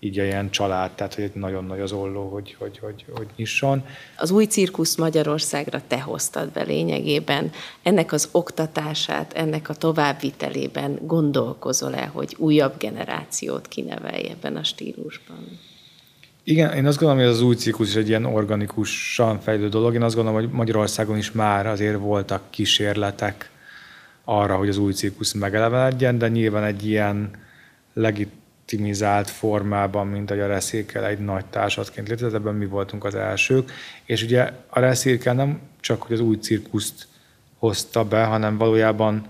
így 0.00 0.16
ilyen 0.16 0.50
család, 0.50 0.90
tehát 0.90 1.14
hogy 1.14 1.30
nagyon 1.34 1.64
nagy 1.64 1.80
az 1.80 1.92
olló, 1.92 2.28
hogy, 2.28 2.56
hogy, 2.58 2.78
hogy, 2.78 3.04
hogy 3.14 3.26
nyisson. 3.36 3.84
Az 4.16 4.30
új 4.30 4.44
cirkusz 4.44 4.96
Magyarországra 4.96 5.80
te 5.86 6.00
hoztad 6.00 6.50
be 6.50 6.62
lényegében. 6.62 7.50
Ennek 7.82 8.12
az 8.12 8.28
oktatását, 8.32 9.32
ennek 9.32 9.68
a 9.68 9.74
továbbvitelében 9.74 10.98
gondolkozol-e, 11.00 12.06
hogy 12.06 12.36
újabb 12.38 12.78
generációt 12.78 13.68
kinevelj 13.68 14.28
ebben 14.28 14.56
a 14.56 14.64
stílusban? 14.64 15.70
Igen, 16.44 16.72
én 16.72 16.86
azt 16.86 16.98
gondolom, 16.98 17.24
hogy 17.24 17.32
az 17.32 17.42
új 17.42 17.54
cirkusz 17.54 17.88
is 17.88 17.94
egy 17.94 18.08
ilyen 18.08 18.24
organikusan 18.24 19.40
fejlődő 19.40 19.68
dolog. 19.68 19.94
Én 19.94 20.02
azt 20.02 20.14
gondolom, 20.14 20.40
hogy 20.40 20.50
Magyarországon 20.50 21.16
is 21.16 21.32
már 21.32 21.66
azért 21.66 21.98
voltak 21.98 22.42
kísérletek 22.50 23.50
arra, 24.24 24.56
hogy 24.56 24.68
az 24.68 24.76
új 24.76 24.92
cirkusz 24.92 25.32
megelevenedjen, 25.32 26.18
de 26.18 26.28
nyilván 26.28 26.64
egy 26.64 26.86
ilyen 26.86 27.30
legitimizált 27.92 29.30
formában, 29.30 30.06
mint 30.06 30.30
a 30.30 30.46
Reszirkel 30.46 31.06
egy 31.06 31.18
nagy 31.18 31.44
társatként 31.44 32.08
létezett, 32.08 32.34
ebben 32.34 32.54
mi 32.54 32.66
voltunk 32.66 33.04
az 33.04 33.14
elsők. 33.14 33.72
És 34.04 34.22
ugye 34.22 34.52
a 34.68 34.80
Reszirkel 34.80 35.34
nem 35.34 35.60
csak, 35.80 36.02
hogy 36.02 36.12
az 36.12 36.20
új 36.20 36.36
cirkuszt 36.36 37.06
hozta 37.58 38.04
be, 38.04 38.24
hanem 38.24 38.56
valójában 38.56 39.26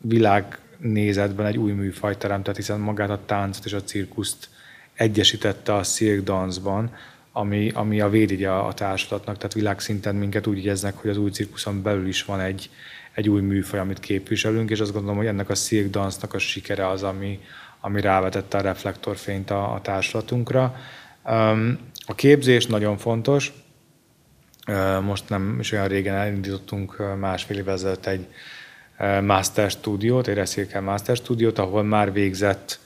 világnézetben 0.00 1.46
egy 1.46 1.58
új 1.58 1.72
műfajt 1.72 2.18
teremtett, 2.18 2.56
hiszen 2.56 2.80
magát 2.80 3.10
a 3.10 3.20
táncot 3.26 3.64
és 3.64 3.72
a 3.72 3.82
cirkuszt 3.82 4.48
egyesítette 5.02 5.74
a 5.74 5.82
Cirque 5.82 6.22
Dance-ban, 6.22 6.94
ami, 7.32 7.70
ami 7.74 8.00
a 8.00 8.08
védjegye 8.08 8.50
a 8.50 8.72
társulatnak, 8.72 9.36
tehát 9.36 9.52
világszinten 9.52 10.14
minket 10.14 10.46
úgy 10.46 10.58
igyeznek, 10.58 10.96
hogy 10.96 11.10
az 11.10 11.16
új 11.16 11.30
cirkuszon 11.30 11.82
belül 11.82 12.06
is 12.06 12.24
van 12.24 12.40
egy, 12.40 12.70
egy 13.12 13.28
új 13.28 13.40
műfaj, 13.40 13.78
amit 13.78 14.00
képviselünk, 14.00 14.70
és 14.70 14.80
azt 14.80 14.92
gondolom, 14.92 15.16
hogy 15.16 15.26
ennek 15.26 15.48
a 15.48 15.54
Cirque 15.54 15.90
Dance-nak 15.90 16.34
a 16.34 16.38
sikere 16.38 16.88
az, 16.88 17.02
ami, 17.02 17.40
ami 17.80 18.00
rávetette 18.00 18.58
a 18.58 18.60
reflektorfényt 18.60 19.50
a, 19.50 19.74
a 19.74 19.80
társulatunkra. 19.80 20.76
A 22.06 22.14
képzés 22.14 22.66
nagyon 22.66 22.96
fontos. 22.96 23.52
Most 25.02 25.28
nem 25.28 25.56
is 25.60 25.72
olyan 25.72 25.88
régen 25.88 26.14
elindítottunk 26.14 27.16
másfél 27.18 27.58
évvel 27.58 27.74
ezelőtt 27.74 28.06
egy 28.06 28.26
Master 29.22 29.70
Studiót, 29.70 30.28
egy 30.28 30.34
Reszélkel 30.34 30.80
Master 30.80 31.16
Studiót, 31.16 31.58
ahol 31.58 31.82
már 31.82 32.12
végzett 32.12 32.80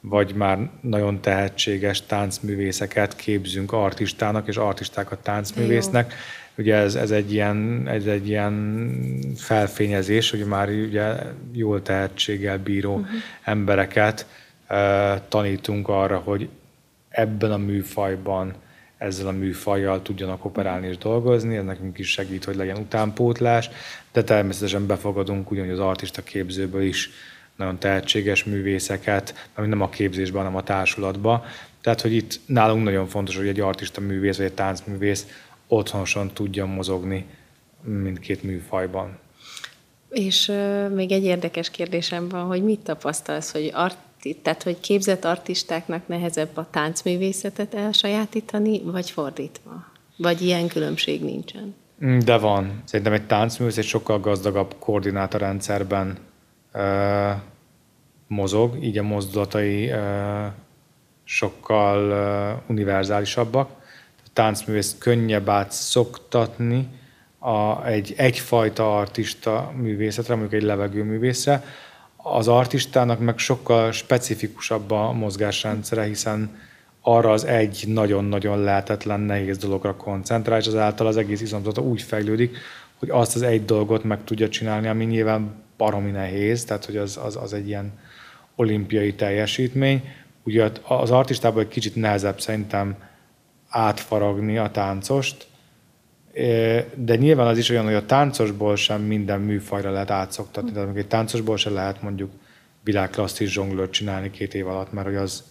vagy 0.00 0.34
már 0.34 0.70
nagyon 0.80 1.20
tehetséges 1.20 2.06
táncművészeket 2.06 3.16
képzünk 3.16 3.72
artistának, 3.72 4.48
és 4.48 4.56
artistákat 4.56 5.18
táncművésznek. 5.18 6.14
Ugye 6.56 6.74
ez, 6.74 6.94
ez, 6.94 7.10
egy 7.10 7.32
ilyen, 7.32 7.88
ez 7.88 8.06
egy 8.06 8.28
ilyen 8.28 9.34
felfényezés, 9.36 10.30
hogy 10.30 10.44
már 10.44 10.68
ugye 10.68 11.14
jól 11.52 11.82
tehetséggel 11.82 12.58
bíró 12.58 12.94
uh-huh. 12.94 13.08
embereket 13.44 14.26
uh, 14.70 14.76
tanítunk 15.28 15.88
arra, 15.88 16.18
hogy 16.18 16.48
ebben 17.08 17.52
a 17.52 17.56
műfajban 17.56 18.54
ezzel 18.98 19.26
a 19.26 19.32
műfajjal 19.32 20.02
tudjanak 20.02 20.44
operálni 20.44 20.88
és 20.88 20.98
dolgozni, 20.98 21.56
ez 21.56 21.64
nekünk 21.64 21.98
is 21.98 22.10
segít, 22.10 22.44
hogy 22.44 22.56
legyen 22.56 22.76
utánpótlás, 22.76 23.70
de 24.12 24.24
természetesen 24.24 24.86
befogadunk 24.86 25.50
ugyanúgy 25.50 25.70
az 25.70 25.78
artista 25.78 26.22
képzőből 26.22 26.82
is 26.82 27.10
nagyon 27.60 27.78
tehetséges 27.78 28.44
művészeket, 28.44 29.48
nem 29.56 29.80
a 29.80 29.88
képzésben, 29.88 30.42
hanem 30.42 30.56
a 30.56 30.62
társulatban. 30.62 31.42
Tehát, 31.80 32.00
hogy 32.00 32.12
itt 32.12 32.40
nálunk 32.46 32.84
nagyon 32.84 33.06
fontos, 33.06 33.36
hogy 33.36 33.48
egy 33.48 33.60
artista 33.60 34.00
művész 34.00 34.36
vagy 34.36 34.46
egy 34.46 34.52
táncművész 34.52 35.26
otthonosan 35.68 36.30
tudjon 36.32 36.68
mozogni 36.68 37.26
mindkét 37.82 38.42
műfajban. 38.42 39.18
És 40.10 40.48
uh, 40.48 40.88
még 40.94 41.12
egy 41.12 41.24
érdekes 41.24 41.70
kérdésem 41.70 42.28
van, 42.28 42.46
hogy 42.46 42.64
mit 42.64 42.80
tapasztalsz, 42.80 43.52
hogy 43.52 43.70
arti, 43.74 44.36
tehát, 44.42 44.62
hogy 44.62 44.80
képzett 44.80 45.24
artistáknak 45.24 46.08
nehezebb 46.08 46.56
a 46.56 46.68
táncművészetet 46.70 47.74
elsajátítani, 47.74 48.80
vagy 48.84 49.10
fordítva? 49.10 49.84
Vagy 50.16 50.42
ilyen 50.42 50.68
különbség 50.68 51.24
nincsen? 51.24 51.74
De 52.24 52.36
van. 52.36 52.82
Szerintem 52.84 53.14
egy 53.14 53.26
táncművész 53.26 53.76
egy 53.76 53.84
sokkal 53.84 54.20
gazdagabb 54.20 54.74
koordinátorrendszerben 54.78 56.18
uh, 56.74 57.30
mozog, 58.30 58.84
így 58.84 58.98
a 58.98 59.02
mozdulatai 59.02 59.92
sokkal 61.24 62.62
univerzálisabbak. 62.66 63.70
A 64.24 64.28
táncművész 64.32 64.96
könnyebb 64.98 65.48
átszoktatni 65.48 66.88
a, 67.38 67.86
egy 67.86 68.14
egyfajta 68.16 68.98
artista 68.98 69.72
művészetre, 69.76 70.34
mondjuk 70.34 70.60
egy 70.60 70.66
levegő 70.66 71.02
művészre. 71.02 71.64
Az 72.16 72.48
artistának 72.48 73.20
meg 73.20 73.38
sokkal 73.38 73.92
specifikusabb 73.92 74.90
a 74.90 75.12
mozgásrendszere, 75.12 76.02
hiszen 76.02 76.58
arra 77.00 77.30
az 77.30 77.44
egy 77.44 77.84
nagyon-nagyon 77.86 78.60
lehetetlen, 78.60 79.20
nehéz 79.20 79.58
dologra 79.58 79.96
koncentrál, 79.96 80.58
és 80.58 80.66
azáltal 80.66 81.06
az 81.06 81.16
egész 81.16 81.40
izomzata 81.40 81.80
úgy 81.80 82.02
fejlődik, 82.02 82.56
hogy 82.98 83.10
azt 83.10 83.34
az 83.34 83.42
egy 83.42 83.64
dolgot 83.64 84.04
meg 84.04 84.24
tudja 84.24 84.48
csinálni, 84.48 84.88
ami 84.88 85.04
nyilván 85.04 85.54
baromi 85.76 86.10
nehéz, 86.10 86.64
tehát 86.64 86.84
hogy 86.84 86.96
az, 86.96 87.20
az, 87.24 87.36
az 87.36 87.52
egy 87.52 87.68
ilyen 87.68 87.92
olimpiai 88.54 89.14
teljesítmény. 89.14 90.02
Ugye 90.42 90.70
az 90.82 91.10
artistában 91.10 91.62
egy 91.62 91.68
kicsit 91.68 91.94
nehezebb 91.94 92.40
szerintem 92.40 92.96
átfaragni 93.68 94.58
a 94.58 94.70
táncost, 94.70 95.46
de 96.94 97.16
nyilván 97.16 97.46
az 97.46 97.58
is 97.58 97.70
olyan, 97.70 97.84
hogy 97.84 97.94
a 97.94 98.06
táncosból 98.06 98.76
sem 98.76 99.02
minden 99.02 99.40
műfajra 99.40 99.90
lehet 99.90 100.10
átszoktatni. 100.10 100.72
Tehát 100.72 100.96
egy 100.96 101.06
táncosból 101.06 101.56
sem 101.56 101.74
lehet 101.74 102.02
mondjuk 102.02 102.30
világklasszis 102.84 103.52
zsonglőt 103.52 103.90
csinálni 103.90 104.30
két 104.30 104.54
év 104.54 104.68
alatt, 104.68 104.92
mert 104.92 105.06
hogy 105.06 105.16
az 105.16 105.44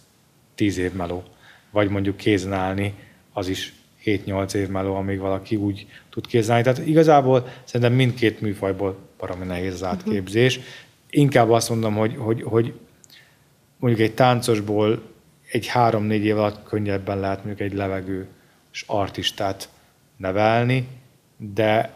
tíz 0.54 0.78
év 0.78 0.92
meló. 0.92 1.22
Vagy 1.70 1.88
mondjuk 1.88 2.16
kézen 2.16 2.52
állni, 2.52 2.94
az 3.32 3.48
is 3.48 3.74
7-8 4.04 4.54
év 4.54 4.68
meló, 4.68 4.94
amíg 4.94 5.18
valaki 5.18 5.56
úgy 5.56 5.86
tud 6.10 6.26
kézen 6.26 6.50
állni. 6.50 6.64
Tehát 6.64 6.88
igazából 6.88 7.48
szerintem 7.64 7.96
mindkét 7.96 8.40
műfajból 8.40 8.98
baromi 9.18 9.44
nehéz 9.44 9.72
az 9.72 9.84
átképzés. 9.84 10.60
Inkább 11.10 11.50
azt 11.50 11.68
mondom, 11.68 11.94
hogy, 11.94 12.14
hogy, 12.16 12.42
hogy 12.42 12.72
mondjuk 13.80 14.08
egy 14.08 14.14
táncosból 14.14 15.02
egy 15.50 15.66
három-négy 15.66 16.24
év 16.24 16.38
alatt 16.38 16.68
könnyebben 16.68 17.20
lehet 17.20 17.44
mondjuk 17.44 17.70
egy 17.70 17.76
levegő 17.76 18.26
és 18.72 18.84
artistát 18.86 19.68
nevelni, 20.16 20.88
de 21.36 21.92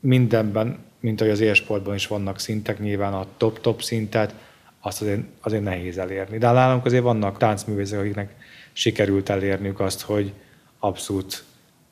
mindenben, 0.00 0.78
mint 1.00 1.20
ahogy 1.20 1.32
az 1.32 1.40
élsportban 1.40 1.94
is 1.94 2.06
vannak 2.06 2.38
szintek, 2.38 2.78
nyilván 2.78 3.14
a 3.14 3.26
top-top 3.36 3.82
szintet, 3.82 4.34
azt 4.80 5.00
azért, 5.00 5.20
azért 5.40 5.62
nehéz 5.62 5.98
elérni. 5.98 6.38
De 6.38 6.50
nálunk 6.50 6.84
azért 6.84 7.02
vannak 7.02 7.38
táncművészek, 7.38 7.98
akiknek 7.98 8.34
sikerült 8.72 9.28
elérniük 9.28 9.80
azt, 9.80 10.00
hogy 10.00 10.32
abszolút 10.78 11.44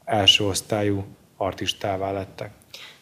első 0.05 0.45
osztályú 0.45 1.05
artistává 1.37 2.13
lettek. 2.13 2.51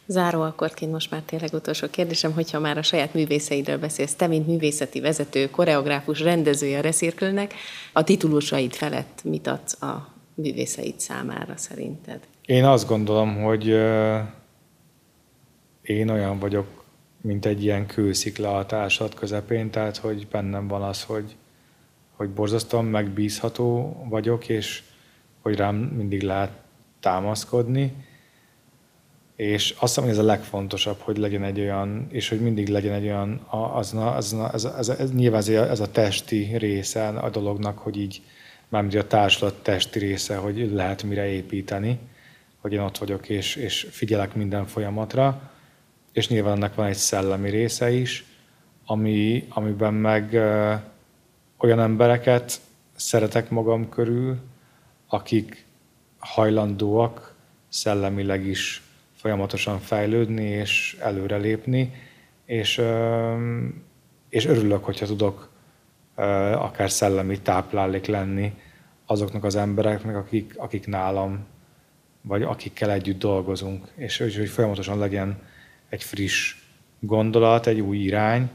Záró 0.06 0.40
akkordként 0.40 0.92
most 0.92 1.10
már 1.10 1.22
tényleg 1.22 1.52
utolsó 1.52 1.86
kérdésem, 1.90 2.32
hogyha 2.32 2.58
már 2.58 2.78
a 2.78 2.82
saját 2.82 3.14
művészeidről 3.14 3.78
beszélsz, 3.78 4.14
te, 4.14 4.26
mint 4.26 4.46
művészeti 4.46 5.00
vezető, 5.00 5.50
koreográfus, 5.50 6.20
rendezője 6.20 6.78
a 6.78 6.80
Reszirkülnek, 6.80 7.54
a 7.92 8.04
titulusaid 8.04 8.72
felett 8.72 9.20
mit 9.24 9.46
adsz 9.46 9.82
a 9.82 10.08
művészeid 10.34 11.00
számára 11.00 11.56
szerinted? 11.56 12.20
Én 12.46 12.64
azt 12.64 12.88
gondolom, 12.88 13.42
hogy 13.42 13.66
én 15.82 16.08
olyan 16.08 16.38
vagyok, 16.38 16.84
mint 17.20 17.46
egy 17.46 17.62
ilyen 17.64 17.86
kőszikla 17.86 18.56
a 18.56 18.66
társad 18.66 19.14
közepén, 19.14 19.70
tehát 19.70 19.96
hogy 19.96 20.26
bennem 20.30 20.68
van 20.68 20.82
az, 20.82 21.02
hogy, 21.02 21.36
hogy 22.16 22.28
borzasztóan 22.28 22.84
megbízható 22.84 23.96
vagyok, 24.08 24.48
és 24.48 24.82
hogy 25.42 25.56
rám 25.56 25.74
mindig 25.74 26.22
lehet 26.22 26.52
támaszkodni, 27.00 27.92
és 29.42 29.70
azt 29.70 29.80
hiszem, 29.80 30.02
hogy 30.02 30.12
ez 30.12 30.18
a 30.18 30.26
legfontosabb, 30.26 30.98
hogy 30.98 31.16
legyen 31.16 31.44
egy 31.44 31.60
olyan, 31.60 32.06
és 32.10 32.28
hogy 32.28 32.40
mindig 32.40 32.68
legyen 32.68 32.94
egy 32.94 33.04
olyan, 33.04 33.46
az, 33.74 33.94
az, 33.94 34.36
az, 34.52 34.64
az, 34.64 34.88
ez, 34.88 35.12
nyilván 35.12 35.42
ez 35.70 35.80
a 35.80 35.90
testi 35.90 36.56
része 36.56 37.08
a 37.08 37.30
dolognak, 37.30 37.78
hogy 37.78 37.96
így, 37.96 38.22
mármint 38.68 38.94
a 38.94 39.06
társulat 39.06 39.62
testi 39.62 39.98
része, 39.98 40.36
hogy 40.36 40.70
lehet 40.72 41.02
mire 41.02 41.26
építeni, 41.26 41.98
hogy 42.60 42.72
én 42.72 42.80
ott 42.80 42.98
vagyok 42.98 43.28
és, 43.28 43.56
és 43.56 43.86
figyelek 43.90 44.34
minden 44.34 44.66
folyamatra, 44.66 45.50
és 46.12 46.28
nyilván 46.28 46.56
ennek 46.56 46.74
van 46.74 46.86
egy 46.86 46.96
szellemi 46.96 47.50
része 47.50 47.90
is, 47.90 48.24
ami, 48.86 49.46
amiben 49.48 49.94
meg 49.94 50.32
ö, 50.32 50.74
olyan 51.56 51.80
embereket 51.80 52.60
szeretek 52.94 53.50
magam 53.50 53.88
körül, 53.88 54.36
akik 55.08 55.64
hajlandóak 56.18 57.34
szellemileg 57.68 58.46
is 58.46 58.82
folyamatosan 59.22 59.78
fejlődni 59.78 60.44
és 60.44 60.96
előrelépni, 61.00 61.92
és, 62.44 62.82
és 64.28 64.46
örülök, 64.46 64.84
hogyha 64.84 65.06
tudok 65.06 65.50
akár 66.54 66.90
szellemi 66.90 67.40
táplálék 67.40 68.06
lenni 68.06 68.52
azoknak 69.06 69.44
az 69.44 69.56
embereknek, 69.56 70.16
akik, 70.16 70.54
akik 70.56 70.86
nálam, 70.86 71.46
vagy 72.20 72.42
akikkel 72.42 72.90
együtt 72.90 73.18
dolgozunk, 73.18 73.88
és 73.94 74.18
hogy 74.18 74.48
folyamatosan 74.48 74.98
legyen 74.98 75.38
egy 75.88 76.02
friss 76.02 76.56
gondolat, 77.00 77.66
egy 77.66 77.80
új 77.80 77.96
irány, 77.96 78.50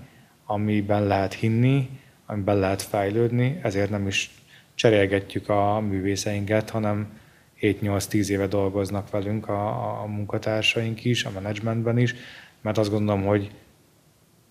amiben 0.46 1.04
lehet 1.04 1.34
hinni, 1.34 1.90
amiben 2.26 2.58
lehet 2.58 2.82
fejlődni, 2.82 3.60
ezért 3.64 3.90
nem 3.90 4.08
is 4.08 4.32
cserélgetjük 4.76 5.50
a 5.50 5.80
művészeinket, 5.80 6.70
hanem 6.70 7.20
7-8-10 7.62 8.28
éve 8.28 8.48
dolgoznak 8.48 9.10
velünk 9.10 9.48
a, 9.50 10.02
a 10.02 10.06
munkatársaink 10.06 11.04
is, 11.06 11.26
a 11.26 11.32
menedzsmentben 11.32 11.98
is, 11.98 12.16
mert 12.62 12.78
azt 12.78 12.90
gondolom, 12.90 13.26
hogy 13.26 13.52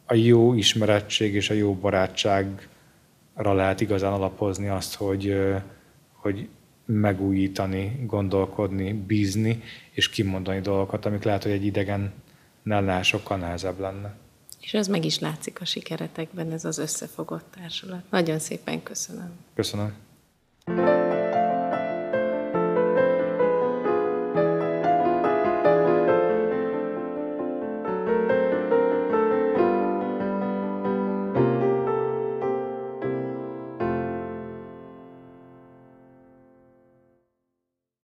a 0.06 0.14
jó 0.14 0.54
ismerettség 0.54 1.34
és 1.34 1.50
a 1.50 1.54
jó 1.54 1.74
barátságra 1.74 2.60
lehet 3.34 3.80
igazán 3.80 4.12
alapozni 4.12 4.68
azt, 4.68 4.94
hogy, 4.94 5.36
hogy 6.12 6.48
megújítani, 6.84 8.02
gondolkodni, 8.06 8.92
bízni, 8.92 9.62
és 9.90 10.08
kimondani 10.08 10.60
dolgokat, 10.60 11.06
amik 11.06 11.22
lehet, 11.22 11.42
hogy 11.42 11.52
egy 11.52 11.64
idegen 11.64 12.12
nál 12.62 13.02
sokkal 13.02 13.36
nehezebb 13.36 13.78
lenne. 13.78 14.14
És 14.60 14.74
ez 14.74 14.88
meg 14.88 15.04
is 15.04 15.18
látszik 15.18 15.60
a 15.60 15.64
sikeretekben, 15.64 16.52
ez 16.52 16.64
az 16.64 16.78
összefogott 16.78 17.56
társulat. 17.60 18.02
Nagyon 18.10 18.38
szépen 18.38 18.82
köszönöm. 18.82 19.30
Köszönöm. 19.54 19.94